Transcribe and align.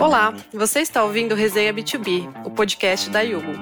Olá, 0.00 0.32
você 0.52 0.78
está 0.80 1.02
ouvindo 1.02 1.34
Resenha 1.34 1.74
B2B, 1.74 2.46
o 2.46 2.50
podcast 2.52 3.10
da 3.10 3.20
Yugo. 3.20 3.52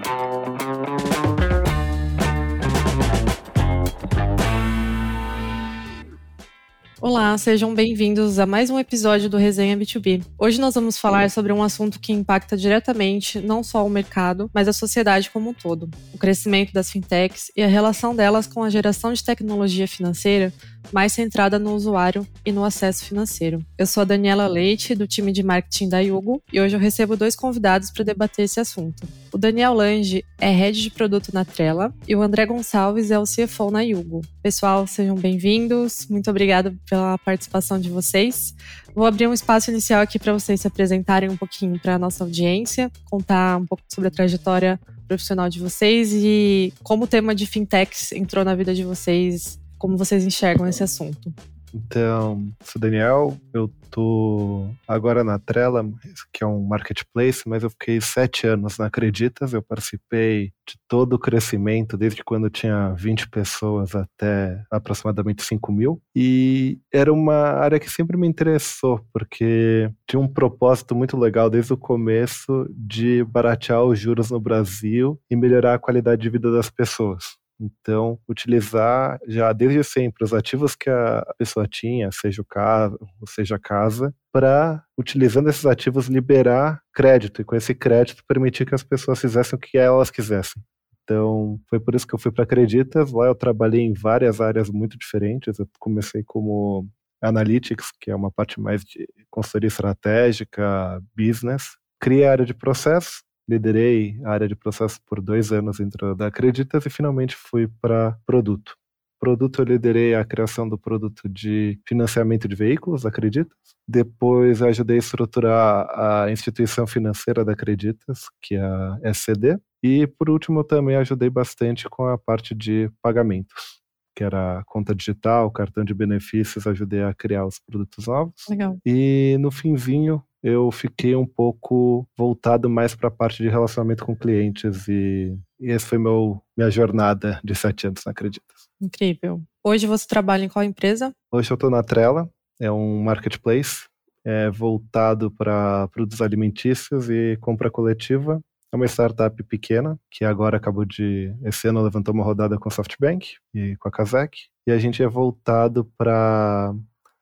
Olá, 7.00 7.38
sejam 7.38 7.74
bem-vindos 7.74 8.38
a 8.38 8.44
mais 8.44 8.68
um 8.68 8.78
episódio 8.78 9.30
do 9.30 9.36
Resenha 9.36 9.76
B2B. 9.76 10.24
Hoje 10.38 10.60
nós 10.60 10.74
vamos 10.74 10.98
falar 10.98 11.30
sobre 11.30 11.52
um 11.52 11.62
assunto 11.62 12.00
que 12.00 12.12
impacta 12.12 12.56
diretamente 12.56 13.40
não 13.40 13.62
só 13.62 13.86
o 13.86 13.88
mercado, 13.88 14.50
mas 14.52 14.66
a 14.66 14.72
sociedade 14.72 15.30
como 15.30 15.50
um 15.50 15.54
todo: 15.54 15.88
o 16.12 16.18
crescimento 16.18 16.72
das 16.72 16.90
fintechs 16.90 17.50
e 17.56 17.62
a 17.62 17.66
relação 17.66 18.14
delas 18.14 18.46
com 18.46 18.62
a 18.62 18.68
geração 18.68 19.12
de 19.12 19.22
tecnologia 19.24 19.86
financeira 19.86 20.52
mais 20.92 21.12
centrada 21.12 21.58
no 21.58 21.74
usuário 21.74 22.26
e 22.44 22.52
no 22.52 22.64
acesso 22.64 23.04
financeiro. 23.04 23.64
Eu 23.78 23.86
sou 23.86 24.02
a 24.02 24.04
Daniela 24.04 24.46
Leite, 24.46 24.94
do 24.94 25.06
time 25.06 25.32
de 25.32 25.42
marketing 25.42 25.88
da 25.88 26.00
Yugo, 26.00 26.42
e 26.52 26.60
hoje 26.60 26.76
eu 26.76 26.80
recebo 26.80 27.16
dois 27.16 27.36
convidados 27.36 27.90
para 27.90 28.04
debater 28.04 28.44
esse 28.44 28.60
assunto. 28.60 29.06
O 29.32 29.38
Daniel 29.38 29.74
Lange 29.74 30.24
é 30.38 30.50
head 30.50 30.80
de 30.80 30.90
produto 30.90 31.30
na 31.32 31.44
Trela 31.44 31.92
e 32.08 32.14
o 32.14 32.22
André 32.22 32.46
Gonçalves 32.46 33.10
é 33.10 33.18
o 33.18 33.24
CFO 33.24 33.70
na 33.70 33.82
Yugo. 33.82 34.22
Pessoal, 34.42 34.86
sejam 34.86 35.16
bem-vindos. 35.16 36.06
Muito 36.08 36.30
obrigada 36.30 36.74
pela 36.88 37.18
participação 37.18 37.78
de 37.78 37.90
vocês. 37.90 38.54
Vou 38.94 39.04
abrir 39.04 39.26
um 39.26 39.32
espaço 39.32 39.70
inicial 39.70 40.00
aqui 40.00 40.18
para 40.18 40.32
vocês 40.32 40.60
se 40.60 40.66
apresentarem 40.66 41.28
um 41.28 41.36
pouquinho 41.36 41.78
para 41.78 41.96
a 41.96 41.98
nossa 41.98 42.24
audiência, 42.24 42.90
contar 43.04 43.58
um 43.58 43.66
pouco 43.66 43.82
sobre 43.92 44.08
a 44.08 44.10
trajetória 44.10 44.80
profissional 45.06 45.48
de 45.48 45.60
vocês 45.60 46.12
e 46.12 46.72
como 46.82 47.04
o 47.04 47.06
tema 47.06 47.34
de 47.34 47.46
fintechs 47.46 48.12
entrou 48.12 48.44
na 48.44 48.54
vida 48.54 48.74
de 48.74 48.84
vocês 48.84 49.58
como 49.78 49.96
vocês 49.96 50.24
enxergam 50.24 50.66
esse 50.66 50.82
assunto? 50.82 51.32
Então, 51.74 52.48
sou 52.62 52.80
Daniel, 52.80 53.36
eu 53.52 53.70
tô 53.90 54.66
agora 54.88 55.22
na 55.22 55.38
Trela, 55.38 55.84
que 56.32 56.42
é 56.42 56.46
um 56.46 56.62
marketplace, 56.62 57.42
mas 57.46 57.62
eu 57.62 57.70
fiquei 57.70 58.00
sete 58.00 58.46
anos 58.46 58.78
na 58.78 58.86
Acreditas, 58.86 59.52
eu 59.52 59.60
participei 59.60 60.52
de 60.66 60.78
todo 60.88 61.14
o 61.14 61.18
crescimento, 61.18 61.96
desde 61.96 62.24
quando 62.24 62.48
tinha 62.48 62.92
20 62.94 63.28
pessoas 63.28 63.94
até 63.94 64.62
aproximadamente 64.70 65.42
5 65.42 65.70
mil, 65.70 66.00
e 66.14 66.78
era 66.92 67.12
uma 67.12 67.34
área 67.34 67.78
que 67.78 67.90
sempre 67.90 68.16
me 68.16 68.26
interessou, 68.26 69.04
porque 69.12 69.90
tinha 70.08 70.20
um 70.20 70.28
propósito 70.28 70.94
muito 70.94 71.16
legal 71.16 71.50
desde 71.50 71.74
o 71.74 71.76
começo 71.76 72.66
de 72.70 73.22
baratear 73.24 73.84
os 73.84 73.98
juros 73.98 74.30
no 74.30 74.40
Brasil 74.40 75.20
e 75.30 75.36
melhorar 75.36 75.74
a 75.74 75.78
qualidade 75.78 76.22
de 76.22 76.30
vida 76.30 76.50
das 76.50 76.70
pessoas. 76.70 77.36
Então, 77.58 78.18
utilizar 78.28 79.18
já 79.26 79.52
desde 79.52 79.82
sempre 79.82 80.24
os 80.24 80.34
ativos 80.34 80.76
que 80.76 80.90
a 80.90 81.24
pessoa 81.38 81.66
tinha, 81.66 82.10
seja 82.12 82.42
o 82.42 82.44
carro, 82.44 82.98
seja 83.26 83.56
a 83.56 83.58
casa, 83.58 84.14
para, 84.30 84.84
utilizando 84.98 85.48
esses 85.48 85.64
ativos, 85.64 86.06
liberar 86.08 86.82
crédito 86.92 87.40
e 87.40 87.44
com 87.44 87.56
esse 87.56 87.74
crédito 87.74 88.22
permitir 88.28 88.66
que 88.66 88.74
as 88.74 88.82
pessoas 88.82 89.20
fizessem 89.20 89.56
o 89.56 89.60
que 89.60 89.78
elas 89.78 90.10
quisessem. 90.10 90.62
Então, 91.02 91.58
foi 91.70 91.78
por 91.78 91.94
isso 91.94 92.06
que 92.06 92.14
eu 92.14 92.18
fui 92.18 92.32
para 92.32 92.44
Acreditas. 92.44 93.12
Lá 93.12 93.26
eu 93.26 93.34
trabalhei 93.34 93.80
em 93.80 93.94
várias 93.94 94.40
áreas 94.40 94.68
muito 94.68 94.98
diferentes. 94.98 95.58
Eu 95.58 95.68
comecei 95.78 96.22
como 96.24 96.86
Analytics, 97.22 97.92
que 98.00 98.10
é 98.10 98.16
uma 98.16 98.30
parte 98.30 98.60
mais 98.60 98.82
de 98.82 99.08
consultoria 99.30 99.68
estratégica, 99.68 101.00
business. 101.16 101.76
Criei 102.00 102.26
a 102.26 102.32
área 102.32 102.44
de 102.44 102.52
processo, 102.52 103.22
liderei 103.48 104.18
a 104.24 104.30
área 104.30 104.48
de 104.48 104.56
processo 104.56 105.00
por 105.06 105.20
dois 105.20 105.52
anos 105.52 105.78
dentro 105.78 106.14
da 106.14 106.26
Acreditas 106.26 106.84
e 106.84 106.90
finalmente 106.90 107.36
fui 107.36 107.68
para 107.80 108.18
produto. 108.26 108.76
Produto, 109.18 109.62
eu 109.62 109.64
liderei 109.64 110.14
a 110.14 110.24
criação 110.24 110.68
do 110.68 110.78
produto 110.78 111.26
de 111.26 111.80
financiamento 111.88 112.46
de 112.46 112.54
veículos, 112.54 113.06
Acreditas. 113.06 113.56
Depois, 113.88 114.60
ajudei 114.60 114.96
a 114.96 114.98
estruturar 114.98 115.88
a 115.98 116.30
instituição 116.30 116.86
financeira 116.86 117.42
da 117.44 117.52
Acreditas, 117.52 118.24
que 118.42 118.56
é 118.56 118.60
a 118.60 118.98
SCD. 119.04 119.58
E, 119.82 120.06
por 120.06 120.28
último, 120.28 120.62
também 120.62 120.96
ajudei 120.96 121.30
bastante 121.30 121.88
com 121.88 122.06
a 122.06 122.18
parte 122.18 122.54
de 122.54 122.90
pagamentos, 123.00 123.80
que 124.14 124.22
era 124.22 124.62
conta 124.66 124.94
digital, 124.94 125.50
cartão 125.50 125.82
de 125.82 125.94
benefícios, 125.94 126.66
ajudei 126.66 127.02
a 127.02 127.14
criar 127.14 127.46
os 127.46 127.58
produtos 127.58 128.06
novos. 128.06 128.34
Legal. 128.50 128.78
E, 128.84 129.36
no 129.40 129.50
finzinho, 129.50 130.22
eu 130.46 130.70
fiquei 130.70 131.16
um 131.16 131.26
pouco 131.26 132.06
voltado 132.16 132.70
mais 132.70 132.94
para 132.94 133.08
a 133.08 133.10
parte 133.10 133.42
de 133.42 133.48
relacionamento 133.48 134.04
com 134.06 134.14
clientes 134.14 134.86
e, 134.86 135.36
e 135.58 135.72
essa 135.72 135.88
foi 135.88 135.98
meu, 135.98 136.40
minha 136.56 136.70
jornada 136.70 137.40
de 137.42 137.52
sete 137.52 137.88
anos, 137.88 138.02
não 138.06 138.12
acreditas. 138.12 138.68
Incrível. 138.80 139.42
Hoje 139.64 139.88
você 139.88 140.06
trabalha 140.06 140.44
em 140.44 140.48
qual 140.48 140.64
empresa? 140.64 141.10
Hoje 141.32 141.50
eu 141.50 141.56
estou 141.56 141.68
na 141.68 141.82
Trela, 141.82 142.30
é 142.60 142.70
um 142.70 143.02
marketplace 143.02 143.88
é, 144.24 144.48
voltado 144.48 145.32
para 145.32 145.88
produtos 145.88 146.22
alimentícios 146.22 147.10
e 147.10 147.36
compra 147.40 147.68
coletiva. 147.68 148.40
É 148.72 148.76
uma 148.76 148.86
startup 148.86 149.42
pequena 149.42 149.98
que 150.08 150.24
agora 150.24 150.58
acabou 150.58 150.84
de. 150.84 151.34
Esse 151.42 151.66
ano 151.66 151.82
levantou 151.82 152.14
uma 152.14 152.24
rodada 152.24 152.56
com 152.56 152.68
a 152.68 152.72
SoftBank 152.72 153.34
e 153.52 153.76
com 153.76 153.88
a 153.88 153.90
Kazek. 153.90 154.38
E 154.64 154.70
a 154.70 154.78
gente 154.78 155.02
é 155.02 155.08
voltado 155.08 155.90
para 155.98 156.72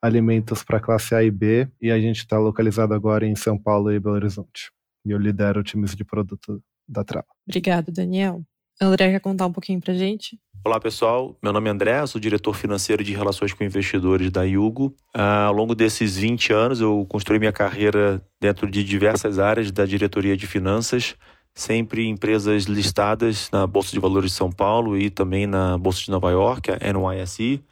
alimentos 0.05 0.63
para 0.63 0.79
classe 0.79 1.15
A 1.15 1.23
e 1.23 1.31
B, 1.31 1.67
e 1.81 1.91
a 1.91 1.99
gente 1.99 2.19
está 2.19 2.39
localizado 2.39 2.93
agora 2.93 3.27
em 3.27 3.35
São 3.35 3.57
Paulo 3.57 3.91
e 3.91 3.99
Belo 3.99 4.17
Horizonte. 4.17 4.71
E 5.03 5.11
eu 5.11 5.19
lidero 5.19 5.63
times 5.63 5.97
de 5.97 6.05
produto 6.05 6.63
da 6.87 7.03
Trava. 7.03 7.27
Obrigado, 7.49 7.91
Daniel. 7.91 8.43
André 8.79 9.13
quer 9.13 9.21
contar 9.21 9.47
um 9.47 9.53
pouquinho 9.53 9.81
para 9.81 9.95
gente? 9.95 10.39
Olá 10.63 10.79
pessoal, 10.79 11.39
meu 11.43 11.55
nome 11.55 11.69
é 11.69 11.73
André, 11.73 12.07
sou 12.07 12.21
diretor 12.21 12.55
financeiro 12.55 13.03
de 13.03 13.15
relações 13.15 13.55
com 13.55 13.65
investidores 13.65 14.31
da 14.31 14.43
Yugo. 14.43 14.95
Ah, 15.15 15.45
ao 15.47 15.55
longo 15.55 15.75
desses 15.75 16.17
20 16.17 16.53
anos, 16.53 16.81
eu 16.83 17.07
construí 17.09 17.39
minha 17.39 17.53
carreira 17.53 18.23
dentro 18.39 18.71
de 18.71 18.85
diversas 18.85 19.39
áreas 19.39 19.71
da 19.71 19.87
diretoria 19.87 20.37
de 20.37 20.47
finanças, 20.47 21.17
sempre 21.55 22.03
em 22.03 22.11
empresas 22.11 22.65
listadas 22.65 23.49
na 23.51 23.67
Bolsa 23.67 23.93
de 23.93 24.01
Valores 24.01 24.33
de 24.33 24.37
São 24.37 24.53
Paulo 24.53 24.99
e 24.99 25.09
também 25.09 25.47
na 25.47 25.79
Bolsa 25.79 26.03
de 26.05 26.11
Nova 26.11 26.31
York, 26.31 26.71
a 26.71 26.79
NYSE. 26.93 27.63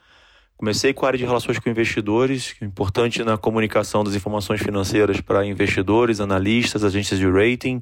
Comecei 0.57 0.93
com 0.93 1.05
a 1.05 1.09
área 1.09 1.17
de 1.17 1.25
relações 1.25 1.59
com 1.59 1.69
investidores, 1.69 2.55
é 2.61 2.65
importante 2.65 3.23
na 3.23 3.37
comunicação 3.37 4.03
das 4.03 4.15
informações 4.15 4.61
financeiras 4.61 5.19
para 5.19 5.45
investidores, 5.45 6.19
analistas, 6.19 6.83
agências 6.83 7.19
de 7.19 7.29
rating, 7.29 7.81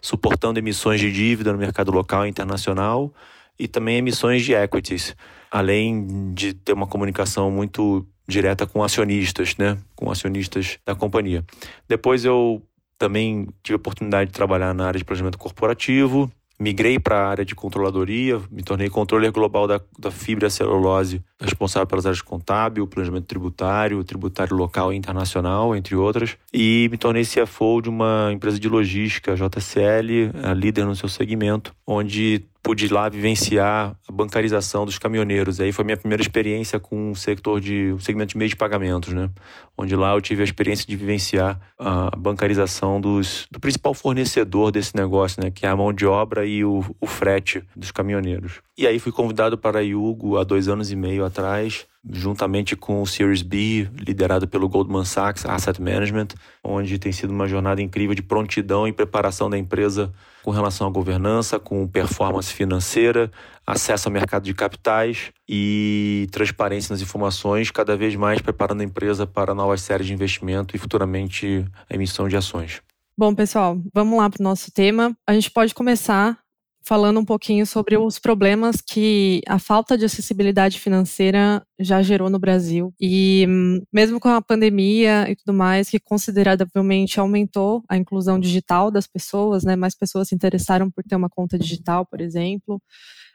suportando 0.00 0.58
emissões 0.58 1.00
de 1.00 1.10
dívida 1.10 1.52
no 1.52 1.58
mercado 1.58 1.90
local 1.90 2.26
e 2.26 2.28
internacional 2.28 3.12
e 3.58 3.66
também 3.66 3.96
emissões 3.96 4.44
de 4.44 4.54
equities, 4.54 5.16
além 5.50 6.32
de 6.32 6.54
ter 6.54 6.72
uma 6.72 6.86
comunicação 6.86 7.50
muito 7.50 8.06
direta 8.28 8.66
com 8.66 8.82
acionistas, 8.82 9.56
né, 9.56 9.76
com 9.96 10.10
acionistas 10.10 10.78
da 10.86 10.94
companhia. 10.94 11.44
Depois 11.88 12.24
eu 12.24 12.62
também 12.96 13.48
tive 13.62 13.74
a 13.74 13.76
oportunidade 13.76 14.30
de 14.30 14.34
trabalhar 14.34 14.72
na 14.72 14.86
área 14.86 14.98
de 14.98 15.04
planejamento 15.04 15.38
corporativo, 15.38 16.30
migrei 16.60 16.98
para 16.98 17.16
a 17.16 17.28
área 17.30 17.44
de 17.44 17.54
controladoria, 17.54 18.38
me 18.50 18.62
tornei 18.62 18.90
controller 18.90 19.32
global 19.32 19.66
da, 19.66 19.80
da 19.98 20.10
fibra 20.10 20.50
celulose, 20.50 21.22
responsável 21.40 21.86
pelas 21.86 22.04
áreas 22.04 22.20
contábil, 22.20 22.86
planejamento 22.86 23.24
tributário, 23.24 24.04
tributário 24.04 24.54
local 24.54 24.92
e 24.92 24.96
internacional, 24.96 25.74
entre 25.74 25.96
outras, 25.96 26.36
e 26.52 26.86
me 26.90 26.98
tornei 26.98 27.24
CFO 27.24 27.80
de 27.80 27.88
uma 27.88 28.30
empresa 28.30 28.60
de 28.60 28.68
logística, 28.68 29.34
JCL, 29.34 30.54
líder 30.54 30.84
no 30.84 30.94
seu 30.94 31.08
segmento, 31.08 31.74
onde 31.86 32.44
pude 32.62 32.88
lá 32.88 33.08
vivenciar 33.08 33.96
a 34.06 34.12
bancarização 34.12 34.84
dos 34.84 34.98
caminhoneiros. 34.98 35.60
Aí 35.60 35.72
foi 35.72 35.84
minha 35.84 35.96
primeira 35.96 36.22
experiência 36.22 36.78
com 36.78 37.10
o 37.10 37.16
setor 37.16 37.60
de 37.60 37.92
o 37.92 38.00
segmento 38.00 38.32
de 38.32 38.38
meio 38.38 38.48
de 38.48 38.56
pagamentos, 38.56 39.12
né? 39.12 39.30
Onde 39.76 39.96
lá 39.96 40.14
eu 40.14 40.20
tive 40.20 40.42
a 40.42 40.44
experiência 40.44 40.86
de 40.86 40.94
vivenciar 40.96 41.58
a 41.78 42.14
bancarização 42.16 43.00
dos, 43.00 43.46
do 43.50 43.58
principal 43.58 43.94
fornecedor 43.94 44.70
desse 44.70 44.94
negócio, 44.94 45.42
né? 45.42 45.50
Que 45.50 45.66
é 45.66 45.68
a 45.68 45.76
mão 45.76 45.92
de 45.92 46.06
obra 46.06 46.44
e 46.44 46.64
o, 46.64 46.84
o 47.00 47.06
frete 47.06 47.62
dos 47.74 47.90
caminhoneiros. 47.90 48.60
E 48.76 48.86
aí 48.86 48.98
fui 48.98 49.12
convidado 49.12 49.56
para 49.56 49.78
a 49.78 49.82
Yugo 49.82 50.38
há 50.38 50.44
dois 50.44 50.68
anos 50.68 50.90
e 50.90 50.96
meio 50.96 51.24
atrás 51.24 51.86
juntamente 52.08 52.74
com 52.74 53.02
o 53.02 53.06
Series 53.06 53.42
B, 53.42 53.88
liderado 53.94 54.48
pelo 54.48 54.68
Goldman 54.68 55.04
Sachs 55.04 55.44
Asset 55.44 55.80
Management, 55.80 56.28
onde 56.64 56.98
tem 56.98 57.12
sido 57.12 57.30
uma 57.30 57.46
jornada 57.46 57.82
incrível 57.82 58.14
de 58.14 58.22
prontidão 58.22 58.88
e 58.88 58.92
preparação 58.92 59.50
da 59.50 59.58
empresa 59.58 60.10
com 60.42 60.50
relação 60.50 60.86
à 60.86 60.90
governança, 60.90 61.58
com 61.58 61.86
performance 61.86 62.52
financeira, 62.52 63.30
acesso 63.66 64.08
ao 64.08 64.12
mercado 64.12 64.44
de 64.44 64.54
capitais 64.54 65.30
e 65.48 66.28
transparência 66.32 66.92
nas 66.92 67.02
informações, 67.02 67.70
cada 67.70 67.96
vez 67.96 68.16
mais 68.16 68.40
preparando 68.40 68.80
a 68.80 68.84
empresa 68.84 69.26
para 69.26 69.54
novas 69.54 69.80
séries 69.82 70.06
de 70.06 70.12
investimento 70.12 70.74
e 70.74 70.78
futuramente 70.78 71.64
a 71.88 71.94
emissão 71.94 72.28
de 72.28 72.36
ações. 72.36 72.82
Bom, 73.16 73.34
pessoal, 73.34 73.78
vamos 73.92 74.18
lá 74.18 74.30
para 74.30 74.40
o 74.40 74.44
nosso 74.44 74.72
tema. 74.72 75.14
A 75.26 75.34
gente 75.34 75.50
pode 75.50 75.74
começar 75.74 76.38
falando 76.82 77.20
um 77.20 77.24
pouquinho 77.24 77.66
sobre 77.66 77.96
os 77.96 78.18
problemas 78.18 78.80
que 78.80 79.42
a 79.46 79.58
falta 79.58 79.96
de 79.96 80.04
acessibilidade 80.04 80.80
financeira 80.80 81.64
já 81.78 82.02
gerou 82.02 82.30
no 82.30 82.38
Brasil. 82.38 82.92
E 83.00 83.46
mesmo 83.92 84.18
com 84.18 84.28
a 84.28 84.42
pandemia 84.42 85.30
e 85.30 85.36
tudo 85.36 85.56
mais, 85.56 85.88
que 85.88 86.00
consideravelmente 86.00 87.20
aumentou 87.20 87.82
a 87.88 87.96
inclusão 87.96 88.38
digital 88.38 88.90
das 88.90 89.06
pessoas, 89.06 89.64
né? 89.64 89.76
Mais 89.76 89.94
pessoas 89.94 90.28
se 90.28 90.34
interessaram 90.34 90.90
por 90.90 91.04
ter 91.04 91.16
uma 91.16 91.28
conta 91.28 91.58
digital, 91.58 92.06
por 92.06 92.20
exemplo. 92.20 92.80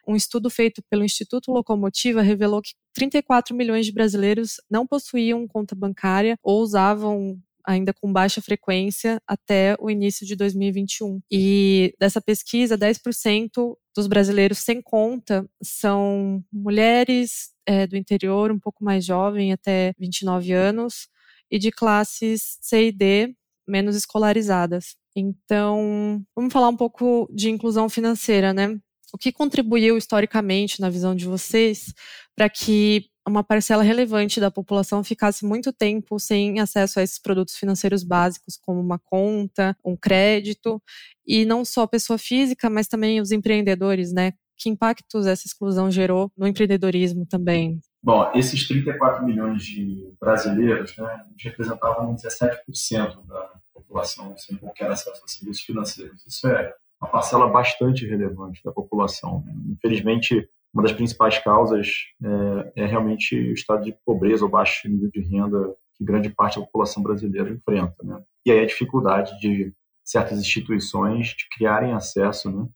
Um 0.07 0.15
estudo 0.15 0.49
feito 0.49 0.83
pelo 0.89 1.03
Instituto 1.03 1.51
Locomotiva 1.51 2.21
revelou 2.21 2.61
que 2.61 2.73
34 2.93 3.55
milhões 3.55 3.85
de 3.87 3.91
brasileiros 3.91 4.61
não 4.69 4.85
possuíam 4.85 5.47
conta 5.47 5.75
bancária 5.75 6.37
ou 6.43 6.61
usavam 6.61 7.39
ainda 7.65 7.93
com 7.93 8.11
baixa 8.11 8.41
frequência 8.41 9.21
até 9.27 9.75
o 9.79 9.89
início 9.89 10.25
de 10.25 10.35
2021. 10.35 11.19
E 11.31 11.93
dessa 11.99 12.21
pesquisa, 12.21 12.77
10% 12.77 13.75
dos 13.95 14.07
brasileiros 14.07 14.59
sem 14.59 14.81
conta 14.81 15.49
são 15.63 16.43
mulheres 16.51 17.51
é, 17.65 17.87
do 17.87 17.97
interior, 17.97 18.51
um 18.51 18.59
pouco 18.59 18.83
mais 18.83 19.05
jovem, 19.05 19.51
até 19.51 19.93
29 19.97 20.53
anos, 20.53 21.07
e 21.49 21.57
de 21.57 21.71
classes 21.71 22.57
C 22.61 22.87
e 22.87 22.91
D, 22.91 23.35
menos 23.67 23.95
escolarizadas. 23.95 24.95
Então, 25.15 26.21
vamos 26.35 26.51
falar 26.51 26.69
um 26.69 26.75
pouco 26.75 27.27
de 27.33 27.49
inclusão 27.49 27.87
financeira, 27.89 28.53
né? 28.53 28.77
O 29.13 29.17
que 29.17 29.31
contribuiu 29.31 29.97
historicamente, 29.97 30.81
na 30.81 30.89
visão 30.89 31.15
de 31.15 31.25
vocês, 31.25 31.93
para 32.35 32.49
que 32.49 33.05
uma 33.27 33.43
parcela 33.43 33.83
relevante 33.83 34.39
da 34.39 34.51
população 34.51 35.03
ficasse 35.03 35.45
muito 35.45 35.73
tempo 35.73 36.19
sem 36.19 36.59
acesso 36.59 36.99
a 36.99 37.03
esses 37.03 37.19
produtos 37.19 37.55
financeiros 37.55 38.03
básicos, 38.03 38.57
como 38.57 38.79
uma 38.79 38.99
conta, 38.99 39.75
um 39.83 39.95
crédito, 39.95 40.81
e 41.25 41.45
não 41.45 41.65
só 41.65 41.83
a 41.83 41.87
pessoa 41.87 42.17
física, 42.17 42.69
mas 42.69 42.87
também 42.87 43.19
os 43.19 43.31
empreendedores, 43.31 44.13
né? 44.13 44.33
Que 44.57 44.69
impactos 44.69 45.25
essa 45.25 45.47
exclusão 45.47 45.91
gerou 45.91 46.31
no 46.37 46.47
empreendedorismo 46.47 47.25
também? 47.25 47.79
Bom, 48.01 48.31
esses 48.35 48.67
34 48.67 49.25
milhões 49.25 49.63
de 49.63 50.13
brasileiros 50.19 50.95
né, 50.95 51.25
representavam 51.39 52.15
17% 52.15 53.25
da 53.25 53.51
população 53.73 54.37
sem 54.37 54.55
qualquer 54.57 54.91
acesso 54.91 55.21
a 55.23 55.27
serviços 55.27 55.63
financeiros. 55.63 56.23
Isso 56.25 56.47
é 56.47 56.71
uma 57.01 57.09
parcela 57.09 57.49
bastante 57.49 58.05
relevante 58.05 58.61
da 58.63 58.71
população. 58.71 59.43
Né? 59.45 59.53
Infelizmente, 59.71 60.47
uma 60.75 60.83
das 60.83 60.91
principais 60.91 61.39
causas 61.39 61.87
é, 62.21 62.83
é, 62.83 62.85
realmente 62.85 63.33
o 63.33 63.53
estado 63.53 63.85
de 63.85 63.97
pobreza 64.05 64.43
ou 64.43 64.51
baixo 64.51 64.89
nível 64.89 65.09
de 65.09 65.21
renda 65.21 65.73
que 65.95 66.03
grande 66.03 66.29
parte 66.29 66.59
da 66.59 66.65
população 66.65 67.01
brasileira 67.01 67.49
enfrenta. 67.49 67.95
Né? 68.03 68.21
E 68.45 68.51
aí 68.51 68.59
a 68.59 68.65
dificuldade 68.65 69.39
de 69.39 69.73
certas 70.03 70.37
instituições 70.37 71.29
de 71.29 71.47
criarem 71.55 71.93
acesso 71.93 72.51
né, 72.51 72.67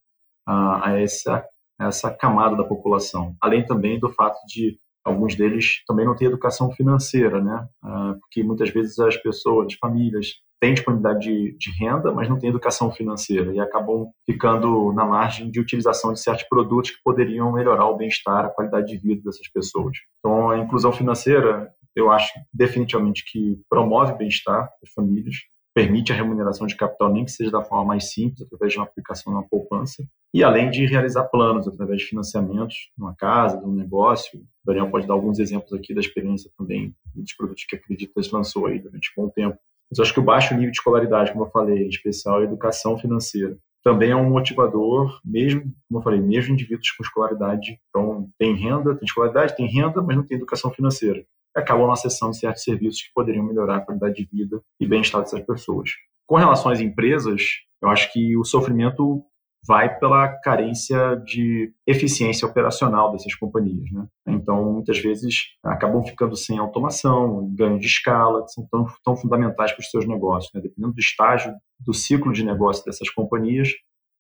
a, 0.48 0.90
a 0.90 1.00
essa, 1.02 1.46
essa 1.78 2.10
camada 2.10 2.56
da 2.56 2.64
população, 2.64 3.36
além 3.42 3.66
também 3.66 4.00
do 4.00 4.10
fato 4.10 4.40
de 4.48 4.80
alguns 5.04 5.36
deles 5.36 5.84
também 5.86 6.06
não 6.06 6.16
têm 6.16 6.28
educação 6.28 6.72
financeira, 6.72 7.42
né? 7.42 7.68
Ah, 7.84 8.16
porque 8.20 8.44
muitas 8.44 8.70
vezes 8.70 9.00
as 9.00 9.18
pessoas, 9.18 9.68
as 9.68 9.74
famílias, 9.76 10.36
têm 10.60 10.74
disponibilidade 10.74 11.20
de, 11.22 11.58
de, 11.58 11.72
renda, 11.80 12.12
mas 12.12 12.28
não 12.28 12.38
têm 12.38 12.50
educação 12.50 12.92
financeira 12.92 13.54
e 13.54 13.60
acabam 13.60 14.10
ficando 14.26 14.92
na 14.94 15.06
margem 15.06 15.50
de 15.50 15.60
utilização 15.60 16.14
de 16.14 16.20
certos 16.20 16.44
produtos 16.48 16.92
que 16.92 17.02
poderiam 17.04 17.52
melhorar 17.52 17.88
o 17.88 17.96
bem-estar, 17.96 18.46
a 18.46 18.50
qualidade 18.50 18.88
de 18.88 18.98
vida 18.98 19.22
dessas 19.24 19.48
pessoas. 19.52 19.98
Então, 20.20 20.50
a 20.50 20.58
inclusão 20.58 20.92
financeira, 20.92 21.72
eu 21.96 22.12
acho 22.12 22.32
definitivamente 22.54 23.24
que 23.26 23.60
promove 23.70 24.14
bem-estar 24.14 24.70
das 24.82 24.92
famílias, 24.94 25.36
permite 25.74 26.12
a 26.12 26.16
remuneração 26.16 26.68
de 26.68 26.76
capital, 26.76 27.12
nem 27.12 27.24
que 27.24 27.32
seja 27.32 27.52
da 27.52 27.64
forma 27.64 27.86
mais 27.86 28.12
simples, 28.12 28.42
através 28.42 28.74
de 28.74 28.80
uma 28.80 28.86
aplicação 28.86 29.34
na 29.34 29.44
poupança, 29.44 30.04
e 30.34 30.44
além 30.44 30.70
de 30.70 30.86
realizar 30.86 31.24
planos 31.26 31.68
através 31.68 32.02
de 32.02 32.08
financiamentos 32.08 32.92
numa 32.98 33.16
casa, 33.16 33.58
de 33.58 33.66
um 33.66 33.74
negócio. 33.74 34.40
O 34.40 34.46
Daniel 34.66 34.92
pode 34.92 35.08
dar 35.08 35.14
alguns 35.14 35.40
exemplos 35.40 35.72
aqui 35.74 35.94
da 35.94 36.02
experiência 36.02 36.52
também 36.58 36.94
dos 37.16 37.34
produtos 37.34 37.66
que 37.66 37.76
a 37.76 37.80
Acreditas 37.80 38.30
lançou 38.30 38.66
aí 38.68 38.80
durante 38.80 39.10
um 39.18 39.24
bom 39.24 39.30
tempo. 39.30 39.58
Mas 39.90 40.00
acho 40.00 40.14
que 40.14 40.20
o 40.20 40.24
baixo 40.24 40.54
nível 40.54 40.72
de 40.72 40.78
escolaridade, 40.78 41.32
como 41.32 41.46
eu 41.46 41.50
falei, 41.50 41.84
em 41.86 41.90
especial 41.90 42.40
a 42.40 42.44
educação 42.44 42.98
financeira, 42.98 43.58
também 43.84 44.12
é 44.12 44.16
um 44.16 44.30
motivador, 44.30 45.20
mesmo, 45.24 45.62
como 45.88 46.00
eu 46.00 46.04
falei, 46.04 46.20
mesmo 46.20 46.54
indivíduos 46.54 46.92
com 46.92 47.04
escolaridade, 47.04 47.80
então 47.90 48.30
tem 48.38 48.54
renda, 48.54 48.96
tem 48.96 49.06
escolaridade, 49.06 49.56
tem 49.56 49.68
renda, 49.68 50.02
mas 50.02 50.16
não 50.16 50.24
tem 50.24 50.38
educação 50.38 50.70
financeira 50.72 51.24
acabam 51.56 51.90
acessando 51.92 52.34
certos 52.34 52.64
serviços 52.64 53.02
que 53.02 53.14
poderiam 53.14 53.46
melhorar 53.46 53.78
a 53.78 53.82
qualidade 53.82 54.16
de 54.16 54.30
vida 54.32 54.62
e 54.80 54.88
bem-estar 54.88 55.22
dessas 55.22 55.42
pessoas. 55.42 55.92
Com 56.26 56.36
relação 56.36 56.72
às 56.72 56.80
empresas, 56.80 57.42
eu 57.82 57.90
acho 57.90 58.12
que 58.12 58.38
o 58.38 58.44
sofrimento 58.44 59.24
vai 59.66 60.00
pela 60.00 60.28
carência 60.42 61.16
de 61.26 61.74
eficiência 61.86 62.48
operacional 62.48 63.12
dessas 63.12 63.36
companhias. 63.36 63.92
Né? 63.92 64.08
Então, 64.28 64.74
muitas 64.74 65.00
vezes, 65.00 65.36
acabam 65.64 66.04
ficando 66.04 66.36
sem 66.36 66.58
automação, 66.58 67.54
ganho 67.56 67.80
de 67.80 67.88
escala, 67.88 68.44
que 68.44 68.52
são 68.52 68.68
tão, 68.72 68.86
tão 69.04 69.18
fundamentais 69.18 69.72
para 69.72 69.82
os 69.82 69.90
seus 69.90 70.08
negócios. 70.08 70.52
Né? 70.54 70.62
Dependendo 70.62 70.94
do 70.94 71.00
estágio 71.00 71.54
do 71.80 71.94
ciclo 71.94 72.32
de 72.32 72.44
negócio 72.44 72.84
dessas 72.86 73.10
companhias, 73.10 73.70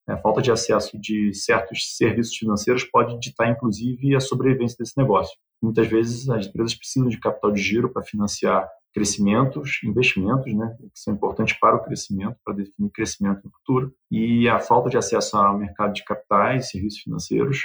a 0.07 0.17
falta 0.17 0.41
de 0.41 0.51
acesso 0.51 0.99
de 0.99 1.33
certos 1.33 1.95
serviços 1.95 2.35
financeiros 2.35 2.83
pode 2.83 3.19
ditar, 3.19 3.49
inclusive, 3.49 4.15
a 4.15 4.19
sobrevivência 4.19 4.77
desse 4.79 4.97
negócio. 4.97 5.37
Muitas 5.61 5.87
vezes 5.87 6.29
as 6.29 6.47
empresas 6.47 6.75
precisam 6.75 7.09
de 7.09 7.19
capital 7.19 7.51
de 7.51 7.61
giro 7.61 7.89
para 7.89 8.03
financiar 8.03 8.69
crescimentos, 8.93 9.79
investimentos, 9.83 10.53
né, 10.53 10.75
que 10.79 10.99
são 10.99 11.13
importantes 11.13 11.57
para 11.59 11.75
o 11.75 11.83
crescimento, 11.83 12.37
para 12.43 12.55
definir 12.55 12.89
crescimento 12.91 13.41
no 13.43 13.51
futuro. 13.51 13.93
E 14.09 14.47
a 14.49 14.59
falta 14.59 14.89
de 14.89 14.97
acesso 14.97 15.37
ao 15.37 15.57
mercado 15.57 15.93
de 15.93 16.03
capitais, 16.03 16.69
serviços 16.69 17.01
financeiros, 17.01 17.59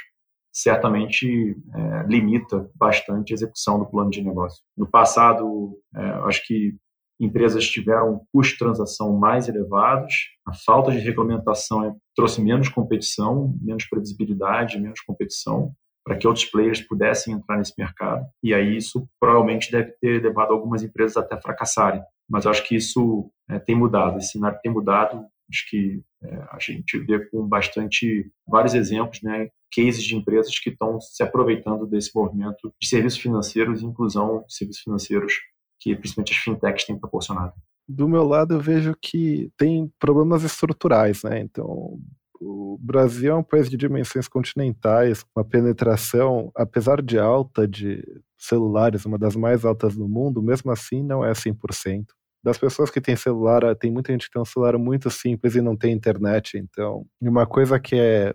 certamente 0.53 1.57
é, 1.75 2.07
limita 2.07 2.71
bastante 2.77 3.33
a 3.33 3.35
execução 3.35 3.79
do 3.79 3.87
plano 3.87 4.11
de 4.11 4.23
negócio. 4.23 4.63
No 4.77 4.87
passado, 4.87 5.77
é, 5.95 6.01
acho 6.27 6.47
que 6.47 6.77
empresas 7.19 7.67
tiveram 7.69 8.21
custos 8.33 8.53
de 8.53 8.59
transação 8.59 9.17
mais 9.17 9.49
elevados, 9.49 10.15
a 10.47 10.53
falta 10.55 10.93
de 10.93 10.99
regulamentação 10.99 11.97
trouxe 12.15 12.41
menos 12.41 12.69
competição, 12.69 13.57
menos 13.61 13.87
previsibilidade, 13.89 14.79
menos 14.79 15.01
competição, 15.01 15.73
para 16.05 16.17
que 16.17 16.27
outros 16.27 16.45
players 16.45 16.81
pudessem 16.83 17.35
entrar 17.35 17.57
nesse 17.57 17.73
mercado. 17.79 18.27
E 18.43 18.53
aí 18.53 18.77
isso 18.77 19.09
provavelmente 19.19 19.73
deve 19.73 19.93
ter 20.01 20.23
levado 20.23 20.53
algumas 20.53 20.83
empresas 20.83 21.17
até 21.17 21.41
fracassarem. 21.41 22.03
Mas 22.29 22.45
eu 22.45 22.51
acho 22.51 22.67
que 22.67 22.77
isso 22.77 23.31
é, 23.49 23.59
tem 23.59 23.75
mudado, 23.75 24.19
esse 24.19 24.33
cenário 24.33 24.59
tem 24.63 24.73
mudado. 24.73 25.25
Acho 25.51 25.69
que 25.69 26.03
é, 26.23 26.35
a 26.51 26.59
gente 26.61 26.99
vê 26.99 27.19
com 27.27 27.47
bastante 27.47 28.31
vários 28.47 28.75
exemplos, 28.75 29.23
né, 29.23 29.49
cases 29.75 30.05
de 30.05 30.15
empresas 30.15 30.59
que 30.59 30.71
estão 30.71 31.01
se 31.01 31.23
aproveitando 31.23 31.87
desse 31.87 32.11
movimento 32.15 32.73
de 32.81 32.89
serviços 32.89 33.19
financeiros 33.19 33.81
e 33.81 33.87
inclusão 33.87 34.45
de 34.47 34.55
serviços 34.55 34.83
financeiros 34.83 35.35
que 35.81 35.95
principalmente 35.95 36.33
as 36.33 36.39
fintechs 36.39 36.85
têm 36.87 36.99
proporcionado. 36.99 37.53
Do 37.87 38.09
meu 38.09 38.25
lado, 38.25 38.55
eu 38.55 38.61
vejo 38.61 38.97
que 39.01 39.51
tem 39.59 39.93
problemas 39.99 40.43
estruturais, 40.43 41.23
né? 41.23 41.41
Então, 41.41 41.99
o 42.45 42.79
Brasil 42.81 43.33
é 43.33 43.37
um 43.37 43.43
país 43.43 43.71
de 43.71 43.77
dimensões 43.77 44.29
continentais, 44.29 45.25
uma 45.35 45.45
penetração, 45.45 46.53
apesar 46.55 47.01
de 47.01 47.19
alta, 47.19 47.67
de 47.67 48.05
celulares, 48.39 49.07
uma 49.07 49.19
das 49.19 49.35
mais 49.35 49.65
altas 49.65 49.97
do 49.97 50.09
mundo, 50.09 50.43
mesmo 50.43 50.71
assim 50.71 51.03
não 51.03 51.25
é 51.25 51.33
100%. 51.33 52.07
Das 52.45 52.59
pessoas 52.59 52.91
que 52.91 53.01
têm 53.01 53.17
celular, 53.17 53.75
tem 53.75 53.91
muita 53.91 54.13
gente 54.13 54.27
que 54.27 54.33
tem 54.33 54.43
um 54.43 54.45
celular 54.45 54.77
muito 54.77 55.11
simples 55.11 55.55
e 55.55 55.63
não 55.63 55.75
tem 55.75 55.95
internet. 55.95 56.59
Então, 56.59 57.07
uma 57.21 57.47
coisa 57.47 57.81
que 57.81 57.97
é 57.97 58.35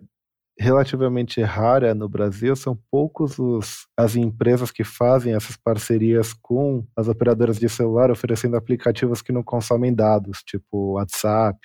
relativamente 0.58 1.42
rara 1.42 1.96
no 1.96 2.10
Brasil, 2.10 2.56
são 2.56 2.78
poucos 2.92 3.40
os, 3.40 3.88
as 3.96 4.16
empresas 4.16 4.72
que 4.72 4.84
fazem 4.84 5.34
essas 5.34 5.56
parcerias 5.56 6.34
com 6.34 6.86
as 6.98 7.08
operadoras 7.08 7.58
de 7.58 7.70
celular 7.70 8.12
oferecendo 8.12 8.58
aplicativos 8.58 9.22
que 9.22 9.32
não 9.32 9.42
consomem 9.42 9.94
dados, 9.94 10.40
tipo 10.44 10.94
WhatsApp, 10.94 11.60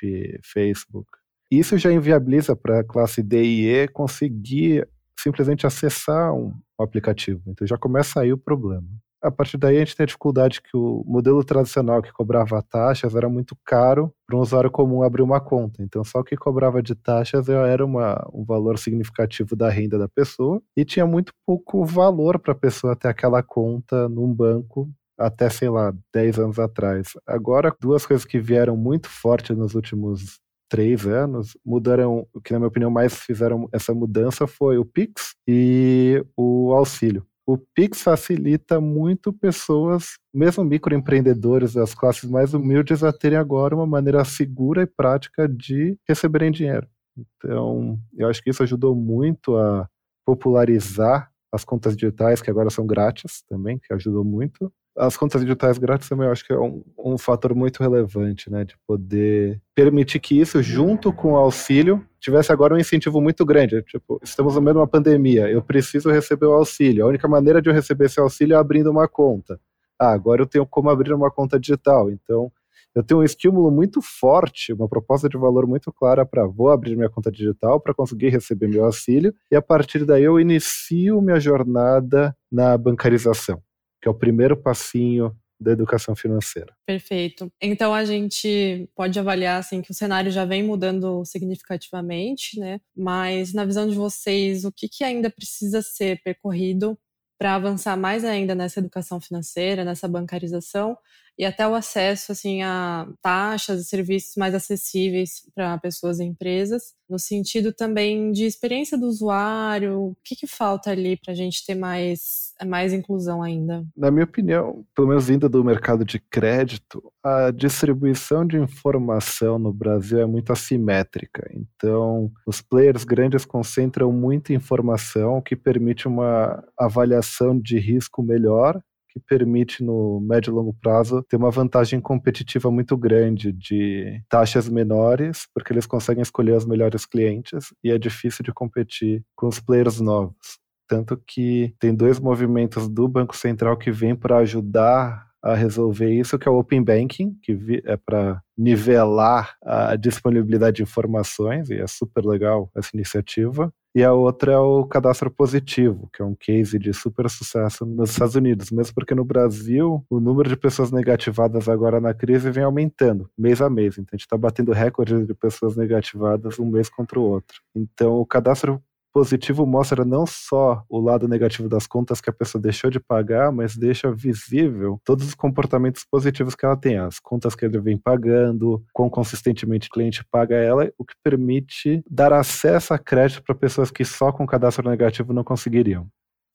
Facebook. 0.45 1.24
Isso 1.59 1.79
já 1.79 1.93
inviabiliza 1.93 2.55
para 2.57 2.81
a 2.81 2.85
classe 2.85 3.23
D 3.23 3.43
e 3.43 3.67
E 3.67 3.89
conseguir 3.89 4.89
simplesmente 5.19 5.67
acessar 5.67 6.33
um, 6.35 6.53
aplicativo. 6.79 7.41
Então 7.47 7.67
já 7.67 7.79
começa 7.79 8.21
aí 8.21 8.33
o 8.33 8.39
problema 8.39 8.89
a 9.25 9.31
partir 9.31 9.57
daí 9.57 9.77
a 9.77 9.79
gente 9.79 9.97
tem 9.97 10.05
a 10.05 10.07
dificuldade 10.07 10.61
que 10.61 10.77
o 10.77 11.03
modelo 11.07 11.43
tradicional 11.43 12.03
que 12.03 12.13
cobrava 12.13 12.63
taxas 12.63 13.17
era 13.17 13.27
muito 13.27 13.57
caro 13.65 14.13
para 14.27 14.37
um 14.37 14.41
usuário 14.41 14.71
comum 14.71 15.03
abrir 15.03 15.23
uma 15.23 15.41
conta. 15.41 15.83
Então, 15.83 16.05
só 16.05 16.21
o 16.21 16.25
que 16.25 16.37
cobrava 16.37 16.83
de 16.83 16.95
taxas 16.95 17.49
era 17.49 17.85
uma, 17.85 18.23
um 18.35 18.45
valor 18.45 18.79
significativo 18.79 19.57
da 19.57 19.71
renda 19.71 19.99
da 19.99 20.07
pessoa 20.07 20.61
e 20.77 20.85
tinha 20.85 21.07
muito 21.07 21.33
pouco 21.47 21.87
valor 21.87 22.39
para 22.39 22.53
a 22.53 22.57
pessoa 22.57 22.95
ter 22.95 23.09
aquela 23.09 23.43
conta 23.43 24.11
num 24.11 24.33
banco 24.33 24.91
até, 25.19 25.49
sei 25.49 25.71
lá, 25.71 25.95
10 26.13 26.39
anos 26.39 26.59
atrás. 26.59 27.13
Agora, 27.27 27.75
duas 27.81 28.05
coisas 28.05 28.27
que 28.27 28.39
vieram 28.39 28.77
muito 28.77 29.09
forte 29.09 29.55
nos 29.55 29.75
últimos 29.75 30.39
três 30.69 31.07
anos 31.07 31.57
mudaram, 31.65 32.27
o 32.33 32.41
que 32.41 32.53
na 32.53 32.59
minha 32.59 32.69
opinião 32.69 32.91
mais 32.91 33.15
fizeram 33.15 33.69
essa 33.73 33.95
mudança 33.95 34.47
foi 34.47 34.79
o 34.79 34.85
Pix 34.85 35.35
e 35.47 36.25
o 36.37 36.73
auxílio 36.73 37.27
o 37.47 37.59
Pix 37.59 38.03
facilita 38.03 38.81
muito 38.81 39.33
pessoas, 39.33 40.17
mesmo 40.33 40.65
microempreendedores 40.65 41.75
das 41.75 41.95
classes 41.95 42.29
mais 42.29 42.55
humildes, 42.55 43.03
a 43.03 43.13
terem 43.13 43.39
agora 43.39 43.75
uma 43.75 43.87
maneira 43.87 44.25
segura 44.25 44.83
e 44.83 44.87
prática 44.87 45.47
de 45.47 45.99
receberem 46.09 46.51
dinheiro. 46.51 46.89
Então, 47.17 47.99
eu 48.17 48.29
acho 48.29 48.43
que 48.43 48.51
isso 48.51 48.63
ajudou 48.63 48.95
muito 48.97 49.57
a 49.57 49.89
popularizar 50.25 51.31
as 51.53 51.65
contas 51.65 51.95
digitais, 51.97 52.41
que 52.41 52.51
agora 52.51 52.71
são 52.71 52.87
grátis 52.87 53.45
também, 53.49 53.79
que 53.79 53.93
ajudou 53.93 54.25
muito 54.25 54.73
as 54.97 55.17
contas 55.17 55.43
digitais 55.43 55.79
grátis 55.79 56.09
também 56.09 56.27
eu 56.27 56.33
acho 56.33 56.45
que 56.45 56.53
é 56.53 56.59
um, 56.59 56.83
um 56.99 57.19
fator 57.19 57.55
muito 57.55 57.83
relevante, 57.83 58.51
né? 58.51 58.65
De 58.65 58.77
poder 58.87 59.61
permitir 59.75 60.21
que 60.21 60.39
isso, 60.39 60.63
junto 60.63 61.13
com 61.13 61.33
o 61.33 61.37
auxílio, 61.37 62.05
tivesse 62.21 62.53
agora 62.53 62.75
um 62.75 62.79
incentivo 62.79 63.21
muito 63.21 63.45
grande. 63.45 63.83
Tipo, 63.83 64.21
estamos 64.23 64.55
no 64.55 64.61
meio 64.61 64.75
de 64.75 64.81
uma 64.81 64.89
pandemia, 64.89 65.51
eu 65.51 65.63
preciso 65.63 66.11
receber 66.11 66.47
o 66.47 66.53
auxílio. 66.53 67.05
A 67.05 67.09
única 67.09 67.29
maneira 67.29 67.61
de 67.61 67.69
eu 67.69 67.75
receber 67.75 68.07
esse 68.07 68.21
auxílio 68.21 68.55
é 68.55 68.59
abrindo 68.59 68.91
uma 68.91 69.09
conta. 69.09 69.61
Ah, 69.99 70.13
agora 70.13 70.43
eu 70.43 70.47
tenho 70.47 70.67
como 70.67 70.91
abrir 70.91 71.13
uma 71.13 71.31
conta 71.31 71.59
digital. 71.59 72.11
Então, 72.11 72.51
eu 72.95 73.03
tenho 73.03 73.21
um 73.21 73.25
estímulo 73.25 73.73
muito 73.73 74.01
forte, 74.01 74.73
uma 74.73 74.89
proposta 74.89 75.29
de 75.29 75.37
valor 75.37 75.67
muito 75.67 75.93
clara 75.93 76.25
para 76.25 76.47
vou 76.47 76.71
abrir 76.71 76.95
minha 76.95 77.11
conta 77.11 77.31
digital 77.31 77.81
para 77.81 77.93
conseguir 77.93 78.29
receber 78.29 78.69
meu 78.69 78.85
auxílio 78.85 79.35
e 79.51 79.57
a 79.57 79.63
partir 79.63 80.05
daí 80.05 80.23
eu 80.23 80.39
inicio 80.39 81.21
minha 81.21 81.41
jornada 81.41 82.37
na 82.51 82.79
bancarização, 82.79 83.61
que 84.05 84.09
é 84.09 84.11
o 84.11 84.15
primeiro 84.15 84.55
passinho 84.55 85.35
da 85.59 85.73
educação 85.73 86.15
financeira. 86.15 86.77
Perfeito. 86.87 87.51
Então 87.59 87.95
a 87.95 88.05
gente 88.05 88.87
pode 88.95 89.19
avaliar 89.19 89.59
assim 89.59 89.81
que 89.81 89.91
o 89.91 89.95
cenário 89.95 90.31
já 90.31 90.45
vem 90.45 90.63
mudando 90.63 91.25
significativamente, 91.25 92.61
né? 92.61 92.83
Mas 92.95 93.55
na 93.55 93.65
visão 93.65 93.89
de 93.89 93.97
vocês, 93.97 94.67
o 94.67 94.71
que, 94.71 94.91
que 94.91 95.03
ainda 95.03 95.31
precisa 95.31 95.81
ser 95.81 96.21
percorrido 96.23 96.99
para 97.39 97.55
avançar 97.55 97.97
mais 97.97 98.27
ainda 98.27 98.55
nessa 98.55 98.79
educação 98.79 99.19
financeira, 99.19 99.87
nessa 99.87 100.07
bancarização 100.07 100.99
e 101.39 101.45
até 101.45 101.67
o 101.67 101.75
acesso 101.75 102.33
assim 102.33 102.63
a 102.63 103.07
taxas 103.21 103.81
e 103.81 103.85
serviços 103.85 104.37
mais 104.37 104.55
acessíveis 104.55 105.43
para 105.55 105.79
pessoas 105.79 106.21
e 106.21 106.25
empresas, 106.25 106.95
no 107.09 107.19
sentido 107.19 107.73
também 107.73 108.33
de 108.33 108.45
experiência 108.45 108.97
do 108.97 109.07
usuário. 109.07 110.01
O 110.01 110.17
que, 110.25 110.37
que 110.37 110.47
falta 110.47 110.91
ali 110.91 111.17
para 111.17 111.33
a 111.33 111.37
gente 111.37 111.65
ter 111.67 111.75
mais, 111.75 112.53
mais 112.67 112.93
inclusão 112.93 113.43
ainda? 113.43 113.85
Na 113.97 114.11
minha 114.11 114.25
opinião, 114.25 114.85
pelo 114.95 115.09
menos 115.09 115.27
vindo 115.27 115.49
do 115.49 115.65
mercado 115.65 116.05
de 116.05 116.19
crédito, 116.19 117.03
a 117.23 117.51
distribuição 117.51 118.47
de 118.47 118.57
informação 118.57 119.59
no 119.59 119.73
Brasil 119.73 120.21
é 120.21 120.27
muito 120.27 120.53
assimétrica. 120.53 121.51
Então, 121.53 122.31
os 122.47 122.61
players 122.61 123.05
grandes 123.05 123.45
concentram 123.45 124.11
muita 124.13 124.53
informação, 124.53 125.39
o 125.39 125.43
que 125.43 125.57
permite 125.57 126.07
uma 126.07 126.65
avaliação 126.79 127.59
de 127.59 127.79
risco 127.79 128.23
melhor 128.23 128.81
que 129.15 129.21
permite 129.21 129.83
no 129.85 130.21
médio 130.21 130.51
e 130.51 130.55
longo 130.55 130.75
prazo 130.75 131.23
ter 131.23 131.37
uma 131.37 131.51
vantagem 131.51 132.01
competitiva 132.01 132.69
muito 132.71 132.97
grande 132.97 133.53
de 133.53 134.21
taxas 134.29 134.69
menores, 134.69 135.47
porque 135.55 135.73
eles 135.73 135.87
conseguem 135.87 136.23
escolher 136.23 136.57
os 136.57 136.67
melhores 136.67 137.07
clientes 137.07 137.73
e 137.83 137.93
é 137.93 137.99
difícil 137.99 138.45
de 138.45 138.53
competir 138.53 139.23
com 139.37 139.47
os 139.47 139.61
players 139.61 140.01
novos. 140.01 140.59
Tanto 140.89 141.17
que 141.17 141.75
tem 141.79 141.95
dois 141.95 142.19
movimentos 142.19 142.89
do 142.89 143.09
Banco 143.09 143.37
Central 143.37 143.77
que 143.77 143.91
vêm 143.91 144.17
para 144.17 144.39
ajudar 144.39 145.29
a 145.45 145.55
resolver 145.55 146.11
isso, 146.11 146.39
que 146.39 146.49
é 146.49 146.51
o 146.51 146.59
Open 146.59 146.83
Banking, 146.83 147.37
que 147.43 147.83
é 147.85 147.99
para 147.99 148.43
nivelar 148.57 149.55
a 149.63 149.95
disponibilidade 149.95 150.77
de 150.77 150.83
informações, 150.83 151.69
e 151.69 151.75
é 151.75 151.87
super 151.87 152.25
legal 152.25 152.71
essa 152.75 152.91
iniciativa. 152.95 153.71
E 153.95 154.03
a 154.03 154.13
outra 154.13 154.53
é 154.53 154.59
o 154.59 154.85
cadastro 154.87 155.31
positivo, 155.31 156.09
que 156.13 156.23
é 156.23 156.25
um 156.25 156.35
case 156.35 156.79
de 156.79 156.93
super 156.95 157.29
sucesso 157.29 157.85
nos 157.85 158.11
Estados 158.11 158.35
Unidos, 158.35 158.71
mesmo 158.71 158.95
porque 158.95 159.15
no 159.15 159.25
Brasil 159.25 160.05
o 160.11 160.19
número 160.19 160.49
de 160.49 160.57
pessoas 160.57 160.91
negativadas 160.91 161.69
agora 161.69 162.01
na 162.01 162.15
crise 162.15 162.51
vem 162.51 162.65
aumentando 162.65 163.31
mês 163.39 163.61
a 163.61 163.69
mês. 163.69 163.99
Então 163.99 164.09
a 164.13 164.17
gente 164.17 164.27
está 164.27 164.37
batendo 164.37 164.73
recordes 164.73 165.27
de 165.27 165.35
pessoas 165.35 165.77
negativadas 165.77 166.59
um 166.59 166.67
mês 166.67 166.89
contra 166.89 167.21
o 167.21 167.23
outro. 167.23 167.61
Então 167.73 168.15
o 168.15 168.27
cadastro 168.27 168.83
positivo 169.15 169.65
mostra 169.65 170.05
não 170.05 170.27
só 170.27 170.83
o 170.89 170.99
lado 170.99 171.29
negativo 171.29 171.69
das 171.69 171.87
contas 171.87 172.21
que 172.21 172.29
a 172.29 172.33
pessoa 172.33 172.61
deixou 172.61 172.91
de 172.91 172.99
pagar, 172.99 173.53
mas 173.53 173.77
deixa 173.77 174.11
visível 174.11 175.01
todos 175.05 175.29
os 175.29 175.35
comportamentos 175.35 176.05
positivos 176.05 176.57
que 176.57 176.67
ela 176.67 176.77
tem, 176.77 176.99
as 176.99 177.21
contas 177.21 177.55
que 177.55 177.65
ele 177.65 177.81
vem 177.81 177.97
pagando, 177.97 178.85
quão 178.93 179.09
consistentemente 179.09 179.87
o 179.87 179.91
cliente 179.93 180.25
paga 180.29 180.57
ela, 180.57 180.93
o 180.99 181.05
que 181.05 181.15
permite 181.23 182.03
dar 182.11 182.33
acesso 182.33 182.93
a 182.93 182.99
crédito 182.99 183.45
para 183.45 183.55
pessoas 183.55 183.89
que 183.89 184.05
só 184.05 184.33
com 184.33 184.45
cadastro 184.45 184.91
negativo 184.91 185.33
não 185.33 185.45
conseguiriam. 185.45 186.09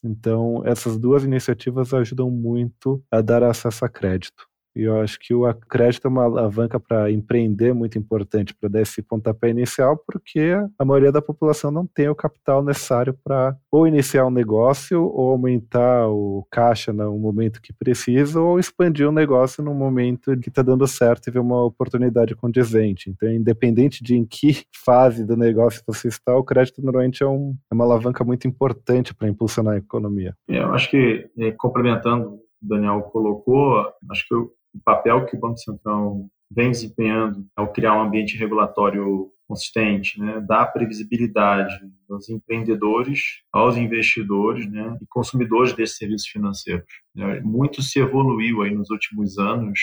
Então, 0.03 0.61
essas 0.65 0.97
duas 0.97 1.23
iniciativas 1.23 1.93
ajudam 1.93 2.29
muito 2.29 3.01
a 3.09 3.21
dar 3.21 3.41
acesso 3.41 3.85
a 3.85 3.89
crédito. 3.89 4.48
E 4.75 4.83
eu 4.83 4.99
acho 5.01 5.19
que 5.19 5.33
o 5.33 5.51
crédito 5.67 6.05
é 6.05 6.09
uma 6.09 6.23
alavanca 6.23 6.79
para 6.79 7.11
empreender 7.11 7.73
muito 7.73 7.97
importante, 7.97 8.53
para 8.53 8.69
dar 8.69 8.81
esse 8.81 9.01
pontapé 9.01 9.49
inicial, 9.49 9.97
porque 9.97 10.53
a 10.77 10.85
maioria 10.85 11.11
da 11.11 11.21
população 11.21 11.71
não 11.71 11.85
tem 11.85 12.07
o 12.07 12.15
capital 12.15 12.63
necessário 12.63 13.17
para 13.23 13.55
ou 13.71 13.87
iniciar 13.87 14.25
um 14.25 14.31
negócio, 14.31 15.03
ou 15.03 15.31
aumentar 15.31 16.07
o 16.07 16.45
caixa 16.51 16.93
no 16.93 17.17
momento 17.17 17.61
que 17.61 17.73
precisa, 17.73 18.39
ou 18.39 18.59
expandir 18.59 19.05
o 19.05 19.09
um 19.09 19.13
negócio 19.13 19.63
no 19.63 19.73
momento 19.73 20.37
que 20.39 20.49
está 20.49 20.61
dando 20.61 20.87
certo 20.87 21.27
e 21.27 21.31
ver 21.31 21.39
uma 21.39 21.63
oportunidade 21.63 22.35
condizente. 22.35 23.09
Então, 23.09 23.29
independente 23.29 24.03
de 24.03 24.15
em 24.15 24.25
que 24.25 24.63
fase 24.73 25.25
do 25.25 25.35
negócio 25.35 25.83
você 25.85 26.07
está, 26.07 26.35
o 26.35 26.43
crédito 26.43 26.81
normalmente 26.81 27.23
é, 27.23 27.27
um, 27.27 27.55
é 27.71 27.73
uma 27.75 27.85
alavanca 27.85 28.23
muito 28.23 28.47
importante 28.47 29.13
para 29.13 29.27
impulsionar 29.27 29.75
a 29.75 29.77
economia. 29.77 30.35
É, 30.47 30.59
eu 30.59 30.73
acho 30.73 30.89
que, 30.89 31.29
é, 31.37 31.51
complementando 31.51 32.39
Daniel 32.61 33.01
colocou, 33.03 33.85
acho 34.09 34.27
que 34.27 34.35
o 34.73 34.79
papel 34.83 35.25
que 35.25 35.35
o 35.35 35.39
Banco 35.39 35.57
Central 35.57 36.25
vem 36.51 36.71
desempenhando 36.71 37.45
ao 37.55 37.71
criar 37.71 37.95
um 37.95 38.01
ambiente 38.01 38.37
regulatório 38.37 39.31
consistente, 39.47 40.19
né, 40.19 40.39
dar 40.41 40.67
previsibilidade 40.67 41.73
aos 42.09 42.29
empreendedores, 42.29 43.41
aos 43.51 43.77
investidores 43.77 44.69
né, 44.69 44.97
e 45.01 45.05
consumidores 45.07 45.73
desses 45.73 45.97
serviços 45.97 46.27
financeiros. 46.27 46.87
Né. 47.15 47.39
Muito 47.41 47.81
se 47.81 47.99
evoluiu 47.99 48.61
aí 48.61 48.73
nos 48.73 48.91
últimos 48.91 49.39
anos, 49.39 49.79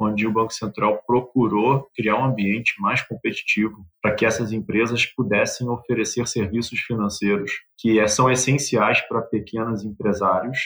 onde 0.00 0.26
o 0.26 0.32
Banco 0.32 0.52
Central 0.52 1.00
procurou 1.06 1.88
criar 1.94 2.16
um 2.16 2.24
ambiente 2.24 2.74
mais 2.80 3.02
competitivo 3.02 3.86
para 4.02 4.14
que 4.14 4.26
essas 4.26 4.52
empresas 4.52 5.06
pudessem 5.06 5.68
oferecer 5.68 6.26
serviços 6.26 6.80
financeiros 6.80 7.52
que 7.78 8.06
são 8.08 8.28
essenciais 8.28 9.00
para 9.02 9.22
pequenos 9.22 9.84
empresários 9.84 10.58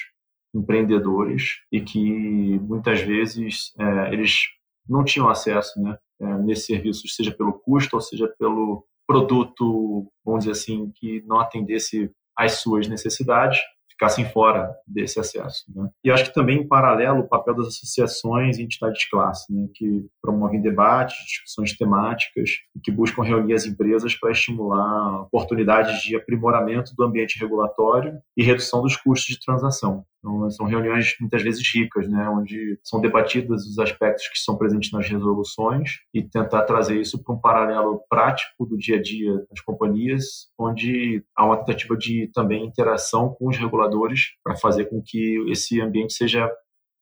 empreendedores 0.54 1.58
e 1.70 1.80
que 1.80 2.58
muitas 2.60 3.00
vezes 3.00 3.72
é, 3.78 4.12
eles 4.12 4.44
não 4.88 5.04
tinham 5.04 5.28
acesso 5.28 5.80
né, 5.80 5.96
é, 6.20 6.38
nesses 6.38 6.66
serviços, 6.66 7.14
seja 7.14 7.32
pelo 7.32 7.52
custo 7.52 7.96
ou 7.96 8.00
seja 8.00 8.32
pelo 8.38 8.84
produto, 9.06 10.10
vamos 10.24 10.44
dizer 10.44 10.52
assim, 10.52 10.90
que 10.94 11.22
não 11.26 11.40
atendesse 11.40 12.10
às 12.36 12.60
suas 12.60 12.88
necessidades 12.88 13.58
ficassem 13.98 14.24
fora 14.26 14.72
desse 14.86 15.18
acesso. 15.18 15.64
Né? 15.74 15.90
E 16.04 16.10
acho 16.10 16.26
que 16.26 16.32
também, 16.32 16.60
em 16.60 16.68
paralelo, 16.68 17.20
o 17.20 17.28
papel 17.28 17.54
das 17.54 17.66
associações 17.66 18.56
e 18.56 18.62
entidades 18.62 19.00
de 19.00 19.10
classe, 19.10 19.52
né, 19.52 19.68
que 19.74 20.06
promovem 20.22 20.62
debates, 20.62 21.16
discussões 21.26 21.76
temáticas 21.76 22.50
e 22.76 22.80
que 22.80 22.92
buscam 22.92 23.22
reunir 23.22 23.54
as 23.54 23.66
empresas 23.66 24.14
para 24.14 24.30
estimular 24.30 25.22
oportunidades 25.22 26.00
de 26.02 26.14
aprimoramento 26.14 26.94
do 26.96 27.04
ambiente 27.04 27.40
regulatório 27.40 28.20
e 28.36 28.44
redução 28.44 28.80
dos 28.80 28.96
custos 28.96 29.34
de 29.34 29.44
transação. 29.44 30.04
Então, 30.18 30.50
são 30.50 30.66
reuniões 30.66 31.14
muitas 31.20 31.42
vezes 31.42 31.62
ricas, 31.72 32.08
né, 32.08 32.28
onde 32.28 32.78
são 32.82 33.00
debatidos 33.00 33.66
os 33.66 33.78
aspectos 33.78 34.26
que 34.28 34.36
estão 34.36 34.56
presentes 34.56 34.90
nas 34.90 35.08
resoluções 35.08 36.00
e 36.12 36.22
tentar 36.22 36.62
trazer 36.62 37.00
isso 37.00 37.22
para 37.22 37.34
um 37.34 37.40
paralelo 37.40 38.02
prático 38.08 38.66
do 38.66 38.76
dia 38.76 38.96
a 38.96 39.02
dia 39.02 39.32
das 39.48 39.60
companhias, 39.60 40.48
onde 40.58 41.24
há 41.36 41.44
uma 41.44 41.56
tentativa 41.56 41.96
de 41.96 42.30
também 42.34 42.66
interação 42.66 43.34
com 43.34 43.48
os 43.48 43.56
reguladores 43.56 44.32
para 44.42 44.56
fazer 44.56 44.86
com 44.86 45.00
que 45.04 45.44
esse 45.50 45.80
ambiente 45.80 46.12
seja 46.12 46.50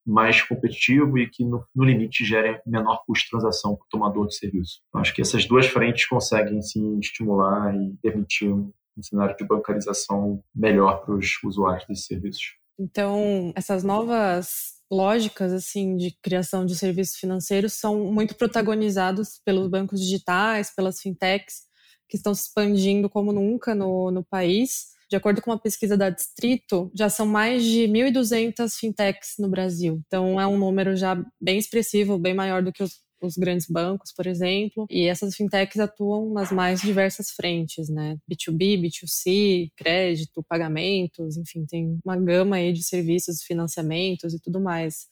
mais 0.06 0.40
competitivo 0.40 1.18
e 1.18 1.28
que, 1.28 1.44
no, 1.44 1.64
no 1.74 1.84
limite, 1.84 2.24
gere 2.24 2.60
menor 2.64 3.02
custo 3.04 3.24
de 3.24 3.30
transação 3.30 3.74
para 3.74 3.84
o 3.84 3.88
tomador 3.90 4.28
de 4.28 4.36
serviço. 4.36 4.80
Então, 4.88 5.00
acho 5.00 5.12
que 5.12 5.20
essas 5.20 5.44
duas 5.46 5.66
frentes 5.66 6.06
conseguem, 6.06 6.62
sim, 6.62 6.98
estimular 7.00 7.74
e 7.74 7.96
permitir 8.00 8.48
um 8.52 8.72
cenário 9.02 9.36
de 9.36 9.44
bancarização 9.44 10.42
melhor 10.54 11.04
para 11.04 11.14
os 11.14 11.42
usuários 11.42 11.86
desses 11.88 12.06
serviços. 12.06 12.56
Então, 12.78 13.52
essas 13.56 13.82
novas 13.82 14.76
lógicas 14.90 15.52
assim 15.52 15.96
de 15.96 16.16
criação 16.22 16.64
de 16.64 16.76
serviços 16.76 17.16
financeiros 17.16 17.72
são 17.74 18.12
muito 18.12 18.34
protagonizados 18.36 19.40
pelos 19.44 19.68
bancos 19.68 20.00
digitais, 20.00 20.72
pelas 20.74 21.00
fintechs 21.00 21.66
que 22.08 22.16
estão 22.16 22.34
se 22.34 22.42
expandindo 22.42 23.10
como 23.10 23.32
nunca 23.32 23.74
no, 23.74 24.10
no 24.10 24.24
país. 24.24 24.94
De 25.10 25.16
acordo 25.16 25.40
com 25.40 25.50
uma 25.50 25.60
pesquisa 25.60 25.96
da 25.96 26.10
Distrito, 26.10 26.90
já 26.94 27.08
são 27.08 27.26
mais 27.26 27.64
de 27.64 27.86
1.200 27.88 28.74
fintechs 28.78 29.34
no 29.38 29.48
Brasil. 29.48 30.00
Então 30.06 30.40
é 30.40 30.46
um 30.46 30.58
número 30.58 30.96
já 30.96 31.16
bem 31.40 31.58
expressivo, 31.58 32.18
bem 32.18 32.34
maior 32.34 32.62
do 32.62 32.72
que 32.72 32.82
os 32.82 33.05
os 33.20 33.36
grandes 33.36 33.66
bancos, 33.68 34.12
por 34.12 34.26
exemplo, 34.26 34.86
e 34.90 35.06
essas 35.06 35.34
fintechs 35.34 35.78
atuam 35.78 36.32
nas 36.32 36.50
mais 36.52 36.80
diversas 36.80 37.30
frentes, 37.30 37.88
né? 37.88 38.16
B2B, 38.30 38.80
B2C, 38.80 39.70
crédito, 39.76 40.44
pagamentos, 40.48 41.36
enfim, 41.36 41.64
tem 41.66 41.98
uma 42.04 42.16
gama 42.16 42.56
aí 42.56 42.72
de 42.72 42.82
serviços, 42.82 43.42
financiamentos 43.42 44.34
e 44.34 44.40
tudo 44.40 44.60
mais. 44.60 45.06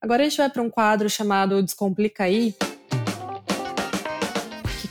Agora 0.00 0.22
a 0.22 0.28
gente 0.28 0.38
vai 0.38 0.50
para 0.50 0.62
um 0.62 0.70
quadro 0.70 1.08
chamado 1.08 1.62
Descomplica 1.62 2.24
aí, 2.24 2.54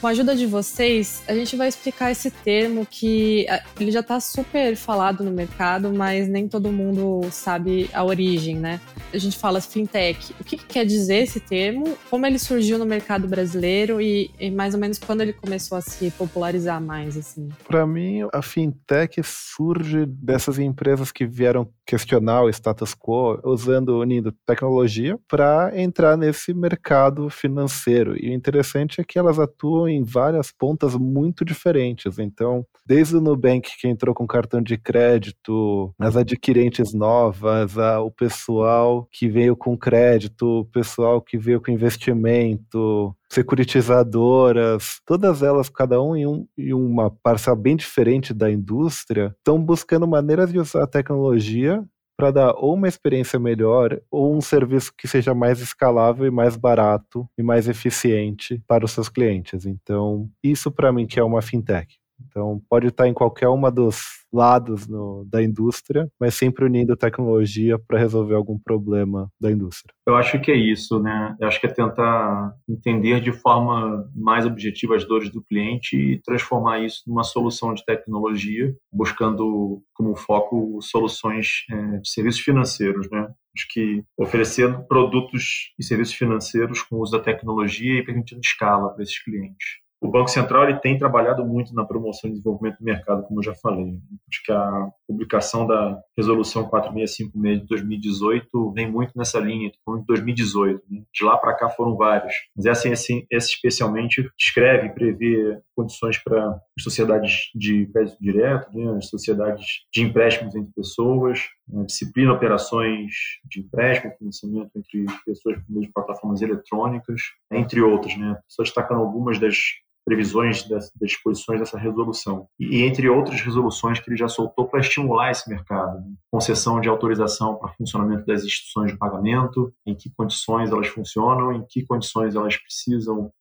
com 0.05 0.09
a 0.09 0.11
ajuda 0.11 0.35
de 0.35 0.45
vocês, 0.45 1.23
a 1.27 1.33
gente 1.33 1.55
vai 1.55 1.67
explicar 1.67 2.11
esse 2.11 2.29
termo 2.29 2.85
que 2.85 3.47
ele 3.79 3.89
já 3.89 4.01
está 4.01 4.19
super 4.19 4.75
falado 4.75 5.23
no 5.23 5.31
mercado, 5.31 5.91
mas 5.91 6.27
nem 6.27 6.47
todo 6.47 6.71
mundo 6.71 7.27
sabe 7.31 7.89
a 7.91 8.03
origem, 8.03 8.55
né? 8.55 8.79
a 9.15 9.19
gente 9.19 9.37
fala 9.37 9.61
fintech, 9.61 10.35
o 10.39 10.43
que, 10.43 10.57
que 10.57 10.65
quer 10.65 10.85
dizer 10.85 11.17
esse 11.17 11.39
termo? 11.39 11.97
Como 12.09 12.25
ele 12.25 12.37
surgiu 12.37 12.77
no 12.77 12.85
mercado 12.85 13.27
brasileiro 13.27 14.01
e, 14.01 14.29
e 14.39 14.51
mais 14.51 14.73
ou 14.73 14.79
menos 14.79 14.99
quando 14.99 15.21
ele 15.21 15.33
começou 15.33 15.77
a 15.77 15.81
se 15.81 16.11
popularizar 16.11 16.81
mais, 16.81 17.17
assim? 17.17 17.49
Para 17.67 17.85
mim, 17.87 18.27
a 18.33 18.41
fintech 18.41 19.21
surge 19.23 20.05
dessas 20.05 20.59
empresas 20.59 21.11
que 21.11 21.25
vieram 21.25 21.69
questionar 21.85 22.43
o 22.43 22.49
status 22.49 22.93
quo, 22.93 23.39
usando, 23.43 23.99
unindo 23.99 24.31
tecnologia 24.45 25.17
para 25.27 25.71
entrar 25.75 26.17
nesse 26.17 26.53
mercado 26.53 27.29
financeiro. 27.29 28.15
E 28.21 28.29
o 28.29 28.33
interessante 28.33 28.99
é 28.99 29.03
que 29.03 29.17
elas 29.17 29.39
atuam 29.39 29.87
em 29.95 30.03
várias 30.03 30.51
pontas 30.51 30.95
muito 30.95 31.43
diferentes. 31.43 32.19
Então, 32.19 32.65
desde 32.85 33.17
o 33.17 33.21
Nubank, 33.21 33.69
que 33.79 33.87
entrou 33.87 34.13
com 34.13 34.27
cartão 34.27 34.61
de 34.61 34.77
crédito, 34.77 35.93
as 35.99 36.15
adquirentes 36.15 36.93
novas, 36.93 37.77
a, 37.77 38.01
o 38.01 38.11
pessoal 38.11 39.07
que 39.11 39.27
veio 39.27 39.55
com 39.55 39.77
crédito, 39.77 40.61
o 40.61 40.65
pessoal 40.65 41.21
que 41.21 41.37
veio 41.37 41.61
com 41.61 41.71
investimento, 41.71 43.15
securitizadoras, 43.29 44.99
todas 45.05 45.41
elas, 45.41 45.69
cada 45.69 46.01
um 46.01 46.15
em, 46.15 46.27
um 46.27 46.47
em 46.57 46.73
uma 46.73 47.09
parcela 47.09 47.55
bem 47.55 47.75
diferente 47.75 48.33
da 48.33 48.51
indústria, 48.51 49.35
estão 49.37 49.59
buscando 49.59 50.07
maneiras 50.07 50.51
de 50.51 50.59
usar 50.59 50.83
a 50.83 50.87
tecnologia 50.87 51.83
para 52.17 52.31
dar 52.31 52.53
ou 52.55 52.73
uma 52.73 52.87
experiência 52.87 53.39
melhor 53.39 53.99
ou 54.09 54.35
um 54.35 54.41
serviço 54.41 54.93
que 54.97 55.07
seja 55.07 55.33
mais 55.33 55.59
escalável 55.59 56.25
e 56.25 56.31
mais 56.31 56.55
barato 56.55 57.27
e 57.37 57.43
mais 57.43 57.67
eficiente 57.67 58.61
para 58.67 58.85
os 58.85 58.91
seus 58.91 59.09
clientes. 59.09 59.65
Então, 59.65 60.29
isso 60.43 60.71
para 60.71 60.91
mim 60.91 61.05
que 61.05 61.19
é 61.19 61.23
uma 61.23 61.41
fintech. 61.41 61.97
Então, 62.19 62.61
pode 62.69 62.87
estar 62.87 63.07
em 63.07 63.13
qualquer 63.13 63.47
uma 63.49 63.71
dos 63.71 64.25
lados 64.31 64.87
no, 64.87 65.25
da 65.29 65.41
indústria, 65.41 66.09
mas 66.19 66.35
sempre 66.35 66.65
unindo 66.65 66.95
tecnologia 66.97 67.79
para 67.79 67.99
resolver 67.99 68.35
algum 68.35 68.59
problema 68.59 69.29
da 69.39 69.49
indústria. 69.49 69.93
Eu 70.05 70.15
acho 70.15 70.39
que 70.41 70.51
é 70.51 70.55
isso, 70.55 70.99
né? 70.99 71.35
Eu 71.39 71.47
acho 71.47 71.59
que 71.59 71.67
é 71.67 71.71
tentar 71.71 72.53
entender 72.67 73.21
de 73.21 73.31
forma 73.31 74.09
mais 74.13 74.45
objetiva 74.45 74.95
as 74.95 75.05
dores 75.05 75.31
do 75.31 75.43
cliente 75.43 75.95
e 75.95 76.21
transformar 76.21 76.79
isso 76.79 77.03
numa 77.07 77.23
solução 77.23 77.73
de 77.73 77.85
tecnologia, 77.85 78.75
buscando 78.91 79.81
como 79.93 80.15
foco 80.15 80.79
soluções 80.81 81.63
é, 81.71 81.97
de 81.99 82.09
serviços 82.09 82.41
financeiros, 82.41 83.09
né? 83.09 83.27
Acho 83.57 83.67
que 83.69 84.03
oferecendo 84.17 84.85
produtos 84.85 85.73
e 85.79 85.83
serviços 85.83 86.15
financeiros 86.15 86.81
com 86.81 86.97
o 86.97 87.01
uso 87.01 87.13
da 87.13 87.23
tecnologia 87.23 87.99
e 87.99 88.03
permitindo 88.03 88.41
escala 88.43 88.89
para 88.89 89.01
esses 89.01 89.23
clientes 89.23 89.84
o 90.05 90.11
Banco 90.11 90.29
Central 90.29 90.69
ele 90.69 90.79
tem 90.79 90.97
trabalhado 90.97 91.43
muito 91.43 91.73
na 91.73 91.83
promoção 91.83 92.29
e 92.29 92.33
desenvolvimento 92.33 92.77
do 92.77 92.85
mercado, 92.85 93.23
como 93.23 93.39
eu 93.39 93.43
já 93.43 93.55
falei. 93.55 93.97
Acho 94.29 94.43
que 94.43 94.51
a 94.51 94.87
publicação 95.07 95.65
da 95.65 95.99
Resolução 96.15 96.63
4656 96.65 97.61
de 97.61 97.67
2018 97.67 98.71
vem 98.71 98.89
muito 98.89 99.11
nessa 99.15 99.39
linha, 99.39 99.69
de 99.69 100.05
2018. 100.07 100.83
Né? 100.89 101.01
De 101.13 101.23
lá 101.23 101.37
para 101.37 101.55
cá 101.55 101.69
foram 101.69 101.95
vários. 101.95 102.33
Mas 102.55 102.65
essa, 102.65 102.87
essa, 102.89 103.13
essa 103.31 103.47
especialmente 103.47 104.29
descreve 104.37 104.87
e 104.87 104.93
prevê 104.93 105.59
condições 105.75 106.17
para 106.17 106.59
sociedades 106.79 107.49
de 107.55 107.87
crédito 107.87 108.17
direto, 108.21 108.77
né? 108.77 108.97
as 108.97 109.07
sociedades 109.09 109.65
de 109.91 110.03
empréstimos 110.03 110.55
entre 110.55 110.71
pessoas, 110.73 111.39
né? 111.67 111.83
disciplina 111.85 112.33
operações 112.33 113.11
de 113.49 113.61
empréstimo, 113.61 114.13
financiamento 114.17 114.71
entre 114.75 115.05
pessoas 115.25 115.57
por 115.57 115.65
meio 115.69 115.87
de 115.87 115.91
plataformas 115.91 116.41
eletrônicas, 116.41 117.21
entre 117.51 117.81
outras. 117.81 118.15
Né? 118.15 118.37
Só 118.47 118.61
destacando 118.61 119.01
algumas 119.01 119.39
das 119.39 119.57
previsões 120.05 120.67
das, 120.69 120.91
disposições 121.01 121.59
dessa 121.59 121.79
resolução. 121.79 122.47
E, 122.59 122.83
entre 122.83 123.09
outras 123.09 123.41
resoluções 123.41 123.99
que 123.99 124.09
ele 124.09 124.17
já 124.17 124.27
soltou 124.27 124.67
para 124.67 124.79
estimular 124.79 125.31
esse 125.31 125.49
mercado. 125.49 125.99
Né? 125.99 126.13
Concessão 126.31 126.79
de 126.79 126.87
autorização 126.87 127.55
para 127.55 127.73
funcionamento 127.73 128.25
das 128.25 128.43
instituições 128.43 128.91
de 128.91 128.97
pagamento, 128.97 129.73
em 129.85 129.95
que 129.95 130.11
condições 130.15 130.71
elas 130.71 130.87
funcionam, 130.87 131.51
em 131.51 131.65
que 131.67 131.83
condições 131.83 132.35
elas 132.35 132.55
precisam 132.55 133.31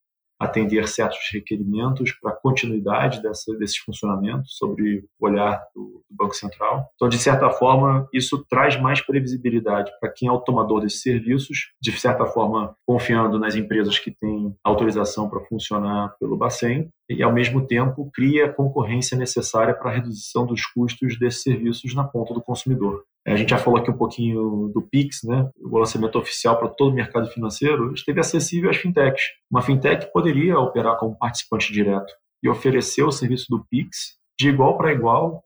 atender 0.44 0.86
certos 0.88 1.18
requerimentos 1.32 2.12
para 2.12 2.32
a 2.32 2.36
continuidade 2.36 3.22
dessa, 3.22 3.56
desses 3.56 3.78
funcionamentos 3.78 4.56
sobre 4.56 5.04
o 5.18 5.26
olhar 5.26 5.62
do, 5.74 6.02
do, 6.08 6.16
Banco 6.16 6.34
Central. 6.34 6.88
Então, 6.94 7.08
de 7.08 7.18
certa 7.18 7.50
forma, 7.50 8.08
isso 8.12 8.44
traz 8.48 8.80
mais 8.80 9.00
previsibilidade 9.00 9.90
para 10.00 10.10
quem 10.10 10.28
é 10.28 10.32
o 10.32 10.40
tomador 10.40 10.80
desses 10.80 11.02
serviços, 11.02 11.72
de 11.80 11.92
certa 11.92 12.24
forma, 12.26 12.74
confiando 12.86 13.38
nas 13.38 13.56
empresas 13.56 13.98
que 13.98 14.10
têm 14.10 14.54
autorização 14.62 15.28
para 15.28 15.44
funcionar 15.44 16.14
pelo 16.20 16.36
Bacen, 16.36 16.88
e, 17.08 17.22
ao 17.22 17.32
mesmo 17.32 17.66
tempo, 17.66 18.10
cria 18.14 18.46
a 18.46 18.52
concorrência 18.52 19.16
necessária 19.16 19.74
para 19.74 19.90
a 19.90 19.94
redução 19.94 20.46
dos 20.46 20.64
custos 20.66 21.18
desses 21.18 21.42
serviços 21.42 21.94
na 21.94 22.04
ponta 22.04 22.32
do 22.32 22.42
consumidor. 22.42 23.04
É, 23.26 23.32
a 23.32 23.36
gente 23.36 23.50
já 23.50 23.58
falou 23.58 23.80
aqui 23.80 23.90
um 23.90 23.96
pouquinho 23.96 24.70
do 24.74 24.82
Pix, 24.82 25.22
né? 25.24 25.48
o 25.58 25.78
lançamento 25.78 26.18
oficial 26.18 26.58
para 26.58 26.68
todo 26.68 26.92
o 26.92 26.94
mercado 26.94 27.28
financeiro, 27.30 27.94
esteve 27.94 28.20
acessível 28.20 28.70
às 28.70 28.76
fintechs. 28.76 29.22
Uma 29.50 29.62
fintech 29.62 30.12
poderia 30.12 30.58
operar 30.58 30.98
como 30.98 31.16
participante 31.16 31.72
direto 31.72 32.12
e 32.42 32.48
oferecer 32.48 33.02
o 33.02 33.10
serviço 33.10 33.46
do 33.48 33.64
Pix 33.70 34.18
de 34.38 34.48
igual 34.48 34.76
para 34.76 34.92
igual 34.92 35.42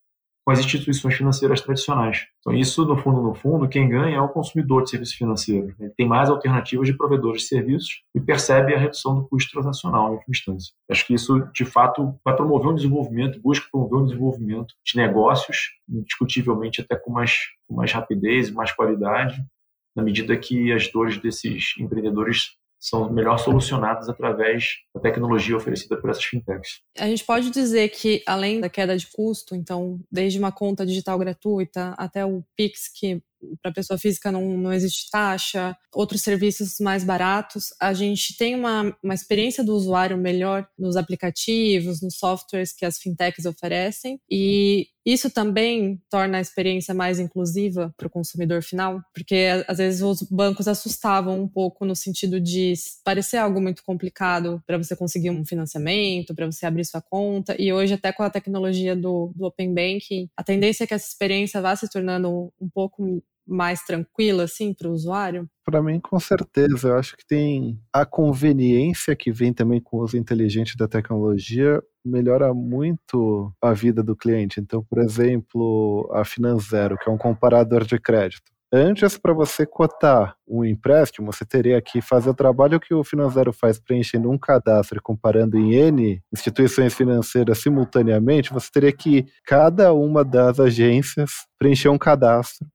com 0.48 0.52
as 0.52 0.60
instituições 0.60 1.14
financeiras 1.14 1.60
tradicionais. 1.60 2.26
Então, 2.40 2.54
isso, 2.54 2.82
no 2.86 2.96
fundo, 2.96 3.20
no 3.20 3.34
fundo, 3.34 3.68
quem 3.68 3.86
ganha 3.86 4.16
é 4.16 4.20
o 4.20 4.30
consumidor 4.30 4.82
de 4.82 4.88
serviços 4.88 5.14
financeiros. 5.14 5.74
Ele 5.78 5.90
tem 5.90 6.08
mais 6.08 6.30
alternativas 6.30 6.88
de 6.88 6.96
provedores 6.96 7.42
de 7.42 7.48
serviços 7.48 8.02
e 8.14 8.20
percebe 8.20 8.74
a 8.74 8.78
redução 8.78 9.14
do 9.14 9.28
custo 9.28 9.52
transacional, 9.52 10.08
em 10.08 10.12
última 10.12 10.30
instância. 10.30 10.72
Acho 10.90 11.06
que 11.06 11.12
isso, 11.12 11.46
de 11.52 11.66
fato, 11.66 12.18
vai 12.24 12.34
promover 12.34 12.68
um 12.70 12.74
desenvolvimento, 12.74 13.38
busca 13.42 13.66
promover 13.70 13.98
um 13.98 14.06
desenvolvimento 14.06 14.72
de 14.82 14.96
negócios, 14.96 15.72
indiscutivelmente 15.86 16.80
até 16.80 16.96
com 16.96 17.12
mais, 17.12 17.36
com 17.68 17.74
mais 17.74 17.92
rapidez 17.92 18.48
e 18.48 18.52
mais 18.54 18.72
qualidade, 18.72 19.44
na 19.94 20.02
medida 20.02 20.34
que 20.34 20.72
as 20.72 20.90
dores 20.90 21.18
desses 21.18 21.74
empreendedores 21.78 22.52
são 22.80 23.12
melhor 23.12 23.38
solucionadas 23.38 24.08
através 24.08 24.76
da 24.94 25.00
tecnologia 25.00 25.56
oferecida 25.56 25.96
por 26.00 26.10
essas 26.10 26.24
fintechs. 26.24 26.80
A 26.98 27.06
gente 27.06 27.24
pode 27.24 27.50
dizer 27.50 27.88
que, 27.88 28.22
além 28.26 28.60
da 28.60 28.68
queda 28.68 28.96
de 28.96 29.06
custo, 29.06 29.54
então, 29.54 30.00
desde 30.10 30.38
uma 30.38 30.52
conta 30.52 30.86
digital 30.86 31.18
gratuita 31.18 31.94
até 31.98 32.24
o 32.24 32.44
Pix, 32.56 32.88
que 32.88 33.22
para 33.62 33.72
pessoa 33.72 33.98
física 33.98 34.32
não, 34.32 34.56
não 34.56 34.72
existe 34.72 35.10
taxa, 35.10 35.76
outros 35.94 36.22
serviços 36.22 36.76
mais 36.80 37.04
baratos, 37.04 37.72
a 37.80 37.92
gente 37.92 38.36
tem 38.36 38.54
uma, 38.54 38.96
uma 39.02 39.14
experiência 39.14 39.64
do 39.64 39.74
usuário 39.74 40.16
melhor 40.16 40.66
nos 40.78 40.96
aplicativos, 40.96 42.02
nos 42.02 42.18
softwares 42.18 42.72
que 42.72 42.84
as 42.84 42.98
fintechs 42.98 43.46
oferecem, 43.46 44.20
e 44.30 44.88
isso 45.12 45.30
também 45.30 45.98
torna 46.10 46.36
a 46.36 46.40
experiência 46.40 46.92
mais 46.92 47.18
inclusiva 47.18 47.94
para 47.96 48.06
o 48.06 48.10
consumidor 48.10 48.62
final, 48.62 49.02
porque 49.14 49.46
às 49.66 49.78
vezes 49.78 50.02
os 50.02 50.22
bancos 50.22 50.68
assustavam 50.68 51.40
um 51.40 51.48
pouco 51.48 51.86
no 51.86 51.96
sentido 51.96 52.38
de 52.38 52.74
parecer 53.02 53.38
algo 53.38 53.58
muito 53.58 53.82
complicado 53.82 54.62
para 54.66 54.76
você 54.76 54.94
conseguir 54.94 55.30
um 55.30 55.46
financiamento, 55.46 56.34
para 56.34 56.44
você 56.44 56.66
abrir 56.66 56.84
sua 56.84 57.00
conta, 57.00 57.56
e 57.58 57.72
hoje 57.72 57.94
até 57.94 58.12
com 58.12 58.22
a 58.22 58.28
tecnologia 58.28 58.94
do, 58.94 59.32
do 59.34 59.46
Open 59.46 59.72
Banking, 59.72 60.28
a 60.36 60.44
tendência 60.44 60.84
é 60.84 60.86
que 60.86 60.92
essa 60.92 61.08
experiência 61.08 61.62
vá 61.62 61.74
se 61.74 61.88
tornando 61.88 62.52
um 62.60 62.68
pouco 62.68 63.22
mais 63.48 63.82
tranquila, 63.82 64.44
assim, 64.44 64.74
para 64.74 64.88
o 64.88 64.92
usuário? 64.92 65.48
Para 65.64 65.82
mim, 65.82 65.98
com 65.98 66.20
certeza. 66.20 66.88
Eu 66.88 66.98
acho 66.98 67.16
que 67.16 67.26
tem 67.26 67.80
a 67.90 68.04
conveniência 68.04 69.16
que 69.16 69.32
vem 69.32 69.54
também 69.54 69.80
com 69.80 69.96
o 69.96 70.02
uso 70.02 70.18
inteligente 70.18 70.76
da 70.76 70.86
tecnologia 70.86 71.82
melhora 72.08 72.52
muito 72.54 73.52
a 73.62 73.72
vida 73.72 74.02
do 74.02 74.16
cliente. 74.16 74.60
Então, 74.60 74.82
por 74.82 74.98
exemplo, 74.98 76.10
a 76.12 76.24
Finanzero, 76.24 76.96
que 76.98 77.08
é 77.08 77.12
um 77.12 77.18
comparador 77.18 77.84
de 77.84 77.98
crédito. 77.98 78.50
Antes, 78.70 79.16
para 79.16 79.32
você 79.32 79.64
cotar 79.64 80.36
um 80.46 80.62
empréstimo, 80.62 81.32
você 81.32 81.42
teria 81.42 81.80
que 81.80 82.02
fazer 82.02 82.28
o 82.28 82.34
trabalho 82.34 82.78
que 82.78 82.92
o 82.92 83.02
Finanzero 83.02 83.50
faz 83.50 83.78
preenchendo 83.78 84.30
um 84.30 84.36
cadastro 84.36 84.98
e 84.98 85.00
comparando 85.00 85.56
em 85.56 85.74
N 85.74 86.22
instituições 86.30 86.92
financeiras 86.92 87.58
simultaneamente. 87.58 88.52
Você 88.52 88.70
teria 88.70 88.92
que, 88.92 89.24
cada 89.46 89.94
uma 89.94 90.22
das 90.22 90.60
agências, 90.60 91.46
preencher 91.58 91.88
um 91.88 91.96
cadastro 91.96 92.66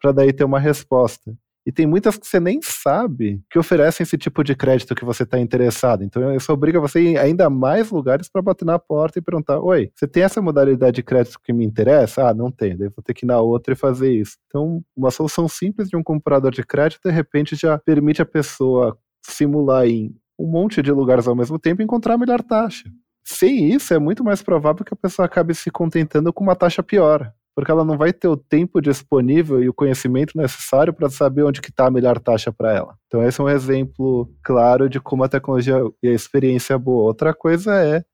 para 0.00 0.12
daí 0.12 0.34
ter 0.34 0.44
uma 0.44 0.60
resposta. 0.60 1.34
E 1.68 1.72
tem 1.72 1.86
muitas 1.86 2.16
que 2.16 2.26
você 2.26 2.40
nem 2.40 2.62
sabe 2.62 3.42
que 3.50 3.58
oferecem 3.58 4.02
esse 4.02 4.16
tipo 4.16 4.42
de 4.42 4.54
crédito 4.54 4.94
que 4.94 5.04
você 5.04 5.24
está 5.24 5.38
interessado. 5.38 6.02
Então 6.02 6.34
isso 6.34 6.50
obriga 6.50 6.80
você 6.80 6.98
a 6.98 7.02
ir 7.02 7.18
ainda 7.18 7.50
mais 7.50 7.90
lugares 7.90 8.26
para 8.26 8.40
bater 8.40 8.64
na 8.64 8.78
porta 8.78 9.18
e 9.18 9.22
perguntar: 9.22 9.60
Oi, 9.60 9.90
você 9.94 10.08
tem 10.08 10.22
essa 10.22 10.40
modalidade 10.40 10.94
de 10.96 11.02
crédito 11.02 11.38
que 11.44 11.52
me 11.52 11.66
interessa? 11.66 12.26
Ah, 12.26 12.32
não 12.32 12.50
tem. 12.50 12.74
Daí 12.74 12.88
vou 12.88 13.04
ter 13.04 13.12
que 13.12 13.26
ir 13.26 13.28
na 13.28 13.38
outra 13.42 13.74
e 13.74 13.76
fazer 13.76 14.10
isso. 14.10 14.38
Então, 14.46 14.82
uma 14.96 15.10
solução 15.10 15.46
simples 15.46 15.90
de 15.90 15.96
um 15.98 16.02
comprador 16.02 16.52
de 16.52 16.64
crédito, 16.64 17.02
de 17.04 17.10
repente, 17.10 17.54
já 17.54 17.76
permite 17.76 18.22
a 18.22 18.26
pessoa 18.26 18.96
simular 19.20 19.86
em 19.86 20.16
um 20.38 20.46
monte 20.46 20.80
de 20.80 20.90
lugares 20.90 21.28
ao 21.28 21.36
mesmo 21.36 21.58
tempo 21.58 21.82
e 21.82 21.84
encontrar 21.84 22.14
a 22.14 22.18
melhor 22.18 22.42
taxa. 22.42 22.90
Sem 23.22 23.74
isso, 23.74 23.92
é 23.92 23.98
muito 23.98 24.24
mais 24.24 24.40
provável 24.40 24.86
que 24.86 24.94
a 24.94 24.96
pessoa 24.96 25.26
acabe 25.26 25.54
se 25.54 25.70
contentando 25.70 26.32
com 26.32 26.42
uma 26.42 26.56
taxa 26.56 26.82
pior 26.82 27.30
porque 27.58 27.72
ela 27.72 27.84
não 27.84 27.98
vai 27.98 28.12
ter 28.12 28.28
o 28.28 28.36
tempo 28.36 28.80
disponível 28.80 29.60
e 29.60 29.68
o 29.68 29.74
conhecimento 29.74 30.38
necessário 30.38 30.92
para 30.92 31.10
saber 31.10 31.42
onde 31.42 31.60
que 31.60 31.70
está 31.70 31.88
a 31.88 31.90
melhor 31.90 32.20
taxa 32.20 32.52
para 32.52 32.72
ela. 32.72 32.96
Então 33.08 33.20
esse 33.20 33.40
é 33.40 33.42
um 33.42 33.48
exemplo 33.48 34.32
claro 34.44 34.88
de 34.88 35.00
como 35.00 35.24
a 35.24 35.28
tecnologia 35.28 35.74
e 36.00 36.06
a 36.06 36.12
experiência 36.12 36.74
é 36.74 36.78
boa. 36.78 37.02
Outra 37.02 37.34
coisa 37.34 37.74
é 37.74 38.04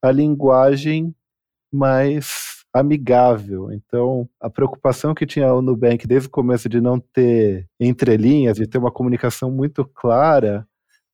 a 0.00 0.12
linguagem 0.12 1.12
mais 1.72 2.62
amigável. 2.72 3.72
Então, 3.72 4.28
a 4.40 4.48
preocupação 4.48 5.14
que 5.14 5.26
tinha 5.26 5.52
o 5.52 5.60
Nubank 5.60 6.06
desde 6.06 6.28
o 6.28 6.30
começo 6.30 6.68
de 6.68 6.80
não 6.80 7.00
ter 7.00 7.66
entrelinhas, 7.80 8.56
de 8.56 8.68
ter 8.68 8.78
uma 8.78 8.92
comunicação 8.92 9.50
muito 9.50 9.84
clara, 9.84 10.64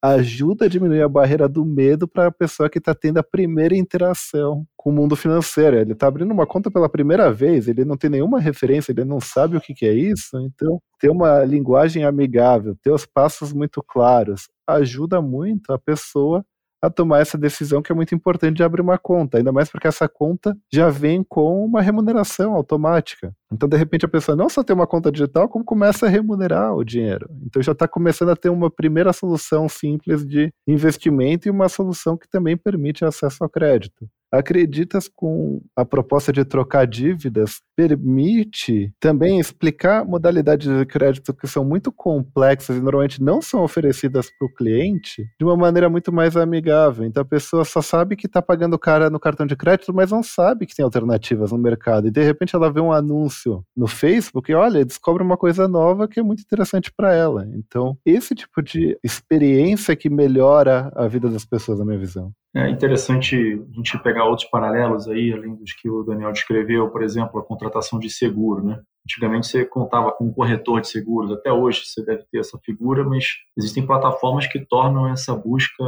ajuda 0.03 0.67
a 0.67 0.69
diminuir 0.69 1.03
a 1.03 1.09
barreira 1.09 1.49
do 1.49 1.65
medo 1.65 2.07
para 2.07 2.29
a 2.29 2.33
pessoa 2.33 2.71
que 2.71 2.79
está 2.79 2.95
tendo 2.95 3.19
a 3.19 3.23
primeira 3.23 3.77
interação 3.77 4.65
com 4.77 4.91
o 4.91 4.93
mundo 4.93 5.17
financeiro. 5.17 5.77
Ele 5.77 5.93
está 5.93 6.07
abrindo 6.07 6.33
uma 6.33 6.47
conta 6.47 6.71
pela 6.71 6.89
primeira 6.89 7.33
vez, 7.33 7.69
ele 7.69 7.85
não 7.85 7.97
tem 7.97 8.11
nenhuma 8.11 8.41
referência, 8.41 8.93
ele 8.93 9.05
não 9.05 9.21
sabe 9.21 9.57
o 9.57 9.61
que, 9.61 9.75
que 9.75 9.87
é 9.87 9.93
isso. 9.93 10.39
Então, 10.39 10.81
ter 11.01 11.11
uma 11.11 11.45
linguagem 11.45 12.05
amigável, 12.05 12.77
ter 12.83 12.93
os 12.93 13.05
passos 13.05 13.53
muito 13.53 13.83
claros, 13.83 14.49
ajuda 14.67 15.21
muito 15.21 15.73
a 15.73 15.79
pessoa 15.79 16.45
a 16.81 16.89
tomar 16.89 17.21
essa 17.21 17.37
decisão 17.37 17.83
que 17.83 17.91
é 17.91 17.95
muito 17.95 18.15
importante 18.15 18.57
de 18.57 18.63
abrir 18.63 18.83
uma 18.83 18.99
conta, 18.99 19.39
ainda 19.39 19.53
mais 19.53 19.69
porque 19.69 19.89
essa 19.89 20.09
conta 20.09 20.57
já 20.73 20.89
vem 20.89 21.25
com 21.25 21.65
uma 21.65 21.83
remuneração 21.83 22.55
automática. 22.55 23.35
Então, 23.53 23.69
de 23.69 23.77
repente, 23.77 24.05
a 24.05 24.09
pessoa 24.09 24.37
não 24.37 24.49
só 24.49 24.63
tem 24.63 24.75
uma 24.77 24.87
conta 24.87 25.11
digital, 25.11 25.49
como 25.49 25.65
começa 25.65 26.07
a 26.07 26.09
remunerar 26.09 26.75
o 26.75 26.85
dinheiro. 26.85 27.29
Então, 27.45 27.63
já 27.63 27.73
está 27.73 27.89
começando 27.89 28.31
a 28.31 28.37
ter 28.37 28.51
uma 28.51 28.71
primeira 28.71 29.13
solução 29.13 29.69
simples 29.69 30.27
de 30.27 30.53
investimento 30.67 31.49
e 31.49 31.51
uma 31.51 31.69
solução 31.69 32.17
que 32.17 32.29
também 32.29 32.57
permite 32.57 33.05
acesso 33.05 33.43
ao 33.43 33.49
crédito. 33.49 34.09
Acreditas 34.31 35.09
com 35.09 35.63
a 35.75 35.87
proposta 35.87 36.31
de 36.31 36.45
trocar 36.45 36.87
dívidas 36.87 37.63
permite 37.75 38.93
também 39.01 39.41
explicar 39.41 40.05
modalidades 40.05 40.69
de 40.69 40.85
crédito 40.85 41.33
que 41.33 41.47
são 41.47 41.65
muito 41.65 41.91
complexas 41.91 42.77
e 42.77 42.81
normalmente 42.81 43.23
não 43.23 43.41
são 43.41 43.63
oferecidas 43.63 44.29
para 44.39 44.47
o 44.47 44.53
cliente 44.53 45.27
de 45.39 45.45
uma 45.47 45.57
maneira 45.57 45.89
muito 45.89 46.13
mais 46.13 46.37
amigável. 46.37 47.07
Então 47.07 47.23
a 47.23 47.25
pessoa 47.25 47.65
só 47.65 47.81
sabe 47.81 48.17
que 48.17 48.27
está 48.27 48.43
pagando 48.43 48.79
cara 48.79 49.09
no 49.09 49.19
cartão 49.19 49.47
de 49.47 49.57
crédito, 49.57 49.95
mas 49.95 50.11
não 50.11 50.23
sabe 50.23 50.67
que 50.67 50.75
tem 50.75 50.85
alternativas 50.85 51.51
no 51.51 51.59
mercado. 51.59 52.09
E 52.09 52.11
de 52.11 52.23
repente 52.23 52.55
ela 52.55 52.71
vê 52.71 52.81
um 52.83 52.93
anúncio 52.93 53.38
no 53.77 53.87
Facebook 53.87 54.51
e 54.51 54.55
olha, 54.55 54.85
descobre 54.85 55.23
uma 55.23 55.37
coisa 55.37 55.69
nova 55.69 56.09
que 56.09 56.21
é 56.21 56.23
muito 56.23 56.43
interessante 56.43 56.93
para 56.95 57.15
ela. 57.15 57.47
Então 57.55 57.97
esse 58.05 58.35
tipo 58.35 58.63
de 58.63 58.99
experiência 59.03 59.97
que 59.97 60.09
melhora 60.09 60.93
a 60.95 61.07
vida 61.07 61.29
das 61.29 61.45
pessoas, 61.45 61.79
na 61.79 61.85
minha 61.85 61.99
visão. 61.99 62.33
É 62.57 62.69
interessante 62.71 63.37
a 63.37 63.77
gente 63.77 64.03
pegar 64.03 64.25
outros 64.25 64.49
paralelos 64.49 65.07
aí, 65.07 65.33
além 65.33 65.55
dos 65.55 65.73
que 65.75 65.89
o 65.89 66.03
Daniel 66.03 66.33
descreveu, 66.33 66.89
por 66.91 67.03
exemplo, 67.03 67.39
a 67.39 67.45
contratação 67.45 67.99
de 67.99 68.09
seguro, 68.09 68.65
né? 68.65 68.81
Antigamente 69.05 69.47
você 69.47 69.65
contava 69.65 70.13
com 70.13 70.27
um 70.27 70.33
corretor 70.33 70.81
de 70.81 70.89
seguros, 70.89 71.31
até 71.31 71.53
hoje 71.53 71.83
você 71.85 72.05
deve 72.05 72.25
ter 72.31 72.41
essa 72.41 72.59
figura, 72.65 73.05
mas 73.05 73.27
existem 73.57 73.87
plataformas 73.87 74.47
que 74.47 74.59
tornam 74.67 75.09
essa 75.09 75.35
busca 75.35 75.83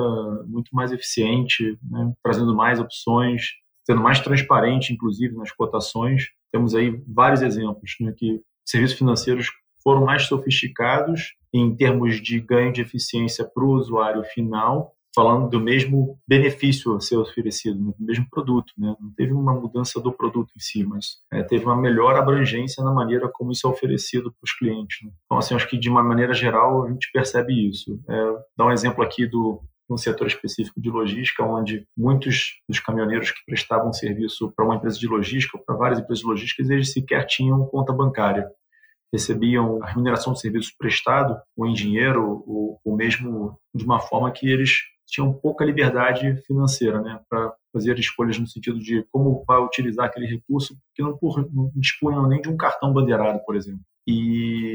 muito 0.47 0.71
mais 0.73 0.93
eficiente, 0.93 1.79
né? 1.83 2.13
trazendo 2.23 2.55
mais 2.55 2.81
opções, 2.81 3.43
sendo 3.87 4.01
mais 4.01 4.21
transparente, 4.21 4.93
inclusive, 4.93 5.37
nas 5.37 5.53
cotações. 5.53 6.25
Temos 6.53 6.75
aí 6.75 7.03
vários 7.07 7.43
exemplos 7.43 7.95
né, 8.01 8.13
que 8.17 8.41
serviços 8.65 8.99
financeiros 8.99 9.49
foram 9.83 10.05
mais 10.05 10.27
sofisticados 10.27 11.35
em 11.53 11.75
termos 11.75 12.21
de 12.21 12.39
ganho 12.41 12.73
de 12.73 12.83
eficiência 12.83 13.45
para 13.45 13.65
o 13.65 13.73
usuário 13.73 14.23
final 14.25 14.95
falando 15.15 15.49
do 15.49 15.61
mesmo 15.61 16.19
benefício 16.27 16.95
a 16.95 17.01
ser 17.01 17.17
oferecido, 17.17 17.79
do 17.79 17.95
mesmo 17.99 18.27
produto. 18.31 18.73
Né? 18.79 18.95
Não 19.01 19.13
teve 19.13 19.33
uma 19.33 19.53
mudança 19.53 20.01
do 20.01 20.13
produto 20.13 20.53
em 20.57 20.61
si, 20.61 20.85
mas 20.85 21.19
é, 21.33 21.43
teve 21.43 21.65
uma 21.65 21.77
melhor 21.77 22.17
abrangência 22.17 22.83
na 22.85 22.93
maneira 22.93 23.29
como 23.33 23.53
isso 23.53 23.67
é 23.67 23.71
oferecido 23.71 24.31
para 24.33 24.45
os 24.45 24.53
clientes. 24.53 24.99
Né? 25.05 25.11
Então, 25.25 25.39
assim, 25.39 25.55
acho 25.55 25.69
que 25.69 25.79
de 25.79 25.91
uma 25.91 26.03
maneira 26.03 26.33
geral 26.33 26.85
a 26.85 26.91
gente 26.91 27.11
percebe 27.13 27.69
isso. 27.69 28.01
É, 28.09 28.33
dá 28.57 28.67
um 28.67 28.73
exemplo 28.73 29.03
aqui 29.03 29.27
do 29.27 29.61
um 29.91 29.99
setor 29.99 30.27
específico 30.27 30.81
de 30.81 30.91
logística, 30.91 31.45
onde 31.45 31.87
muitos 31.97 32.61
dos 32.69 32.79
caminhoneiros 32.81 33.31
que 33.31 33.41
prestavam 33.47 33.93
serviço 33.93 34.53
para 34.55 34.65
uma 34.65 34.77
empresa 34.77 34.99
de 34.99 35.07
logística, 35.07 35.59
para 35.59 35.77
várias 35.77 35.99
empresas 35.99 36.21
de 36.21 36.27
logística, 36.27 36.63
eles 36.63 36.93
sequer 36.93 37.27
tinham 37.27 37.67
conta 37.67 37.93
bancária 37.93 38.49
recebiam 39.13 39.83
a 39.83 39.89
remuneração 39.89 40.33
do 40.33 40.39
serviço 40.39 40.73
prestado, 40.79 41.41
ou 41.57 41.67
em 41.67 41.75
dinheiro, 41.75 42.45
ou, 42.47 42.81
ou 42.85 42.97
mesmo 42.97 43.59
de 43.75 43.85
uma 43.85 43.99
forma 43.99 44.31
que 44.31 44.49
eles 44.49 44.71
tinham 45.07 45.33
pouca 45.33 45.65
liberdade 45.65 46.41
financeira, 46.47 47.01
né, 47.01 47.21
para 47.29 47.53
fazer 47.73 47.99
escolhas 47.99 48.39
no 48.39 48.47
sentido 48.47 48.79
de 48.79 49.05
como 49.11 49.45
vai 49.47 49.61
utilizar 49.61 50.07
aquele 50.07 50.27
recurso, 50.27 50.77
que 50.95 51.03
não, 51.03 51.19
não 51.53 51.73
dispunham 51.75 52.29
nem 52.29 52.41
de 52.41 52.49
um 52.49 52.57
cartão 52.57 52.93
bandeirado, 52.93 53.41
por 53.45 53.57
exemplo. 53.57 53.81
E 54.07 54.70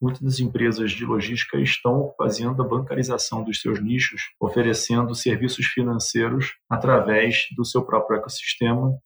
muitas 0.00 0.22
das 0.22 0.40
empresas 0.40 0.92
de 0.92 1.04
logística 1.04 1.58
estão 1.60 2.12
fazendo 2.16 2.62
a 2.62 2.66
bancarização 2.66 3.44
dos 3.44 3.60
seus 3.60 3.82
nichos, 3.82 4.22
oferecendo 4.40 5.14
serviços 5.14 5.66
financeiros 5.66 6.54
através 6.68 7.46
do 7.56 7.64
seu 7.64 7.84
próprio 7.84 8.18
ecossistema, 8.18 8.96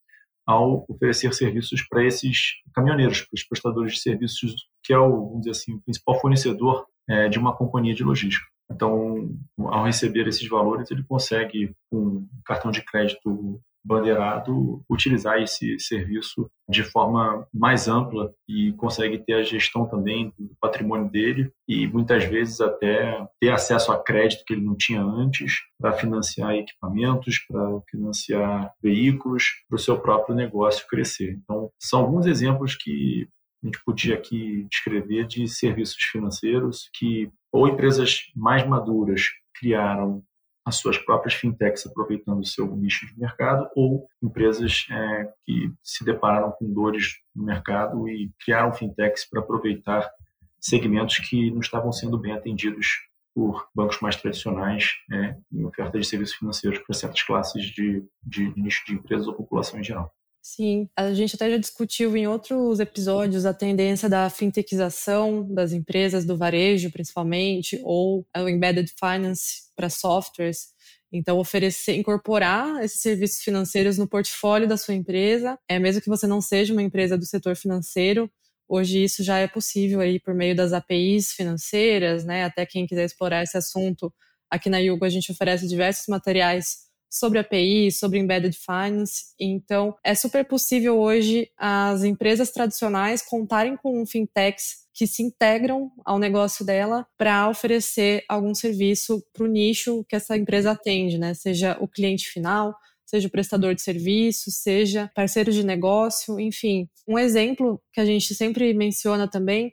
ao 0.47 0.85
oferecer 0.89 1.33
serviços 1.35 1.83
para 1.89 2.05
esses 2.05 2.55
caminhoneiros, 2.75 3.23
para 3.23 3.35
os 3.35 3.45
prestadores 3.45 3.95
de 3.95 4.01
serviços, 4.01 4.55
que 4.83 4.93
é 4.93 4.99
o, 4.99 5.29
vamos 5.29 5.39
dizer 5.41 5.51
assim, 5.51 5.75
o 5.75 5.81
principal 5.81 6.21
fornecedor 6.21 6.87
é, 7.09 7.29
de 7.29 7.39
uma 7.39 7.57
companhia 7.57 7.95
de 7.95 8.05
logística. 8.05 8.47
Então, 8.71 9.31
ao 9.59 9.85
receber 9.85 10.27
esses 10.27 10.47
valores, 10.49 10.91
ele 10.91 11.05
consegue, 11.05 11.75
com 11.91 11.99
um 11.99 12.29
cartão 12.45 12.71
de 12.71 12.83
crédito 12.83 13.61
bandeirado, 13.85 14.83
utilizar 14.89 15.41
esse 15.43 15.79
serviço 15.79 16.51
de 16.69 16.83
forma 16.83 17.47
mais 17.53 17.87
ampla 17.87 18.33
e 18.49 18.73
consegue 18.73 19.19
ter 19.19 19.35
a 19.35 19.43
gestão 19.43 19.87
também 19.87 20.33
do 20.39 20.57
patrimônio 20.61 21.11
dele 21.11 21.53
e 21.69 21.87
muitas 21.87 22.25
vezes 22.25 22.61
até 22.61 23.27
ter 23.41 23.51
acesso 23.51 23.93
a 23.93 24.03
crédito 24.03 24.45
que 24.47 24.55
ele 24.55 24.65
não 24.65 24.75
tinha 24.75 25.03
antes 25.03 25.59
para 25.79 25.93
financiar 25.93 26.55
equipamentos, 26.55 27.39
para 27.47 27.81
financiar 27.91 28.73
veículos, 28.83 29.45
para 29.69 29.77
o 29.77 29.79
seu 29.79 29.99
próprio 30.01 30.35
negócio 30.35 30.87
crescer. 30.89 31.39
Então, 31.43 31.71
são 31.79 32.01
alguns 32.01 32.27
exemplos 32.27 32.75
que 32.75 33.29
a 33.63 33.67
gente 33.67 33.83
podia 33.85 34.15
aqui 34.15 34.67
descrever 34.71 35.27
de 35.27 35.49
serviços 35.49 36.03
financeiros 36.13 36.89
que 36.95 37.31
ou 37.53 37.69
empresas 37.69 38.31
mais 38.35 38.67
maduras 38.67 39.23
criaram 39.55 40.23
as 40.65 40.77
suas 40.77 40.97
próprias 40.97 41.35
fintechs 41.35 41.87
aproveitando 41.87 42.41
o 42.41 42.45
seu 42.45 42.75
nicho 42.75 43.07
de 43.07 43.19
mercado 43.19 43.69
ou 43.77 44.07
empresas 44.23 44.87
é, 44.91 45.33
que 45.45 45.73
se 45.83 46.05
depararam 46.05 46.51
com 46.53 46.73
dores 46.73 47.19
no 47.35 47.45
mercado 47.45 48.09
e 48.09 48.33
criaram 48.43 48.73
fintechs 48.73 49.29
para 49.29 49.41
aproveitar 49.41 50.11
segmentos 50.59 51.19
que 51.19 51.51
não 51.51 51.61
estavam 51.61 51.93
sendo 51.93 52.19
bem 52.19 52.33
atendidos 52.33 52.87
por 53.35 53.69
bancos 53.75 54.01
mais 54.01 54.17
tradicionais 54.17 54.93
é, 55.13 55.37
em 55.53 55.65
oferta 55.65 55.99
de 55.99 56.07
serviços 56.07 56.37
financeiros 56.37 56.79
para 56.79 56.95
certas 56.95 57.23
classes 57.23 57.65
de, 57.67 58.03
de 58.23 58.53
nicho 58.59 58.85
de 58.87 58.95
empresas 58.95 59.27
ou 59.27 59.35
população 59.35 59.79
em 59.79 59.85
geral. 59.85 60.11
Sim, 60.47 60.91
a 60.95 61.15
gente 61.15 61.37
até 61.37 61.51
já 61.51 61.57
discutiu 61.57 62.15
em 62.15 62.27
outros 62.27 62.79
episódios 62.79 63.47
a 63.47 63.55
tendência 63.55 64.11
da 64.11 64.29
fintechização 64.29 65.43
das 65.55 65.73
empresas, 65.73 66.27
do 66.27 66.37
varejo 66.37 66.91
principalmente, 66.91 67.81
ou 67.83 68.27
o 68.37 68.49
embedded 68.49 68.93
finance 69.01 69.63
para 69.75 69.89
softwares. 69.89 70.67
Então, 71.11 71.39
oferecer, 71.39 71.95
incorporar 71.97 72.85
esses 72.85 73.01
serviços 73.01 73.41
financeiros 73.43 73.97
no 73.97 74.07
portfólio 74.07 74.69
da 74.69 74.77
sua 74.77 74.93
empresa, 74.93 75.59
é 75.67 75.79
mesmo 75.79 76.03
que 76.03 76.11
você 76.11 76.27
não 76.27 76.43
seja 76.43 76.75
uma 76.75 76.83
empresa 76.83 77.17
do 77.17 77.25
setor 77.25 77.57
financeiro, 77.57 78.31
hoje 78.69 79.03
isso 79.03 79.25
já 79.25 79.39
é 79.39 79.47
possível 79.49 80.01
aí 80.01 80.21
por 80.21 80.35
meio 80.35 80.55
das 80.55 80.75
APIs 80.75 81.33
financeiras, 81.33 82.23
né? 82.23 82.45
Até 82.45 82.67
quem 82.67 82.87
quiser 82.87 83.07
explorar 83.07 83.43
esse 83.43 83.57
assunto, 83.57 84.13
aqui 84.51 84.69
na 84.69 84.77
Yugo 84.79 85.07
a 85.07 85.09
gente 85.09 85.33
oferece 85.33 85.67
diversos 85.67 86.07
materiais 86.07 86.84
sobre 87.15 87.39
API, 87.39 87.93
sobre 87.93 88.19
embedded 88.19 88.59
finance. 88.59 89.27
Então, 89.39 89.95
é 90.03 90.17
super 90.17 90.45
possível 90.45 90.99
hoje 90.99 91.49
as 91.57 92.03
empresas 92.03 92.51
tradicionais 92.51 93.23
contarem 93.23 93.77
com 93.77 94.05
fintechs 94.05 94.85
que 94.93 95.07
se 95.07 95.23
integram 95.23 95.93
ao 96.05 96.19
negócio 96.19 96.65
dela 96.65 97.07
para 97.17 97.49
oferecer 97.49 98.25
algum 98.29 98.53
serviço 98.53 99.25
para 99.33 99.45
o 99.45 99.47
nicho 99.47 100.05
que 100.09 100.17
essa 100.17 100.37
empresa 100.37 100.73
atende, 100.73 101.17
né? 101.17 101.35
Seja 101.35 101.77
o 101.81 101.87
cliente 101.87 102.29
final, 102.29 102.75
seja 103.07 103.29
o 103.29 103.31
prestador 103.31 103.77
de 103.77 103.83
serviço, 103.83 104.51
seja 104.51 105.09
parceiro 105.15 105.53
de 105.53 105.65
negócio, 105.65 106.41
enfim. 106.41 106.89
Um 107.07 107.17
exemplo 107.17 107.81
que 107.93 108.01
a 108.01 108.05
gente 108.05 108.35
sempre 108.35 108.75
menciona 108.75 109.29
também 109.29 109.73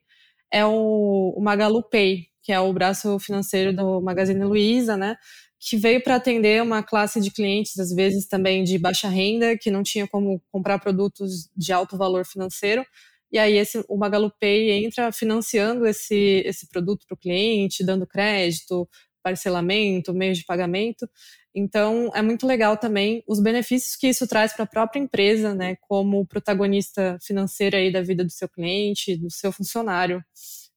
é 0.51 0.63
o, 0.63 1.34
o 1.36 1.41
Magalu 1.41 1.82
Pay, 1.89 2.27
que 2.43 2.51
é 2.51 2.60
o 2.60 2.71
braço 2.71 3.17
financeiro 3.19 3.75
do 3.75 3.99
Magazine 3.99 4.43
Luiza, 4.43 4.95
né? 4.95 5.15
Que 5.62 5.78
veio 5.78 6.04
para 6.04 6.15
atender 6.15 6.62
uma 6.62 6.82
classe 6.82 7.21
de 7.21 7.30
clientes, 7.30 7.78
às 7.78 7.93
vezes 7.93 8.26
também 8.28 8.63
de 8.63 8.80
baixa 8.80 9.08
renda, 9.08 9.56
que 9.56 9.69
não 9.69 9.84
tinha 9.84 10.08
como 10.08 10.41
comprar 10.52 10.80
produtos 10.80 11.50
de 11.56 11.71
alto 11.71 11.95
valor 11.95 12.26
financeiro. 12.26 12.84
E 13.32 13.38
aí 13.38 13.58
esse, 13.58 13.86
o 13.88 13.95
MagaluPay 13.95 14.71
entra 14.84 15.12
financiando 15.12 15.86
esse, 15.86 16.41
esse 16.45 16.67
produto 16.67 17.06
para 17.08 17.13
o 17.13 17.17
cliente, 17.17 17.84
dando 17.84 18.08
crédito, 18.08 18.89
parcelamento, 19.21 20.13
meios 20.15 20.39
de 20.39 20.45
pagamento. 20.45 21.08
Então, 21.54 22.10
é 22.15 22.24
muito 22.24 22.47
legal 22.47 22.76
também 22.76 23.24
os 23.28 23.39
benefícios 23.39 23.95
que 23.95 24.08
isso 24.08 24.26
traz 24.28 24.54
para 24.54 24.63
a 24.63 24.67
própria 24.67 25.00
empresa, 25.00 25.54
né, 25.54 25.76
como 25.82 26.26
protagonista 26.26 27.17
financeira 27.21 27.78
aí 27.78 27.91
da 27.91 28.02
vida 28.02 28.24
do 28.24 28.32
seu 28.32 28.50
cliente, 28.50 29.15
do 29.15 29.30
seu 29.30 29.52
funcionário. 29.52 30.24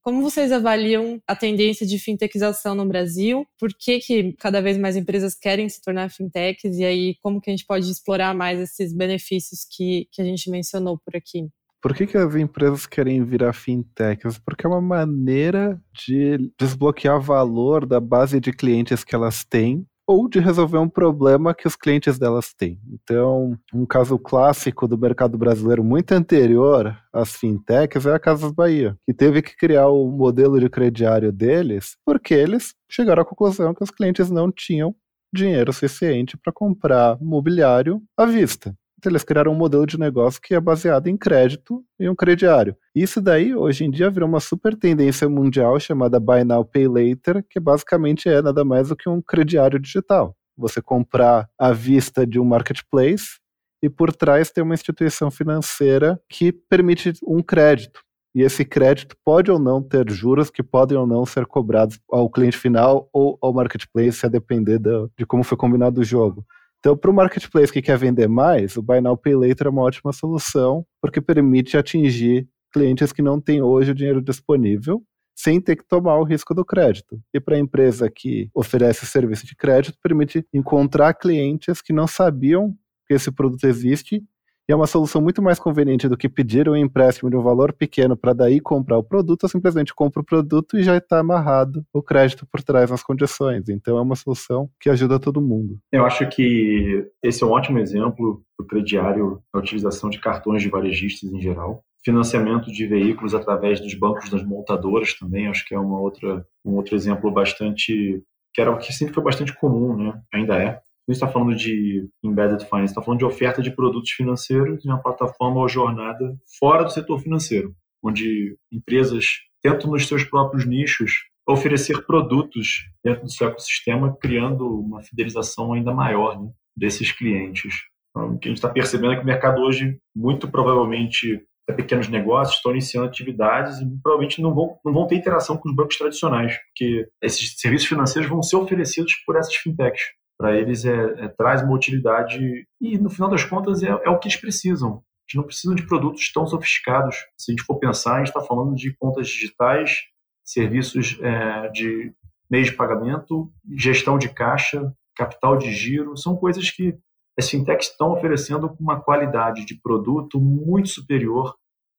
Como 0.05 0.21
vocês 0.21 0.53
avaliam 0.53 1.19
a 1.27 1.35
tendência 1.35 1.87
de 1.87 1.99
fintechização 1.99 2.75
no 2.75 2.87
Brasil? 2.87 3.47
Por 3.59 3.71
que, 3.71 3.99
que 4.01 4.35
cada 4.35 4.61
vez 4.61 4.77
mais 4.77 4.97
empresas 4.97 5.35
querem 5.35 5.67
se 5.67 5.81
tornar 5.81 6.11
fintechs? 6.11 6.77
E 6.77 6.85
aí, 6.85 7.17
como 7.23 7.41
que 7.41 7.49
a 7.49 7.55
gente 7.55 7.65
pode 7.65 7.91
explorar 7.91 8.35
mais 8.35 8.61
esses 8.61 8.95
benefícios 8.95 9.61
que, 9.65 10.07
que 10.13 10.21
a 10.21 10.25
gente 10.27 10.51
mencionou 10.51 10.99
por 10.99 11.17
aqui? 11.17 11.49
Por 11.81 11.95
que, 11.95 12.07
que 12.07 12.19
as 12.19 12.35
empresas 12.35 12.87
querem 12.87 13.25
virar 13.25 13.55
fintechs? 13.55 14.39
Porque 14.39 14.67
é 14.67 14.69
uma 14.69 14.81
maneira 14.83 15.81
de 15.95 16.53
desbloquear 16.61 17.19
valor 17.19 17.87
da 17.87 17.99
base 17.99 18.39
de 18.39 18.53
clientes 18.53 19.05
que 19.05 19.15
elas 19.15 19.43
têm 19.43 19.87
ou 20.07 20.29
de 20.29 20.39
resolver 20.39 20.79
um 20.79 20.89
problema 20.89 21.55
que 21.55 21.67
os 21.67 21.77
clientes 21.77 22.19
delas 22.19 22.53
têm. 22.53 22.79
Então, 22.93 23.59
um 23.73 23.87
caso 23.87 24.19
clássico 24.19 24.87
do 24.87 24.99
mercado 24.99 25.39
brasileiro 25.39 25.83
muito 25.83 26.13
anterior 26.13 26.97
às 27.13 27.33
fintechs 27.33 28.07
é 28.07 28.15
a 28.15 28.19
Casas 28.19 28.53
Bahia, 28.53 28.97
que 29.07 29.15
teve 29.15 29.41
que 29.41 29.57
criar 29.57 29.89
o 29.89 30.11
modelo 30.11 30.61
de 30.61 30.69
crediário 30.69 31.33
deles 31.33 31.97
porque 32.05 32.35
eles 32.35 32.75
chegaram 32.91 33.23
à 33.23 33.25
conclusão 33.25 33.75
que 33.75 33.83
os 33.83 33.91
clientes 33.91 34.31
não 34.31 34.53
tinham 34.53 34.95
dinheiro 35.35 35.73
suficiente 35.73 36.37
para 36.37 36.53
comprar 36.53 37.19
mobiliário 37.21 38.01
à 38.17 38.25
vista. 38.25 38.75
Eles 39.09 39.25
criaram 39.25 39.53
um 39.53 39.57
modelo 39.57 39.87
de 39.87 39.99
negócio 39.99 40.41
que 40.41 40.55
é 40.55 40.61
baseado 40.61 41.07
em 41.07 41.17
crédito 41.17 41.85
e 41.99 42.09
um 42.09 42.15
crediário. 42.15 42.77
Isso 42.95 43.21
daí, 43.21 43.55
hoje 43.55 43.85
em 43.85 43.91
dia, 43.91 44.11
virou 44.11 44.29
uma 44.29 44.41
super 44.41 44.77
tendência 44.77 45.29
mundial 45.29 45.79
chamada 45.81 46.21
Buy 46.21 46.45
Now, 46.45 46.65
Pay 46.65 46.89
Later, 46.89 47.45
que 47.49 47.61
basicamente 47.61 48.29
é 48.29 48.41
nada 48.43 48.65
mais 48.65 48.89
do 48.89 48.97
que 48.97 49.09
um 49.09 49.21
crediário 49.21 49.79
digital. 49.79 50.37
Você 50.57 50.81
comprar 50.81 51.49
à 51.59 51.73
vista 51.73 52.27
de 52.27 52.39
um 52.39 52.45
marketplace 52.45 53.39
e 53.83 53.89
por 53.89 54.13
trás 54.15 54.51
tem 54.51 54.65
uma 54.65 54.75
instituição 54.75 55.31
financeira 55.31 56.19
que 56.29 56.53
permite 56.53 57.13
um 57.27 57.43
crédito. 57.43 58.01
E 58.35 58.43
esse 58.43 58.65
crédito 58.65 59.15
pode 59.25 59.51
ou 59.51 59.59
não 59.61 59.81
ter 59.81 60.11
juros 60.11 60.51
que 60.51 60.63
podem 60.63 60.99
ou 60.99 61.07
não 61.07 61.25
ser 61.25 61.47
cobrados 61.47 62.01
ao 62.11 62.29
cliente 62.29 62.57
final 62.57 63.09
ou 63.13 63.39
ao 63.41 63.53
marketplace, 63.53 64.27
a 64.27 64.29
depender 64.29 64.81
de 64.81 65.25
como 65.25 65.45
foi 65.45 65.57
combinado 65.57 66.01
o 66.01 66.05
jogo. 66.05 66.45
Então, 66.85 66.95
para 66.95 67.11
o 67.11 67.15
marketplace 67.15 67.73
que 67.73 67.81
quer 67.81 67.97
vender 67.97 68.29
mais, 68.29 68.77
o 68.77 68.83
Buy 68.83 69.01
Now 69.01 69.17
Pay 69.17 69.35
Later 69.35 69.69
é 69.69 69.71
uma 69.71 69.81
ótima 69.81 70.13
solução, 70.13 70.85
porque 71.01 71.19
permite 71.19 71.79
atingir 71.79 72.47
clientes 72.71 73.11
que 73.11 73.23
não 73.23 73.41
têm 73.41 73.63
hoje 73.63 73.93
o 73.93 73.95
dinheiro 73.95 74.21
disponível, 74.21 75.03
sem 75.35 75.63
ter 75.63 75.77
que 75.77 75.89
tomar 75.89 76.19
o 76.19 76.25
risco 76.25 76.53
do 76.53 76.63
crédito. 76.63 77.19
E 77.33 77.41
para 77.41 77.57
a 77.57 77.59
empresa 77.59 78.11
que 78.15 78.51
oferece 78.55 79.07
serviço 79.07 79.47
de 79.47 79.57
crédito, 79.57 79.97
permite 80.03 80.47
encontrar 80.53 81.15
clientes 81.15 81.81
que 81.81 81.91
não 81.91 82.07
sabiam 82.07 82.77
que 83.07 83.15
esse 83.15 83.33
produto 83.33 83.65
existe 83.65 84.23
e 84.69 84.73
é 84.73 84.77
uma 84.77 84.87
solução 84.87 85.21
muito 85.21 85.43
mais 85.43 85.59
conveniente 85.59 86.09
do 86.09 86.17
que 86.17 86.29
pedir 86.29 86.69
um 86.69 86.77
empréstimo 86.77 87.29
de 87.29 87.37
um 87.37 87.43
valor 87.43 87.73
pequeno 87.73 88.17
para 88.17 88.33
daí 88.33 88.61
comprar 88.61 88.97
o 88.97 89.05
produto, 89.05 89.45
eu 89.45 89.49
simplesmente 89.49 89.95
compro 89.95 90.23
o 90.23 90.25
produto 90.25 90.79
e 90.79 90.83
já 90.83 90.97
está 90.97 91.19
amarrado 91.19 91.85
o 91.93 92.03
crédito 92.03 92.47
por 92.47 92.63
trás 92.63 92.91
nas 92.91 93.03
condições. 93.03 93.69
Então 93.69 93.99
é 93.99 94.01
uma 94.01 94.17
solução 94.17 94.71
que 94.81 94.89
ajuda 94.89 95.21
todo 95.21 95.41
mundo. 95.41 95.79
Eu 95.93 96.07
acho 96.07 96.27
que 96.29 97.07
esse 97.23 97.43
é 97.43 97.47
um 97.47 97.51
ótimo 97.51 97.79
exemplo 97.79 98.43
do 98.59 98.67
crediário, 98.67 99.43
a 99.53 99.59
utilização 99.59 100.09
de 100.09 100.21
cartões 100.21 100.63
de 100.63 100.71
varejistas 100.71 101.31
em 101.31 101.41
geral. 101.41 101.83
Financiamento 102.05 102.71
de 102.71 102.87
veículos 102.87 103.35
através 103.35 103.81
dos 103.81 103.95
bancos 103.95 104.31
das 104.31 104.45
montadoras 104.45 105.15
também, 105.15 105.49
acho 105.49 105.65
que 105.67 105.75
é 105.75 105.79
uma 105.79 105.99
outra, 105.99 106.47
um 106.65 106.77
outro 106.77 106.95
exemplo 106.95 107.31
bastante 107.31 108.23
que 108.55 108.61
era 108.61 108.75
que 108.77 108.93
sempre 108.93 109.13
foi 109.13 109.25
bastante 109.25 109.53
comum, 109.59 109.97
né? 109.97 110.23
Ainda 110.33 110.57
é 110.57 110.81
não 111.07 111.13
está 111.13 111.29
falando 111.29 111.55
de 111.55 112.09
embedded 112.23 112.65
finance, 112.65 112.93
está 112.93 113.03
falando 113.03 113.19
de 113.19 113.25
oferta 113.25 113.63
de 113.63 113.71
produtos 113.71 114.11
financeiros 114.11 114.85
em 114.85 114.89
uma 114.89 115.03
plataforma 115.03 115.61
ou 115.61 115.69
jornada 115.69 116.37
fora 116.59 116.85
do 116.85 116.91
setor 116.91 117.21
financeiro, 117.21 117.75
onde 118.03 118.57
empresas 118.73 119.27
tentam 119.63 119.91
nos 119.91 120.07
seus 120.07 120.25
próprios 120.25 120.67
nichos 120.67 121.13
oferecer 121.47 122.07
produtos 122.07 122.85
dentro 123.05 123.25
do 123.25 123.31
seu 123.31 123.49
ecossistema, 123.49 124.17
criando 124.17 124.67
uma 124.81 125.03
fidelização 125.03 125.75
ainda 125.75 125.93
maior 125.93 126.41
né, 126.41 126.51
desses 126.75 127.13
clientes. 127.13 127.75
Então, 128.11 128.35
o 128.35 128.39
que 128.39 128.49
a 128.49 128.51
gente 128.51 128.59
está 128.59 128.71
percebendo 128.71 129.13
é 129.13 129.17
que 129.17 129.23
o 129.23 129.27
mercado 129.27 129.61
hoje, 129.61 129.99
muito 130.17 130.51
provavelmente, 130.51 131.43
é 131.69 131.73
pequenos 131.73 132.09
negócios 132.09 132.57
estão 132.57 132.73
iniciando 132.73 133.09
atividades 133.09 133.79
e 133.79 133.87
provavelmente 134.03 134.41
não 134.41 134.55
vão, 134.55 134.79
não 134.83 134.93
vão 134.93 135.07
ter 135.07 135.17
interação 135.17 135.59
com 135.59 135.69
os 135.69 135.75
bancos 135.75 135.99
tradicionais, 135.99 136.57
porque 136.69 137.07
esses 137.23 137.59
serviços 137.59 137.89
financeiros 137.89 138.31
vão 138.31 138.43
ser 138.43 138.57
oferecidos 138.57 139.15
por 139.27 139.37
essas 139.37 139.55
fintechs 139.57 140.03
para 140.39 140.57
eles 140.57 140.85
é, 140.85 141.25
é, 141.25 141.29
traz 141.29 141.63
uma 141.63 141.75
utilidade 141.75 142.67
e, 142.81 142.99
no 142.99 143.09
final 143.09 143.31
das 143.31 143.45
contas, 143.45 143.83
é, 143.83 143.89
é 143.89 144.11
o 144.11 144.19
que 144.19 144.29
eles 144.29 144.41
precisam. 144.41 145.03
Eles 145.27 145.37
não 145.37 145.45
precisam 145.45 145.75
de 145.75 145.87
produtos 145.87 146.33
tão 146.33 146.47
sofisticados. 146.47 147.17
Se 147.37 147.51
a 147.51 147.53
gente 147.53 147.65
for 147.65 147.79
pensar, 147.79 148.17
a 148.17 148.19
gente 148.19 148.29
está 148.29 148.41
falando 148.41 148.75
de 148.75 148.93
contas 148.97 149.29
digitais, 149.29 150.01
serviços 150.45 151.19
é, 151.23 151.69
de 151.71 152.13
meio 152.51 152.65
de 152.65 152.73
pagamento, 152.73 153.51
gestão 153.77 154.19
de 154.19 154.29
caixa, 154.29 154.95
capital 155.17 155.57
de 155.57 155.73
giro, 155.73 156.17
são 156.17 156.37
coisas 156.37 156.71
que 156.71 156.97
as 157.39 157.49
fintechs 157.49 157.89
estão 157.89 158.13
oferecendo 158.13 158.69
com 158.69 158.83
uma 158.83 159.01
qualidade 159.01 159.65
de 159.65 159.75
produto 159.81 160.41
muito 160.41 160.89
superior, 160.89 161.57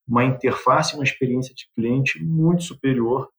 uma 0.08 0.24
interface, 0.24 0.96
uma 0.96 1.04
experiência 1.04 1.54
de 1.54 1.66
cliente 1.76 2.24
muito 2.24 2.64
superior 2.64 3.30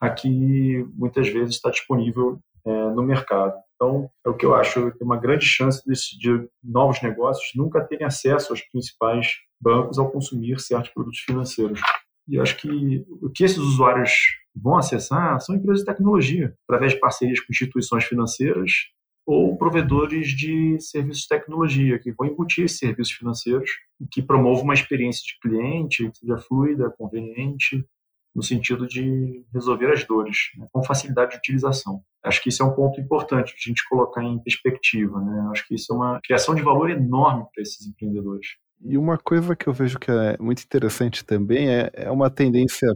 a 0.00 0.10
que 0.10 0.84
muitas 0.94 1.28
vezes 1.28 1.56
está 1.56 1.70
disponível 1.70 2.38
é, 2.64 2.70
no 2.90 3.02
mercado. 3.02 3.54
Então, 3.82 4.10
é 4.26 4.28
o 4.28 4.34
que 4.34 4.44
eu 4.44 4.54
acho, 4.54 4.90
tem 4.92 5.06
uma 5.06 5.16
grande 5.16 5.46
chance 5.46 5.82
de, 5.86 5.94
de 6.18 6.48
novos 6.62 7.00
negócios 7.00 7.50
nunca 7.54 7.80
terem 7.80 8.06
acesso 8.06 8.52
aos 8.52 8.60
principais 8.60 9.28
bancos 9.58 9.98
ao 9.98 10.10
consumir 10.10 10.60
certos 10.60 10.92
produtos 10.92 11.20
financeiros. 11.20 11.80
E 12.28 12.34
eu 12.34 12.42
acho 12.42 12.58
que 12.58 13.06
o 13.08 13.30
que 13.30 13.42
esses 13.42 13.56
usuários 13.56 14.12
vão 14.54 14.76
acessar 14.76 15.40
são 15.40 15.56
empresas 15.56 15.80
de 15.80 15.86
tecnologia, 15.86 16.54
através 16.68 16.92
de 16.92 17.00
parcerias 17.00 17.40
com 17.40 17.50
instituições 17.50 18.04
financeiras 18.04 18.70
ou 19.26 19.56
provedores 19.56 20.28
de 20.28 20.78
serviços 20.78 21.22
de 21.22 21.28
tecnologia, 21.28 21.98
que 21.98 22.12
vão 22.12 22.26
embutir 22.26 22.66
esses 22.66 22.78
serviços 22.78 23.14
financeiros, 23.14 23.70
que 24.10 24.20
promovam 24.20 24.64
uma 24.64 24.74
experiência 24.74 25.22
de 25.24 25.38
cliente 25.40 26.10
que 26.10 26.18
seja 26.18 26.36
fluida, 26.36 26.90
conveniente, 26.98 27.82
no 28.34 28.42
sentido 28.42 28.86
de 28.86 29.44
resolver 29.52 29.90
as 29.90 30.04
dores, 30.04 30.36
né, 30.56 30.66
com 30.72 30.82
facilidade 30.82 31.32
de 31.32 31.38
utilização. 31.38 32.00
Acho 32.24 32.42
que 32.42 32.48
isso 32.48 32.62
é 32.62 32.66
um 32.66 32.74
ponto 32.74 33.00
importante 33.00 33.52
a 33.54 33.68
gente 33.68 33.82
colocar 33.88 34.22
em 34.22 34.38
perspectiva. 34.38 35.20
Né? 35.20 35.48
Acho 35.50 35.66
que 35.66 35.74
isso 35.74 35.92
é 35.92 35.96
uma 35.96 36.20
criação 36.22 36.54
de 36.54 36.62
valor 36.62 36.90
enorme 36.90 37.44
para 37.52 37.62
esses 37.62 37.86
empreendedores. 37.86 38.46
E 38.82 38.96
uma 38.96 39.18
coisa 39.18 39.56
que 39.56 39.66
eu 39.66 39.72
vejo 39.72 39.98
que 39.98 40.10
é 40.10 40.36
muito 40.38 40.62
interessante 40.62 41.24
também 41.24 41.68
é, 41.68 41.90
é 41.92 42.10
uma 42.10 42.30
tendência 42.30 42.88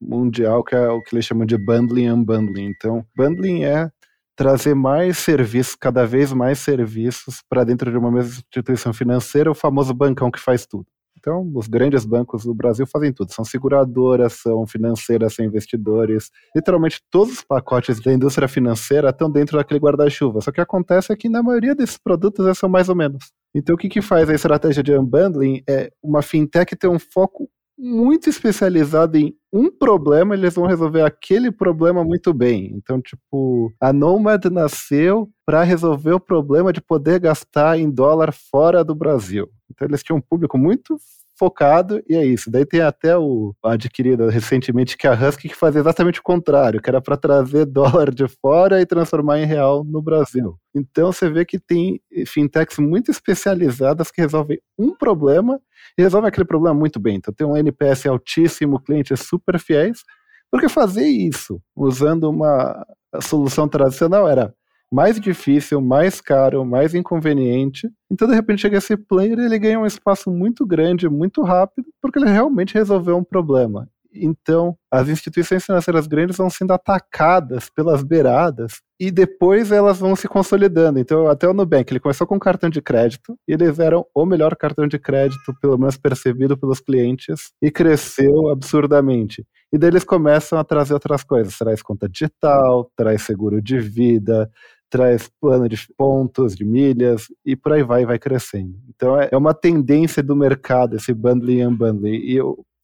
mundial 0.00 0.64
que 0.64 0.74
é 0.74 0.88
o 0.88 1.00
que 1.00 1.14
eles 1.14 1.24
chamam 1.24 1.46
de 1.46 1.56
bundling 1.56 2.06
and 2.06 2.14
unbundling. 2.14 2.64
Então, 2.64 3.06
bundling 3.16 3.62
é 3.62 3.88
trazer 4.34 4.74
mais 4.74 5.18
serviços, 5.18 5.76
cada 5.76 6.04
vez 6.04 6.32
mais 6.32 6.58
serviços 6.58 7.42
para 7.48 7.64
dentro 7.64 7.90
de 7.90 7.96
uma 7.96 8.10
mesma 8.10 8.40
instituição 8.40 8.92
financeira, 8.92 9.50
o 9.50 9.54
famoso 9.54 9.94
bancão 9.94 10.30
que 10.30 10.40
faz 10.40 10.66
tudo. 10.66 10.86
Então, 11.22 11.48
os 11.54 11.68
grandes 11.68 12.04
bancos 12.04 12.44
do 12.44 12.52
Brasil 12.52 12.84
fazem 12.84 13.12
tudo. 13.12 13.32
São 13.32 13.44
seguradoras, 13.44 14.32
são 14.32 14.66
financeiras, 14.66 15.32
são 15.32 15.44
investidores. 15.44 16.32
Literalmente 16.54 17.00
todos 17.08 17.34
os 17.34 17.44
pacotes 17.44 18.00
da 18.00 18.12
indústria 18.12 18.48
financeira 18.48 19.10
estão 19.10 19.30
dentro 19.30 19.56
daquele 19.56 19.78
guarda-chuva. 19.78 20.40
Só 20.40 20.50
que 20.50 20.60
acontece 20.60 21.12
é 21.12 21.16
que 21.16 21.28
na 21.28 21.40
maioria 21.40 21.76
desses 21.76 21.96
produtos 21.96 22.58
são 22.58 22.68
mais 22.68 22.88
ou 22.88 22.96
menos. 22.96 23.30
Então, 23.54 23.76
o 23.76 23.78
que, 23.78 23.88
que 23.88 24.02
faz 24.02 24.28
a 24.28 24.34
estratégia 24.34 24.82
de 24.82 24.98
unbundling 24.98 25.62
é 25.68 25.92
uma 26.02 26.22
fintech 26.22 26.74
ter 26.74 26.88
um 26.88 26.98
foco 26.98 27.48
muito 27.82 28.30
especializado 28.30 29.18
em 29.18 29.34
um 29.52 29.68
problema, 29.68 30.34
eles 30.34 30.54
vão 30.54 30.66
resolver 30.66 31.02
aquele 31.02 31.50
problema 31.50 32.04
muito 32.04 32.32
bem. 32.32 32.72
Então, 32.76 33.02
tipo, 33.02 33.72
a 33.80 33.92
Nomad 33.92 34.44
nasceu 34.44 35.28
para 35.44 35.64
resolver 35.64 36.12
o 36.12 36.20
problema 36.20 36.72
de 36.72 36.80
poder 36.80 37.18
gastar 37.18 37.76
em 37.76 37.90
dólar 37.90 38.32
fora 38.32 38.84
do 38.84 38.94
Brasil. 38.94 39.48
Então, 39.68 39.88
eles 39.88 40.00
tinham 40.00 40.18
um 40.18 40.22
público 40.22 40.56
muito 40.56 40.96
focado 41.42 42.00
e 42.08 42.14
é 42.14 42.24
isso. 42.24 42.48
Daí 42.48 42.64
tem 42.64 42.80
até 42.80 43.18
o 43.18 43.52
adquirido 43.64 44.28
recentemente 44.28 44.96
que 44.96 45.08
é 45.08 45.10
a 45.10 45.14
Husky 45.14 45.48
que 45.48 45.56
fazia 45.56 45.80
exatamente 45.80 46.20
o 46.20 46.22
contrário, 46.22 46.80
que 46.80 46.88
era 46.88 47.00
para 47.00 47.16
trazer 47.16 47.66
dólar 47.66 48.14
de 48.14 48.28
fora 48.28 48.80
e 48.80 48.86
transformar 48.86 49.40
em 49.40 49.44
real 49.44 49.82
no 49.82 50.00
Brasil. 50.00 50.56
Então 50.72 51.10
você 51.10 51.28
vê 51.28 51.44
que 51.44 51.58
tem 51.58 52.00
fintechs 52.28 52.78
muito 52.78 53.10
especializadas 53.10 54.12
que 54.12 54.20
resolvem 54.20 54.60
um 54.78 54.94
problema 54.94 55.60
e 55.98 56.02
resolvem 56.02 56.28
aquele 56.28 56.46
problema 56.46 56.78
muito 56.78 57.00
bem. 57.00 57.16
Então 57.16 57.34
tem 57.34 57.44
um 57.44 57.56
NPS 57.56 58.06
altíssimo, 58.06 58.78
clientes 58.78 59.18
super 59.22 59.58
fiéis, 59.58 60.04
porque 60.48 60.68
fazer 60.68 61.08
isso 61.08 61.60
usando 61.74 62.30
uma 62.30 62.86
solução 63.20 63.66
tradicional 63.66 64.28
era 64.28 64.54
mais 64.92 65.18
difícil, 65.18 65.80
mais 65.80 66.20
caro, 66.20 66.66
mais 66.66 66.94
inconveniente. 66.94 67.90
Então, 68.10 68.28
de 68.28 68.34
repente, 68.34 68.60
chega 68.60 68.76
esse 68.76 68.94
player 68.94 69.38
e 69.38 69.46
ele 69.46 69.58
ganha 69.58 69.80
um 69.80 69.86
espaço 69.86 70.30
muito 70.30 70.66
grande, 70.66 71.08
muito 71.08 71.42
rápido, 71.42 71.88
porque 72.00 72.18
ele 72.18 72.30
realmente 72.30 72.74
resolveu 72.74 73.16
um 73.16 73.24
problema. 73.24 73.88
Então, 74.14 74.76
as 74.90 75.08
instituições 75.08 75.64
financeiras 75.64 76.06
grandes 76.06 76.36
vão 76.36 76.50
sendo 76.50 76.72
atacadas 76.72 77.70
pelas 77.70 78.02
beiradas 78.02 78.82
e 79.00 79.10
depois 79.10 79.72
elas 79.72 79.98
vão 79.98 80.14
se 80.14 80.28
consolidando. 80.28 80.98
Então, 80.98 81.26
até 81.26 81.48
o 81.48 81.54
Nubank, 81.54 81.90
ele 81.90 81.98
começou 81.98 82.26
com 82.26 82.38
cartão 82.38 82.68
de 82.68 82.82
crédito 82.82 83.36
e 83.48 83.52
eles 83.54 83.78
eram 83.78 84.04
o 84.14 84.26
melhor 84.26 84.54
cartão 84.54 84.86
de 84.86 84.98
crédito, 84.98 85.54
pelo 85.60 85.78
menos 85.78 85.96
percebido 85.96 86.56
pelos 86.56 86.80
clientes, 86.80 87.52
e 87.62 87.70
cresceu 87.70 88.50
absurdamente. 88.50 89.46
E 89.72 89.78
daí 89.78 89.88
eles 89.88 90.04
começam 90.04 90.58
a 90.58 90.64
trazer 90.64 90.92
outras 90.92 91.24
coisas, 91.24 91.56
traz 91.56 91.80
conta 91.80 92.06
digital, 92.06 92.90
traz 92.94 93.22
seguro 93.22 93.62
de 93.62 93.78
vida, 93.78 94.50
traz 94.92 95.26
plano 95.40 95.66
de 95.70 95.88
pontos, 95.96 96.54
de 96.54 96.66
milhas, 96.66 97.26
e 97.46 97.56
por 97.56 97.72
aí 97.72 97.82
vai, 97.82 98.04
vai 98.04 98.18
crescendo. 98.18 98.78
Então 98.90 99.18
é, 99.18 99.30
é 99.32 99.36
uma 99.38 99.54
tendência 99.54 100.22
do 100.22 100.36
mercado, 100.36 100.96
esse 100.96 101.14
bundling 101.14 101.60
e 101.60 101.66
unbundling. 101.66 102.16
E, 102.16 102.38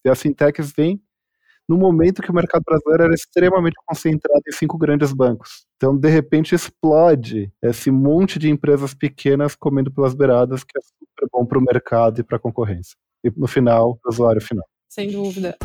e 0.05 0.09
as 0.09 0.21
fintechs 0.21 0.73
vêm 0.75 0.99
no 1.69 1.77
momento 1.77 2.23
que 2.23 2.31
o 2.31 2.35
mercado 2.35 2.63
brasileiro 2.65 3.05
era 3.05 3.15
extremamente 3.15 3.77
concentrado 3.85 4.41
em 4.49 4.53
cinco 4.53 4.79
grandes 4.79 5.13
bancos. 5.13 5.67
Então, 5.77 5.95
de 5.95 6.09
repente, 6.09 6.55
explode 6.55 7.53
esse 7.63 7.91
monte 7.91 8.39
de 8.39 8.49
empresas 8.49 8.95
pequenas 8.95 9.55
comendo 9.55 9.93
pelas 9.93 10.15
beiradas, 10.15 10.65
que 10.65 10.79
é 10.79 10.81
super 10.81 11.29
bom 11.31 11.45
para 11.45 11.59
o 11.59 11.63
mercado 11.63 12.21
e 12.21 12.25
para 12.25 12.39
a 12.39 12.41
concorrência. 12.41 12.97
E 13.23 13.31
no 13.37 13.47
final, 13.47 14.01
o 14.03 14.09
usuário 14.09 14.41
final. 14.41 14.65
Sem 14.89 15.11
dúvida. 15.11 15.59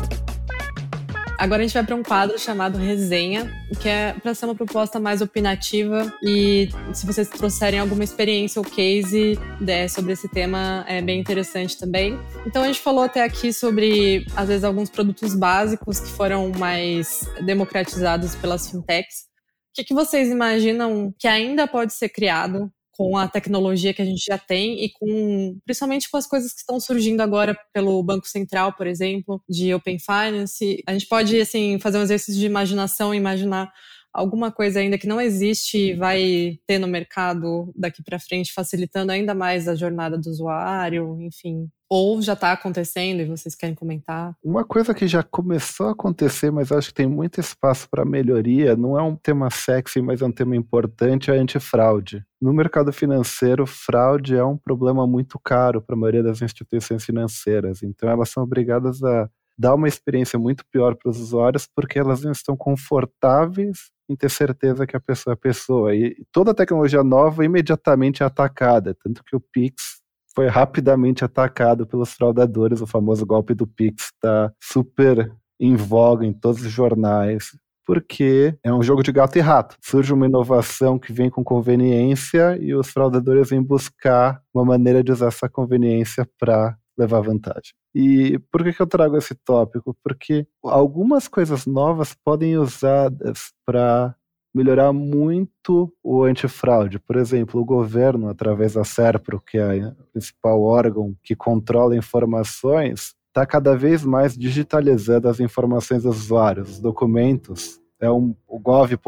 Agora 1.44 1.60
a 1.60 1.66
gente 1.66 1.74
vai 1.74 1.84
para 1.84 1.94
um 1.94 2.02
quadro 2.02 2.38
chamado 2.38 2.78
Resenha, 2.78 3.52
que 3.78 3.86
é 3.86 4.14
para 4.14 4.32
ser 4.32 4.46
uma 4.46 4.54
proposta 4.54 4.98
mais 4.98 5.20
opinativa 5.20 6.10
e 6.22 6.70
se 6.94 7.04
vocês 7.04 7.28
trouxerem 7.28 7.78
alguma 7.78 8.02
experiência 8.02 8.58
ou 8.58 8.64
case 8.64 9.38
né, 9.60 9.86
sobre 9.86 10.14
esse 10.14 10.26
tema, 10.26 10.86
é 10.88 11.02
bem 11.02 11.20
interessante 11.20 11.78
também. 11.78 12.18
Então 12.46 12.62
a 12.62 12.66
gente 12.66 12.80
falou 12.80 13.04
até 13.04 13.22
aqui 13.22 13.52
sobre, 13.52 14.24
às 14.34 14.48
vezes, 14.48 14.64
alguns 14.64 14.88
produtos 14.88 15.34
básicos 15.34 16.00
que 16.00 16.08
foram 16.12 16.50
mais 16.56 17.28
democratizados 17.44 18.34
pelas 18.36 18.70
fintechs. 18.70 19.24
O 19.70 19.74
que, 19.74 19.84
que 19.84 19.92
vocês 19.92 20.30
imaginam 20.30 21.12
que 21.18 21.28
ainda 21.28 21.66
pode 21.66 21.92
ser 21.92 22.08
criado 22.08 22.72
com 22.96 23.16
a 23.16 23.28
tecnologia 23.28 23.92
que 23.92 24.02
a 24.02 24.04
gente 24.04 24.24
já 24.24 24.38
tem 24.38 24.84
e 24.84 24.90
com 24.90 25.58
principalmente 25.64 26.10
com 26.10 26.16
as 26.16 26.26
coisas 26.26 26.52
que 26.52 26.60
estão 26.60 26.78
surgindo 26.78 27.20
agora 27.20 27.56
pelo 27.72 28.02
Banco 28.02 28.26
Central, 28.26 28.72
por 28.72 28.86
exemplo, 28.86 29.42
de 29.48 29.74
Open 29.74 29.98
Finance. 29.98 30.82
A 30.86 30.92
gente 30.92 31.06
pode 31.06 31.40
assim 31.40 31.78
fazer 31.78 31.98
um 31.98 32.02
exercício 32.02 32.40
de 32.40 32.46
imaginação 32.46 33.14
imaginar 33.14 33.72
alguma 34.14 34.52
coisa 34.52 34.78
ainda 34.78 34.96
que 34.96 35.08
não 35.08 35.20
existe 35.20 35.76
e 35.76 35.94
vai 35.94 36.58
ter 36.66 36.78
no 36.78 36.86
mercado 36.86 37.72
daqui 37.76 38.02
para 38.02 38.20
frente, 38.20 38.52
facilitando 38.52 39.10
ainda 39.10 39.34
mais 39.34 39.66
a 39.66 39.74
jornada 39.74 40.16
do 40.16 40.30
usuário, 40.30 41.20
enfim. 41.20 41.68
Ou 41.90 42.22
já 42.22 42.32
está 42.32 42.52
acontecendo 42.52 43.20
e 43.20 43.26
vocês 43.26 43.54
querem 43.54 43.74
comentar? 43.74 44.34
Uma 44.42 44.64
coisa 44.64 44.94
que 44.94 45.06
já 45.06 45.22
começou 45.22 45.88
a 45.88 45.92
acontecer, 45.92 46.50
mas 46.50 46.72
acho 46.72 46.88
que 46.88 46.94
tem 46.94 47.06
muito 47.06 47.40
espaço 47.40 47.88
para 47.90 48.04
melhoria, 48.04 48.74
não 48.74 48.98
é 48.98 49.02
um 49.02 49.16
tema 49.16 49.50
sexy, 49.50 50.00
mas 50.00 50.22
é 50.22 50.24
um 50.24 50.32
tema 50.32 50.56
importante, 50.56 51.30
é 51.30 51.36
a 51.36 51.40
antifraude. 51.40 52.24
No 52.40 52.52
mercado 52.52 52.92
financeiro, 52.92 53.66
fraude 53.66 54.34
é 54.34 54.44
um 54.44 54.56
problema 54.56 55.06
muito 55.06 55.38
caro 55.38 55.82
para 55.82 55.94
a 55.94 55.98
maioria 55.98 56.22
das 56.22 56.40
instituições 56.40 57.04
financeiras, 57.04 57.82
então 57.82 58.08
elas 58.08 58.30
são 58.30 58.42
obrigadas 58.42 59.02
a 59.02 59.28
dar 59.58 59.74
uma 59.74 59.88
experiência 59.88 60.38
muito 60.38 60.64
pior 60.70 60.94
para 60.96 61.10
os 61.10 61.20
usuários 61.20 61.68
porque 61.74 61.98
elas 61.98 62.22
não 62.22 62.32
estão 62.32 62.56
confortáveis 62.56 63.90
em 64.08 64.16
ter 64.16 64.30
certeza 64.30 64.86
que 64.86 64.96
a 64.96 65.00
pessoa 65.00 65.32
é 65.32 65.34
a 65.34 65.38
pessoa. 65.38 65.94
E 65.94 66.16
toda 66.30 66.54
tecnologia 66.54 67.02
nova 67.02 67.44
imediatamente 67.44 68.22
é 68.22 68.26
atacada, 68.26 68.94
tanto 69.02 69.22
que 69.24 69.34
o 69.34 69.40
Pix 69.40 70.02
foi 70.34 70.48
rapidamente 70.48 71.24
atacado 71.24 71.86
pelos 71.86 72.12
fraudadores, 72.12 72.80
o 72.80 72.86
famoso 72.86 73.24
golpe 73.24 73.54
do 73.54 73.66
Pix 73.66 74.06
está 74.06 74.52
super 74.60 75.32
em 75.60 75.76
voga 75.76 76.26
em 76.26 76.32
todos 76.32 76.62
os 76.62 76.70
jornais, 76.70 77.56
porque 77.86 78.56
é 78.62 78.72
um 78.72 78.82
jogo 78.82 79.02
de 79.02 79.12
gato 79.12 79.36
e 79.38 79.40
rato. 79.40 79.76
Surge 79.80 80.12
uma 80.12 80.26
inovação 80.26 80.98
que 80.98 81.12
vem 81.12 81.30
com 81.30 81.44
conveniência 81.44 82.58
e 82.60 82.74
os 82.74 82.90
fraudadores 82.90 83.50
vêm 83.50 83.62
buscar 83.62 84.42
uma 84.52 84.64
maneira 84.64 85.04
de 85.04 85.12
usar 85.12 85.28
essa 85.28 85.48
conveniência 85.48 86.28
para 86.38 86.76
levar 86.96 87.20
vantagem. 87.20 87.72
E 87.94 88.38
por 88.50 88.62
que, 88.62 88.72
que 88.72 88.82
eu 88.82 88.86
trago 88.86 89.16
esse 89.16 89.34
tópico? 89.34 89.96
Porque 90.02 90.46
algumas 90.62 91.28
coisas 91.28 91.66
novas 91.66 92.14
podem 92.14 92.56
usadas 92.56 93.52
para 93.66 94.14
melhorar 94.54 94.92
muito 94.92 95.92
o 96.02 96.22
antifraude. 96.22 97.00
Por 97.00 97.16
exemplo, 97.16 97.60
o 97.60 97.64
governo, 97.64 98.28
através 98.28 98.74
da 98.74 98.84
SERPRO, 98.84 99.40
que 99.40 99.58
é 99.58 99.88
o 99.88 100.04
principal 100.12 100.62
órgão 100.62 101.14
que 101.22 101.34
controla 101.34 101.96
informações, 101.96 103.14
está 103.28 103.44
cada 103.44 103.76
vez 103.76 104.04
mais 104.04 104.38
digitalizando 104.38 105.28
as 105.28 105.40
informações 105.40 106.04
dos 106.04 106.16
usuários, 106.24 106.70
os 106.70 106.80
documentos. 106.80 107.80
É 108.00 108.08
um, 108.10 108.34
o 108.46 108.60
gov.br 108.60 108.98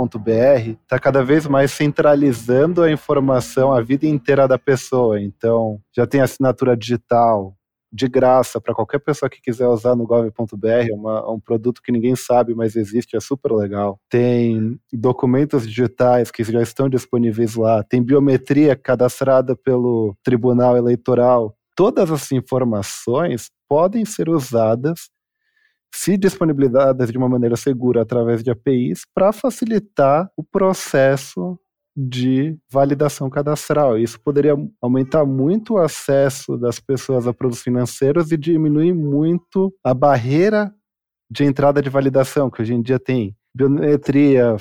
está 0.82 0.98
cada 0.98 1.22
vez 1.22 1.46
mais 1.46 1.70
centralizando 1.70 2.82
a 2.82 2.90
informação 2.90 3.72
a 3.72 3.80
vida 3.80 4.06
inteira 4.06 4.48
da 4.48 4.58
pessoa. 4.58 5.20
Então, 5.20 5.80
já 5.94 6.06
tem 6.06 6.20
assinatura 6.20 6.76
digital, 6.76 7.55
de 7.92 8.08
graça 8.08 8.60
para 8.60 8.74
qualquer 8.74 8.98
pessoa 8.98 9.30
que 9.30 9.40
quiser 9.40 9.66
usar 9.66 9.94
no 9.94 10.06
gov.br, 10.06 10.66
é, 10.66 10.88
é 10.88 11.30
um 11.30 11.40
produto 11.40 11.80
que 11.82 11.92
ninguém 11.92 12.16
sabe, 12.16 12.54
mas 12.54 12.76
existe, 12.76 13.16
é 13.16 13.20
super 13.20 13.52
legal. 13.52 13.98
Tem 14.08 14.78
documentos 14.92 15.66
digitais 15.66 16.30
que 16.30 16.44
já 16.44 16.62
estão 16.62 16.88
disponíveis 16.88 17.54
lá, 17.54 17.82
tem 17.82 18.02
biometria 18.02 18.76
cadastrada 18.76 19.56
pelo 19.56 20.16
Tribunal 20.22 20.76
Eleitoral. 20.76 21.56
Todas 21.74 22.10
as 22.10 22.32
informações 22.32 23.50
podem 23.68 24.04
ser 24.04 24.28
usadas 24.28 25.10
se 25.94 26.16
disponibilizadas 26.16 27.10
de 27.10 27.16
uma 27.16 27.28
maneira 27.28 27.56
segura 27.56 28.02
através 28.02 28.42
de 28.42 28.50
APIs 28.50 29.02
para 29.14 29.32
facilitar 29.32 30.30
o 30.36 30.44
processo 30.44 31.58
de 31.96 32.58
validação 32.70 33.30
cadastral. 33.30 33.96
Isso 33.96 34.20
poderia 34.20 34.54
aumentar 34.82 35.24
muito 35.24 35.74
o 35.74 35.78
acesso 35.78 36.58
das 36.58 36.78
pessoas 36.78 37.26
a 37.26 37.32
produtos 37.32 37.62
financeiros 37.62 38.30
e 38.30 38.36
diminuir 38.36 38.92
muito 38.92 39.72
a 39.82 39.94
barreira 39.94 40.70
de 41.30 41.44
entrada 41.44 41.80
de 41.80 41.88
validação, 41.88 42.50
que 42.50 42.60
hoje 42.60 42.74
em 42.74 42.82
dia 42.82 42.98
tem 42.98 43.34
biometria, 43.54 44.56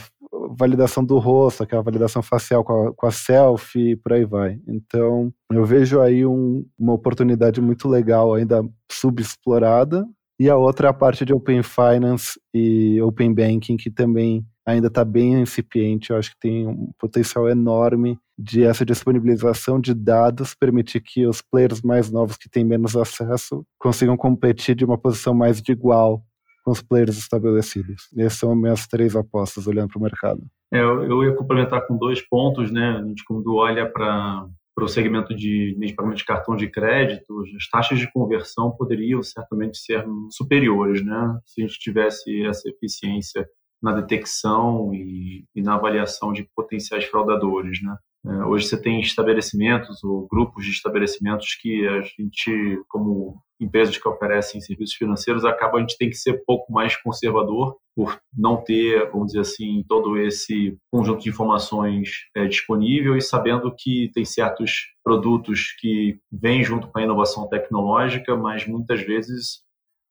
validação 0.57 1.03
do 1.03 1.17
rosto, 1.17 1.63
aquela 1.63 1.81
validação 1.81 2.21
facial 2.21 2.63
com 2.63 2.87
a, 2.87 2.93
com 2.93 3.05
a 3.05 3.11
selfie 3.11 3.91
e 3.91 3.95
por 3.95 4.13
aí 4.13 4.25
vai. 4.25 4.59
Então, 4.67 5.31
eu 5.51 5.65
vejo 5.65 5.99
aí 5.99 6.25
um, 6.25 6.65
uma 6.79 6.93
oportunidade 6.93 7.59
muito 7.59 7.87
legal, 7.87 8.33
ainda 8.33 8.63
subexplorada. 8.91 10.05
E 10.39 10.49
a 10.49 10.57
outra 10.57 10.87
é 10.87 10.91
a 10.91 10.93
parte 10.93 11.23
de 11.23 11.33
Open 11.33 11.63
Finance 11.63 12.39
e 12.53 13.01
Open 13.01 13.33
Banking, 13.33 13.77
que 13.77 13.89
também 13.89 14.45
ainda 14.65 14.87
está 14.87 15.05
bem 15.05 15.41
incipiente. 15.41 16.09
Eu 16.09 16.17
acho 16.17 16.31
que 16.31 16.39
tem 16.39 16.67
um 16.67 16.91
potencial 16.97 17.47
enorme 17.47 18.17
de 18.37 18.63
essa 18.63 18.85
disponibilização 18.85 19.79
de 19.79 19.93
dados 19.93 20.55
permitir 20.55 21.01
que 21.01 21.25
os 21.25 21.41
players 21.41 21.81
mais 21.81 22.11
novos 22.11 22.35
que 22.35 22.49
têm 22.49 22.65
menos 22.65 22.95
acesso 22.95 23.65
consigam 23.79 24.17
competir 24.17 24.75
de 24.75 24.83
uma 24.83 24.97
posição 24.97 25.33
mais 25.33 25.61
de 25.61 25.71
igual 25.71 26.21
com 26.63 26.71
os 26.71 26.81
players 26.81 27.17
estabelecidos. 27.17 28.09
Essas 28.17 28.39
são 28.39 28.55
minhas 28.55 28.87
três 28.87 29.15
apostas 29.15 29.67
olhando 29.67 29.89
para 29.89 29.99
o 29.99 30.03
mercado. 30.03 30.41
É, 30.73 30.79
eu 30.79 31.23
ia 31.23 31.35
complementar 31.35 31.85
com 31.87 31.95
dois 31.95 32.27
pontos, 32.27 32.71
né? 32.71 32.97
A 32.97 33.07
gente 33.07 33.23
quando 33.23 33.55
olha 33.55 33.89
para 33.89 34.47
para 34.75 34.83
o 34.83 34.89
segmento 34.89 35.33
de, 35.33 35.73
pagamento 35.95 36.17
de 36.17 36.25
cartão 36.25 36.53
de 36.53 36.69
crédito, 36.69 37.43
as 37.55 37.69
taxas 37.69 37.97
de 37.97 38.11
conversão 38.11 38.71
poderiam 38.71 39.23
certamente 39.23 39.77
ser 39.77 40.05
superiores, 40.29 41.03
né? 41.03 41.39
Se 41.45 41.61
a 41.63 41.65
gente 41.65 41.79
tivesse 41.79 42.45
essa 42.45 42.67
eficiência 42.67 43.47
na 43.85 43.91
detecção 43.91 44.91
e, 44.95 45.45
e 45.55 45.61
na 45.61 45.75
avaliação 45.75 46.33
de 46.33 46.49
potenciais 46.55 47.05
fraudadores, 47.05 47.83
né? 47.83 47.95
É, 48.25 48.43
hoje 48.45 48.67
você 48.67 48.81
tem 48.81 48.99
estabelecimentos 48.99 50.03
ou 50.03 50.27
grupos 50.27 50.65
de 50.65 50.71
estabelecimentos 50.71 51.53
que 51.61 51.87
a 51.87 52.01
gente, 52.01 52.81
como 52.87 53.39
empresas 53.61 53.95
que 53.95 54.09
oferecem 54.09 54.59
serviços 54.59 54.95
financeiros, 54.95 55.45
acaba 55.45 55.77
a 55.77 55.81
gente 55.81 55.97
tem 55.99 56.09
que 56.09 56.15
ser 56.15 56.43
pouco 56.43 56.73
mais 56.73 56.95
conservador 56.95 57.77
por 57.95 58.19
não 58.35 58.57
ter, 58.57 59.07
vamos 59.11 59.27
dizer 59.27 59.41
assim, 59.41 59.85
todo 59.87 60.17
esse 60.17 60.75
conjunto 60.91 61.21
de 61.21 61.29
informações 61.29 62.09
é, 62.35 62.47
disponível 62.47 63.15
e 63.15 63.21
sabendo 63.21 63.71
que 63.77 64.09
tem 64.15 64.25
certos 64.25 64.87
produtos 65.03 65.75
que 65.79 66.17
vêm 66.31 66.63
junto 66.63 66.87
com 66.87 66.97
a 66.97 67.03
inovação 67.03 67.47
tecnológica, 67.47 68.35
mas 68.35 68.65
muitas 68.65 69.01
vezes 69.01 69.63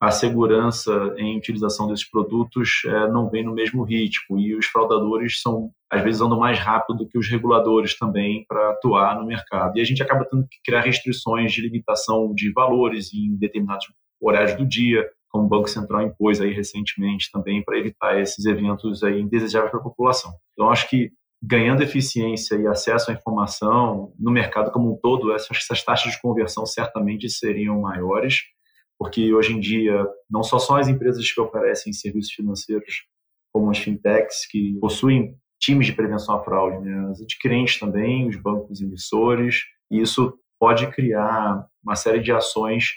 a 0.07 0.11
segurança 0.11 1.15
em 1.17 1.37
utilização 1.37 1.89
desses 1.89 2.09
produtos 2.09 2.83
é, 2.87 3.09
não 3.09 3.29
vem 3.31 3.43
no 3.43 3.55
mesmo 3.55 3.83
ritmo. 3.83 4.39
E 4.39 4.55
os 4.55 4.67
fraudadores 4.67 5.41
são 5.41 5.71
às 5.91 6.03
vezes 6.03 6.21
andam 6.21 6.39
mais 6.39 6.59
rápido 6.59 6.99
do 6.99 7.09
que 7.09 7.17
os 7.17 7.29
reguladores 7.29 7.97
também 7.97 8.45
para 8.49 8.71
atuar 8.71 9.19
no 9.19 9.27
mercado. 9.27 9.79
E 9.79 9.81
a 9.81 9.85
gente 9.85 10.03
acaba 10.03 10.25
tendo 10.25 10.47
que 10.49 10.59
criar 10.65 10.81
restrições 10.81 11.53
de 11.53 11.61
limitação 11.61 12.35
de 12.35 12.53
valores 12.53 13.15
em 13.15 13.37
determinados 13.37 13.87
horários 14.21 14.57
do 14.57 14.67
dia 14.67 15.09
como 15.29 15.47
o 15.47 15.49
Banco 15.49 15.69
Central 15.69 16.03
impôs 16.03 16.41
aí 16.41 16.53
recentemente 16.53 17.29
também 17.33 17.63
para 17.65 17.77
evitar 17.77 18.21
esses 18.21 18.45
eventos 18.45 19.03
aí 19.03 19.21
indesejáveis 19.21 19.71
para 19.73 19.81
a 19.81 19.83
população. 19.83 20.33
Então 20.53 20.71
acho 20.71 20.89
que 20.89 21.11
ganhando 21.43 21.83
eficiência 21.83 22.55
e 22.55 22.67
acesso 22.67 23.11
à 23.11 23.15
informação 23.15 24.13
no 24.19 24.31
mercado 24.31 24.71
como 24.71 24.93
um 24.93 24.97
todo, 24.97 25.33
essas, 25.33 25.57
essas 25.59 25.85
taxas 25.85 26.13
de 26.13 26.21
conversão 26.21 26.65
certamente 26.65 27.29
seriam 27.29 27.81
maiores 27.81 28.43
porque 29.05 29.35
hoje 29.35 29.53
em 29.53 29.61
dia 29.61 30.03
não 30.31 30.43
só 30.43 30.59
são 30.59 30.77
as 30.77 30.89
empresas 30.89 31.31
que 31.31 31.39
oferecem 31.39 31.93
serviços 31.93 32.33
financeiros, 32.33 33.05
como 33.53 33.71
as 33.71 33.77
fintechs, 33.77 34.47
que 34.51 34.79
possuem 34.81 35.37
times 35.61 35.85
de 35.85 35.93
prevenção 35.93 36.37
à 36.37 36.43
fraude, 36.43 36.79
né? 36.83 37.11
as 37.11 37.21
adquirentes 37.21 37.79
também, 37.79 38.27
os 38.27 38.37
bancos 38.37 38.81
emissores, 38.81 39.61
e 39.91 40.01
isso 40.01 40.39
pode 40.59 40.91
criar 40.91 41.67
uma 41.85 41.95
série 41.95 42.21
de 42.21 42.33
ações 42.33 42.95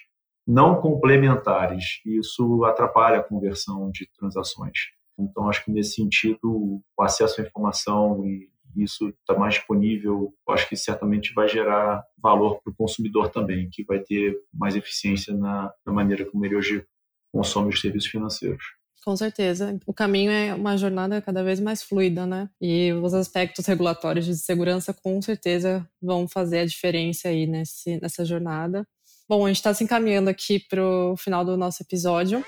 não 0.47 0.79
complementares, 0.79 1.99
e 2.05 2.17
isso 2.19 2.63
atrapalha 2.63 3.19
a 3.19 3.23
conversão 3.23 3.91
de 3.91 4.09
transações. 4.17 4.77
Então, 5.19 5.49
acho 5.49 5.65
que 5.65 5.71
nesse 5.71 5.95
sentido, 5.95 6.39
o 6.97 7.03
acesso 7.03 7.41
à 7.41 7.43
informação 7.43 8.25
e 8.25 8.47
isso 8.83 9.09
está 9.09 9.37
mais 9.37 9.55
disponível, 9.55 10.33
acho 10.49 10.67
que 10.69 10.75
certamente 10.75 11.33
vai 11.33 11.47
gerar 11.47 12.03
valor 12.17 12.61
para 12.61 12.71
o 12.71 12.75
consumidor 12.75 13.29
também, 13.29 13.69
que 13.71 13.83
vai 13.83 13.99
ter 13.99 14.37
mais 14.53 14.75
eficiência 14.75 15.33
na, 15.33 15.71
na 15.85 15.93
maneira 15.93 16.25
como 16.25 16.45
ele 16.45 16.55
hoje 16.55 16.85
consome 17.31 17.73
os 17.73 17.81
serviços 17.81 18.09
financeiros. 18.09 18.63
Com 19.03 19.15
certeza. 19.15 19.79
O 19.85 19.93
caminho 19.93 20.31
é 20.31 20.53
uma 20.53 20.75
jornada 20.75 21.21
cada 21.21 21.41
vez 21.41 21.61
mais 21.61 21.81
fluida, 21.81 22.25
né? 22.25 22.49
E 22.59 22.91
os 22.91 23.13
aspectos 23.13 23.65
regulatórios 23.65 24.25
de 24.25 24.35
segurança 24.35 24.93
com 24.93 25.21
certeza 25.21 25.87
vão 26.01 26.27
fazer 26.27 26.59
a 26.59 26.65
diferença 26.65 27.29
aí 27.29 27.47
nesse, 27.47 28.01
nessa 28.01 28.25
jornada. 28.25 28.85
Bom, 29.29 29.45
a 29.45 29.47
gente 29.47 29.57
está 29.57 29.73
se 29.73 29.83
encaminhando 29.83 30.29
aqui 30.29 30.59
para 30.59 30.85
o 30.85 31.15
final 31.15 31.45
do 31.45 31.55
nosso 31.55 31.83
episódio. 31.83 32.43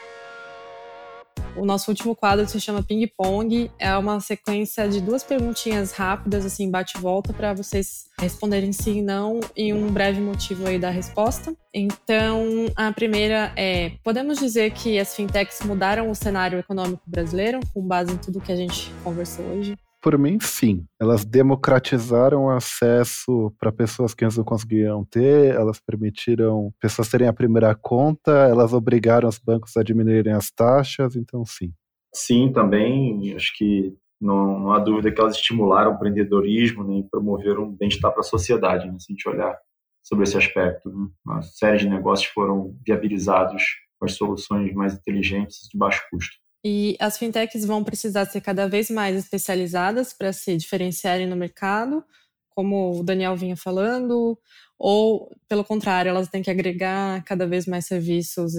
O 1.59 1.65
nosso 1.65 1.91
último 1.91 2.15
quadro 2.15 2.47
se 2.47 2.59
chama 2.59 2.81
Ping 2.81 3.05
Pong. 3.17 3.69
É 3.77 3.95
uma 3.97 4.19
sequência 4.21 4.87
de 4.87 5.01
duas 5.01 5.23
perguntinhas 5.23 5.91
rápidas, 5.91 6.45
assim, 6.45 6.71
bate-volta, 6.71 7.33
para 7.33 7.53
vocês 7.53 8.05
responderem 8.17 8.71
sim 8.71 8.99
e 8.99 9.01
não 9.01 9.41
e 9.55 9.73
um 9.73 9.91
breve 9.91 10.21
motivo 10.21 10.65
aí 10.65 10.79
da 10.79 10.89
resposta. 10.89 11.53
Então, 11.73 12.43
a 12.75 12.91
primeira 12.93 13.51
é: 13.57 13.91
podemos 14.03 14.39
dizer 14.39 14.71
que 14.71 14.97
as 14.97 15.13
fintechs 15.13 15.59
mudaram 15.65 16.09
o 16.09 16.15
cenário 16.15 16.57
econômico 16.59 17.03
brasileiro 17.05 17.59
com 17.73 17.85
base 17.85 18.13
em 18.13 18.17
tudo 18.17 18.39
que 18.39 18.51
a 18.51 18.55
gente 18.55 18.91
conversou 19.03 19.45
hoje? 19.45 19.75
Por 20.01 20.17
mim, 20.17 20.37
sim. 20.39 20.85
Elas 20.99 21.25
democratizaram 21.25 22.45
o 22.45 22.49
acesso 22.49 23.53
para 23.59 23.71
pessoas 23.71 24.13
que 24.13 24.23
antes 24.23 24.37
não 24.37 24.45
conseguiam 24.45 25.03
ter, 25.03 25.53
elas 25.53 25.79
permitiram 25.79 26.73
pessoas 26.79 27.09
terem 27.09 27.27
a 27.27 27.33
primeira 27.33 27.75
conta, 27.75 28.31
elas 28.31 28.71
obrigaram 28.71 29.27
os 29.27 29.37
bancos 29.37 29.75
a 29.75 29.83
diminuírem 29.83 30.33
as 30.33 30.49
taxas, 30.49 31.15
então 31.15 31.45
sim. 31.45 31.73
Sim, 32.13 32.51
também. 32.53 33.35
Acho 33.35 33.51
que 33.57 33.93
não, 34.19 34.59
não 34.59 34.71
há 34.71 34.79
dúvida 34.79 35.11
que 35.11 35.19
elas 35.19 35.35
estimularam 35.35 35.91
o 35.91 35.95
empreendedorismo 35.95 36.83
né, 36.83 36.99
e 36.99 37.03
promoveram 37.03 37.71
bem-estar 37.71 38.11
para 38.11 38.21
a 38.21 38.23
sociedade, 38.23 38.87
né, 38.87 38.97
se 38.99 39.11
a 39.11 39.13
gente 39.13 39.29
olhar 39.29 39.57
sobre 40.01 40.23
esse 40.23 40.37
aspecto. 40.37 40.89
Né? 40.89 41.07
Uma 41.25 41.41
série 41.41 41.77
de 41.77 41.89
negócios 41.89 42.29
foram 42.31 42.75
viabilizados 42.85 43.63
com 43.99 44.05
as 44.05 44.13
soluções 44.13 44.73
mais 44.73 44.93
inteligentes 44.93 45.67
de 45.69 45.77
baixo 45.77 46.01
custo. 46.09 46.35
E 46.63 46.97
as 46.99 47.17
fintechs 47.17 47.65
vão 47.65 47.83
precisar 47.83 48.25
ser 48.25 48.41
cada 48.41 48.67
vez 48.67 48.89
mais 48.89 49.15
especializadas 49.15 50.13
para 50.13 50.33
se 50.33 50.57
diferenciarem 50.57 51.27
no 51.27 51.35
mercado, 51.35 52.03
como 52.49 52.99
o 52.99 53.03
Daniel 53.03 53.35
vinha 53.37 53.55
falando, 53.55 54.37
ou, 54.77 55.31
pelo 55.47 55.63
contrário, 55.63 56.09
elas 56.09 56.27
têm 56.27 56.41
que 56.41 56.51
agregar 56.51 57.23
cada 57.23 57.47
vez 57.47 57.65
mais 57.65 57.85
serviços 57.85 58.53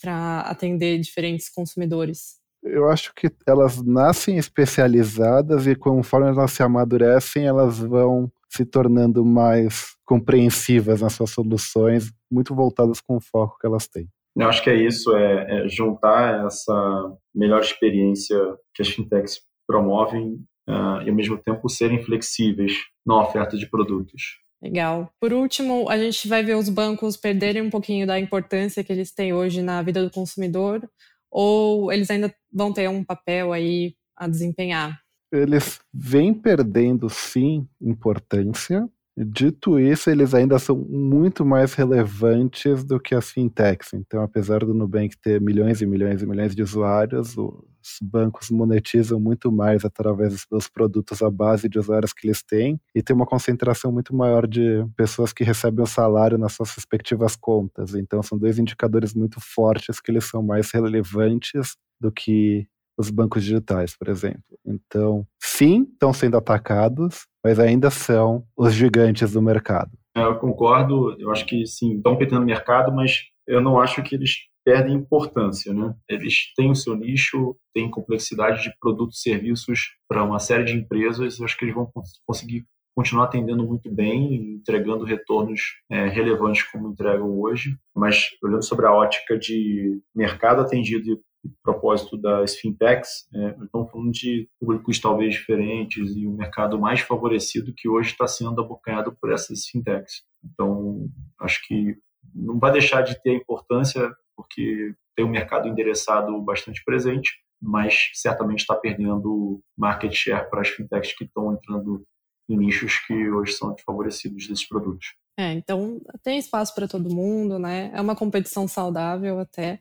para 0.00 0.40
atender 0.40 0.98
diferentes 0.98 1.48
consumidores? 1.48 2.36
Eu 2.62 2.88
acho 2.88 3.14
que 3.14 3.30
elas 3.46 3.80
nascem 3.80 4.38
especializadas 4.38 5.68
e 5.68 5.76
conforme 5.76 6.28
elas 6.28 6.50
se 6.50 6.62
amadurecem, 6.64 7.46
elas 7.46 7.78
vão 7.78 8.30
se 8.48 8.64
tornando 8.64 9.24
mais 9.24 9.94
compreensivas 10.04 11.00
nas 11.00 11.12
suas 11.12 11.30
soluções, 11.30 12.12
muito 12.30 12.54
voltadas 12.54 13.00
com 13.00 13.16
o 13.16 13.20
foco 13.20 13.56
que 13.60 13.66
elas 13.66 13.86
têm. 13.86 14.08
Eu 14.36 14.48
acho 14.48 14.62
que 14.62 14.70
é 14.70 14.74
isso, 14.74 15.16
é, 15.16 15.64
é 15.64 15.68
juntar 15.68 16.46
essa 16.46 17.16
melhor 17.34 17.60
experiência 17.60 18.38
que 18.74 18.82
as 18.82 18.88
fintechs 18.88 19.40
promovem 19.66 20.34
uh, 20.68 21.02
e, 21.04 21.08
ao 21.08 21.14
mesmo 21.14 21.38
tempo, 21.38 21.68
serem 21.68 22.04
flexíveis 22.04 22.72
na 23.04 23.22
oferta 23.22 23.56
de 23.56 23.68
produtos. 23.68 24.38
Legal. 24.62 25.10
Por 25.20 25.32
último, 25.32 25.88
a 25.88 25.98
gente 25.98 26.28
vai 26.28 26.42
ver 26.42 26.56
os 26.56 26.68
bancos 26.68 27.16
perderem 27.16 27.62
um 27.62 27.70
pouquinho 27.70 28.06
da 28.06 28.18
importância 28.18 28.84
que 28.84 28.92
eles 28.92 29.12
têm 29.12 29.32
hoje 29.32 29.62
na 29.62 29.82
vida 29.82 30.04
do 30.04 30.10
consumidor, 30.10 30.86
ou 31.30 31.90
eles 31.90 32.10
ainda 32.10 32.34
vão 32.52 32.72
ter 32.72 32.88
um 32.88 33.04
papel 33.04 33.52
aí 33.52 33.94
a 34.16 34.28
desempenhar? 34.28 34.98
Eles 35.32 35.80
vêm 35.92 36.32
perdendo, 36.32 37.08
sim, 37.08 37.66
importância, 37.80 38.88
Dito 39.18 39.80
isso, 39.80 40.10
eles 40.10 40.34
ainda 40.34 40.58
são 40.58 40.76
muito 40.76 41.42
mais 41.42 41.72
relevantes 41.72 42.84
do 42.84 43.00
que 43.00 43.14
as 43.14 43.30
fintechs. 43.30 43.94
Então, 43.94 44.22
apesar 44.22 44.58
do 44.58 44.74
Nubank 44.74 45.16
ter 45.16 45.40
milhões 45.40 45.80
e 45.80 45.86
milhões 45.86 46.20
e 46.20 46.26
milhões 46.26 46.54
de 46.54 46.62
usuários, 46.62 47.34
os 47.38 47.98
bancos 48.02 48.50
monetizam 48.50 49.18
muito 49.18 49.50
mais 49.50 49.86
através 49.86 50.44
dos 50.50 50.68
produtos 50.68 51.22
à 51.22 51.30
base 51.30 51.66
de 51.66 51.78
usuários 51.78 52.12
que 52.12 52.26
eles 52.26 52.42
têm 52.42 52.78
e 52.94 53.02
tem 53.02 53.16
uma 53.16 53.24
concentração 53.24 53.90
muito 53.90 54.14
maior 54.14 54.46
de 54.46 54.84
pessoas 54.94 55.32
que 55.32 55.44
recebem 55.44 55.82
o 55.82 55.86
salário 55.86 56.36
nas 56.36 56.52
suas 56.52 56.74
respectivas 56.74 57.36
contas. 57.36 57.94
Então, 57.94 58.22
são 58.22 58.36
dois 58.36 58.58
indicadores 58.58 59.14
muito 59.14 59.40
fortes 59.40 59.98
que 59.98 60.10
eles 60.10 60.24
são 60.26 60.42
mais 60.42 60.70
relevantes 60.70 61.74
do 61.98 62.12
que 62.12 62.68
os 62.98 63.10
bancos 63.10 63.44
digitais, 63.44 63.96
por 63.96 64.08
exemplo. 64.08 64.42
Então, 64.64 65.26
sim, 65.40 65.86
estão 65.92 66.12
sendo 66.12 66.36
atacados, 66.36 67.26
mas 67.46 67.60
ainda 67.60 67.90
são 67.90 68.42
os 68.56 68.74
gigantes 68.74 69.34
do 69.34 69.40
mercado. 69.40 69.92
É, 70.16 70.22
eu 70.24 70.36
concordo, 70.36 71.14
eu 71.16 71.30
acho 71.30 71.46
que 71.46 71.64
sim, 71.64 71.94
estão 71.94 72.16
perdendo 72.16 72.44
mercado, 72.44 72.90
mas 72.92 73.20
eu 73.46 73.60
não 73.60 73.78
acho 73.78 74.02
que 74.02 74.16
eles 74.16 74.32
perdem 74.64 74.96
importância, 74.96 75.72
né? 75.72 75.94
Eles 76.08 76.52
têm 76.56 76.72
o 76.72 76.74
seu 76.74 76.96
nicho, 76.96 77.54
têm 77.72 77.88
complexidade 77.88 78.64
de 78.64 78.76
produtos 78.80 79.20
e 79.20 79.22
serviços 79.22 79.92
para 80.08 80.24
uma 80.24 80.40
série 80.40 80.64
de 80.64 80.72
empresas, 80.72 81.38
eu 81.38 81.44
acho 81.44 81.56
que 81.56 81.64
eles 81.64 81.74
vão 81.76 81.88
conseguir 82.26 82.66
continuar 82.96 83.26
atendendo 83.26 83.64
muito 83.64 83.94
bem, 83.94 84.56
entregando 84.56 85.04
retornos 85.04 85.60
é, 85.88 86.08
relevantes 86.08 86.64
como 86.64 86.88
entregam 86.88 87.38
hoje, 87.38 87.76
mas 87.94 88.30
olhando 88.42 88.64
sobre 88.64 88.86
a 88.86 88.92
ótica 88.92 89.38
de 89.38 90.00
mercado 90.12 90.62
atendido 90.62 91.20
propósito 91.62 92.16
das 92.16 92.56
fintechs, 92.56 93.28
é, 93.34 93.56
estamos 93.64 93.90
falando 93.90 94.10
de 94.10 94.48
públicos 94.58 94.98
talvez 94.98 95.34
diferentes 95.34 96.16
e 96.16 96.26
um 96.26 96.36
mercado 96.36 96.78
mais 96.78 97.00
favorecido 97.00 97.72
que 97.76 97.88
hoje 97.88 98.10
está 98.10 98.26
sendo 98.26 98.60
abocanhado 98.60 99.16
por 99.20 99.32
essas 99.32 99.66
fintechs. 99.66 100.22
Então, 100.44 101.08
acho 101.40 101.66
que 101.66 101.96
não 102.34 102.58
vai 102.58 102.72
deixar 102.72 103.02
de 103.02 103.20
ter 103.22 103.34
importância, 103.34 104.14
porque 104.36 104.94
tem 105.16 105.24
um 105.24 105.30
mercado 105.30 105.68
endereçado 105.68 106.38
bastante 106.42 106.84
presente, 106.84 107.30
mas 107.60 108.10
certamente 108.14 108.60
está 108.60 108.74
perdendo 108.74 109.60
market 109.76 110.12
share 110.12 110.48
para 110.50 110.60
as 110.60 110.68
fintechs 110.68 111.16
que 111.16 111.24
estão 111.24 111.52
entrando 111.52 112.04
em 112.48 112.56
nichos 112.56 112.98
que 113.06 113.30
hoje 113.30 113.52
são 113.52 113.74
desfavorecidos 113.74 114.46
desses 114.46 114.68
produtos. 114.68 115.14
É, 115.38 115.52
então 115.52 116.00
tem 116.22 116.38
espaço 116.38 116.74
para 116.74 116.88
todo 116.88 117.14
mundo, 117.14 117.58
né? 117.58 117.90
É 117.92 118.00
uma 118.00 118.16
competição 118.16 118.66
saudável 118.66 119.38
até 119.38 119.80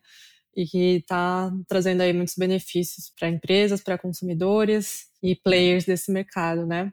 e 0.55 0.65
que 0.65 0.97
está 0.97 1.51
trazendo 1.67 2.01
aí 2.01 2.13
muitos 2.13 2.35
benefícios 2.35 3.11
para 3.17 3.29
empresas, 3.29 3.81
para 3.81 3.97
consumidores 3.97 5.07
e 5.21 5.35
players 5.35 5.85
desse 5.85 6.11
mercado, 6.11 6.65
né? 6.65 6.91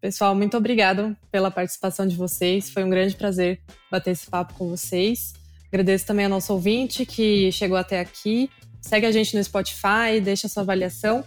Pessoal, 0.00 0.34
muito 0.34 0.56
obrigado 0.56 1.14
pela 1.30 1.50
participação 1.50 2.06
de 2.06 2.16
vocês. 2.16 2.70
Foi 2.70 2.82
um 2.82 2.90
grande 2.90 3.14
prazer 3.14 3.60
bater 3.90 4.12
esse 4.12 4.26
papo 4.28 4.54
com 4.54 4.68
vocês. 4.68 5.34
Agradeço 5.68 6.06
também 6.06 6.24
ao 6.24 6.30
nosso 6.30 6.52
ouvinte 6.52 7.04
que 7.04 7.52
chegou 7.52 7.76
até 7.76 8.00
aqui. 8.00 8.50
Segue 8.80 9.06
a 9.06 9.12
gente 9.12 9.36
no 9.36 9.44
Spotify, 9.44 10.20
deixa 10.22 10.48
sua 10.48 10.62
avaliação. 10.62 11.22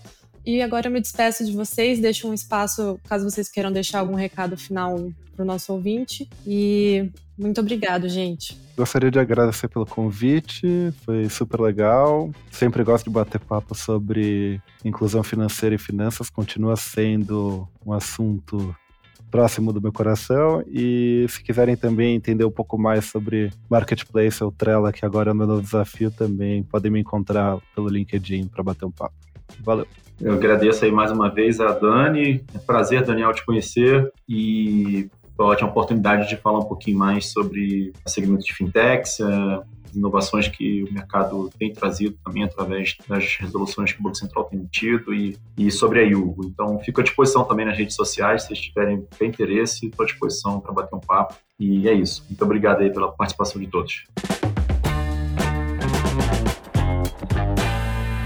E 0.46 0.62
agora 0.62 0.88
eu 0.88 0.92
me 0.92 1.00
despeço 1.00 1.46
de 1.46 1.54
vocês, 1.54 2.00
deixo 2.00 2.28
um 2.28 2.34
espaço 2.34 3.00
caso 3.08 3.30
vocês 3.30 3.50
queiram 3.50 3.72
deixar 3.72 4.00
algum 4.00 4.16
recado 4.16 4.58
final 4.58 5.10
para 5.36 5.44
o 5.44 5.46
nosso 5.46 5.72
ouvinte. 5.74 6.30
E 6.46 7.10
muito 7.38 7.62
obrigado, 7.62 8.08
gente. 8.10 8.58
Gostaria 8.76 9.10
de 9.10 9.20
agradecer 9.20 9.68
pelo 9.68 9.86
convite, 9.86 10.94
foi 11.06 11.30
super 11.30 11.62
legal. 11.62 12.30
Sempre 12.52 12.84
gosto 12.84 13.06
de 13.06 13.12
bater 13.12 13.40
papo 13.40 13.74
sobre 13.74 14.62
inclusão 14.84 15.24
financeira 15.24 15.76
e 15.76 15.80
finanças, 15.80 16.30
continua 16.30 16.76
sendo 16.76 17.68
um 17.86 17.94
assunto 17.94 18.76
próximo 19.32 19.74
do 19.74 19.82
meu 19.82 19.92
coração. 19.92 20.64
E 20.68 21.26
se 21.30 21.42
quiserem 21.42 21.76
também 21.76 22.16
entender 22.16 22.46
um 22.46 22.52
pouco 22.52 22.78
mais 22.78 23.06
sobre 23.06 23.52
Marketplace 23.70 24.44
ou 24.44 24.52
Trella, 24.52 24.92
que 24.92 25.06
agora 25.06 25.32
é 25.32 25.34
o 25.34 25.36
meu 25.36 25.48
novo 25.48 25.62
desafio, 25.62 26.12
também 26.12 26.64
podem 26.64 26.92
me 26.92 27.00
encontrar 27.00 27.60
pelo 27.74 27.90
LinkedIn 27.90 28.48
para 28.48 28.64
bater 28.64 28.86
um 28.86 28.92
papo. 28.92 29.16
Valeu! 29.60 29.88
Eu 30.22 30.34
agradeço 30.34 30.86
aí 30.86 30.92
mais 30.92 31.12
uma 31.12 31.30
vez 31.30 31.60
a 31.60 31.72
Dani. 31.72 32.44
É 32.54 32.58
um 32.58 32.62
prazer, 32.62 33.04
Daniel, 33.04 33.34
te 33.34 33.46
conhecer 33.46 34.12
e 34.28 35.10
foi 35.36 35.46
ótima 35.46 35.70
oportunidade 35.70 36.30
de 36.30 36.38
falar 36.38 36.60
um 36.60 36.66
pouquinho 36.66 36.98
mais 36.98 37.32
sobre 37.32 37.92
o 38.06 38.10
segmento 38.10 38.46
de 38.46 38.54
fintechs, 38.54 39.20
é, 39.20 39.62
inovações 39.94 40.48
que 40.48 40.84
o 40.84 40.94
mercado 40.94 41.50
tem 41.58 41.74
trazido 41.74 42.18
também 42.24 42.44
através 42.44 42.96
das 43.08 43.36
resoluções 43.38 43.92
que 43.92 44.00
o 44.00 44.04
Banco 44.04 44.16
Central 44.16 44.46
tem 44.46 44.60
emitido 44.60 45.14
e, 45.14 45.38
e 45.58 45.72
sobre 45.72 46.00
a 46.00 46.04
Yugo. 46.04 46.46
Então, 46.46 46.80
fico 46.80 47.02
à 47.02 47.04
disposição 47.04 47.44
também 47.44 47.66
nas 47.66 47.78
redes 47.78 47.96
sociais, 47.96 48.44
se 48.44 48.48
vocês 48.50 48.62
tiverem 48.62 49.06
interesse, 49.22 49.88
estou 49.88 50.04
à 50.04 50.08
disposição 50.08 50.60
para 50.60 50.72
bater 50.72 50.96
um 50.96 51.00
papo. 51.00 51.36
E 51.60 51.88
é 51.88 51.94
isso. 51.94 52.24
Muito 52.30 52.44
obrigado 52.44 52.82
aí 52.82 52.92
pela 52.92 53.12
participação 53.12 53.62
de 53.62 53.68
todos. 53.68 54.06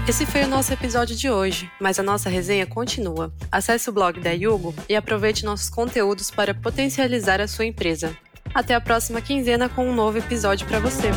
Esse 0.08 0.24
foi 0.24 0.42
o 0.42 0.48
nosso 0.48 0.72
episódio 0.72 1.14
de 1.14 1.28
hoje, 1.28 1.70
mas 1.78 1.98
a 1.98 2.02
nossa 2.02 2.30
resenha 2.30 2.64
continua. 2.64 3.30
Acesse 3.52 3.90
o 3.90 3.92
blog 3.92 4.18
da 4.18 4.30
Yugo 4.30 4.74
e 4.88 4.96
aproveite 4.96 5.44
nossos 5.44 5.68
conteúdos 5.68 6.30
para 6.30 6.54
potencializar 6.54 7.42
a 7.42 7.46
sua 7.46 7.66
empresa. 7.66 8.16
Até 8.54 8.74
a 8.74 8.80
próxima 8.80 9.20
quinzena 9.20 9.68
com 9.68 9.86
um 9.86 9.94
novo 9.94 10.16
episódio 10.16 10.66
para 10.66 10.80
você. 10.80 11.10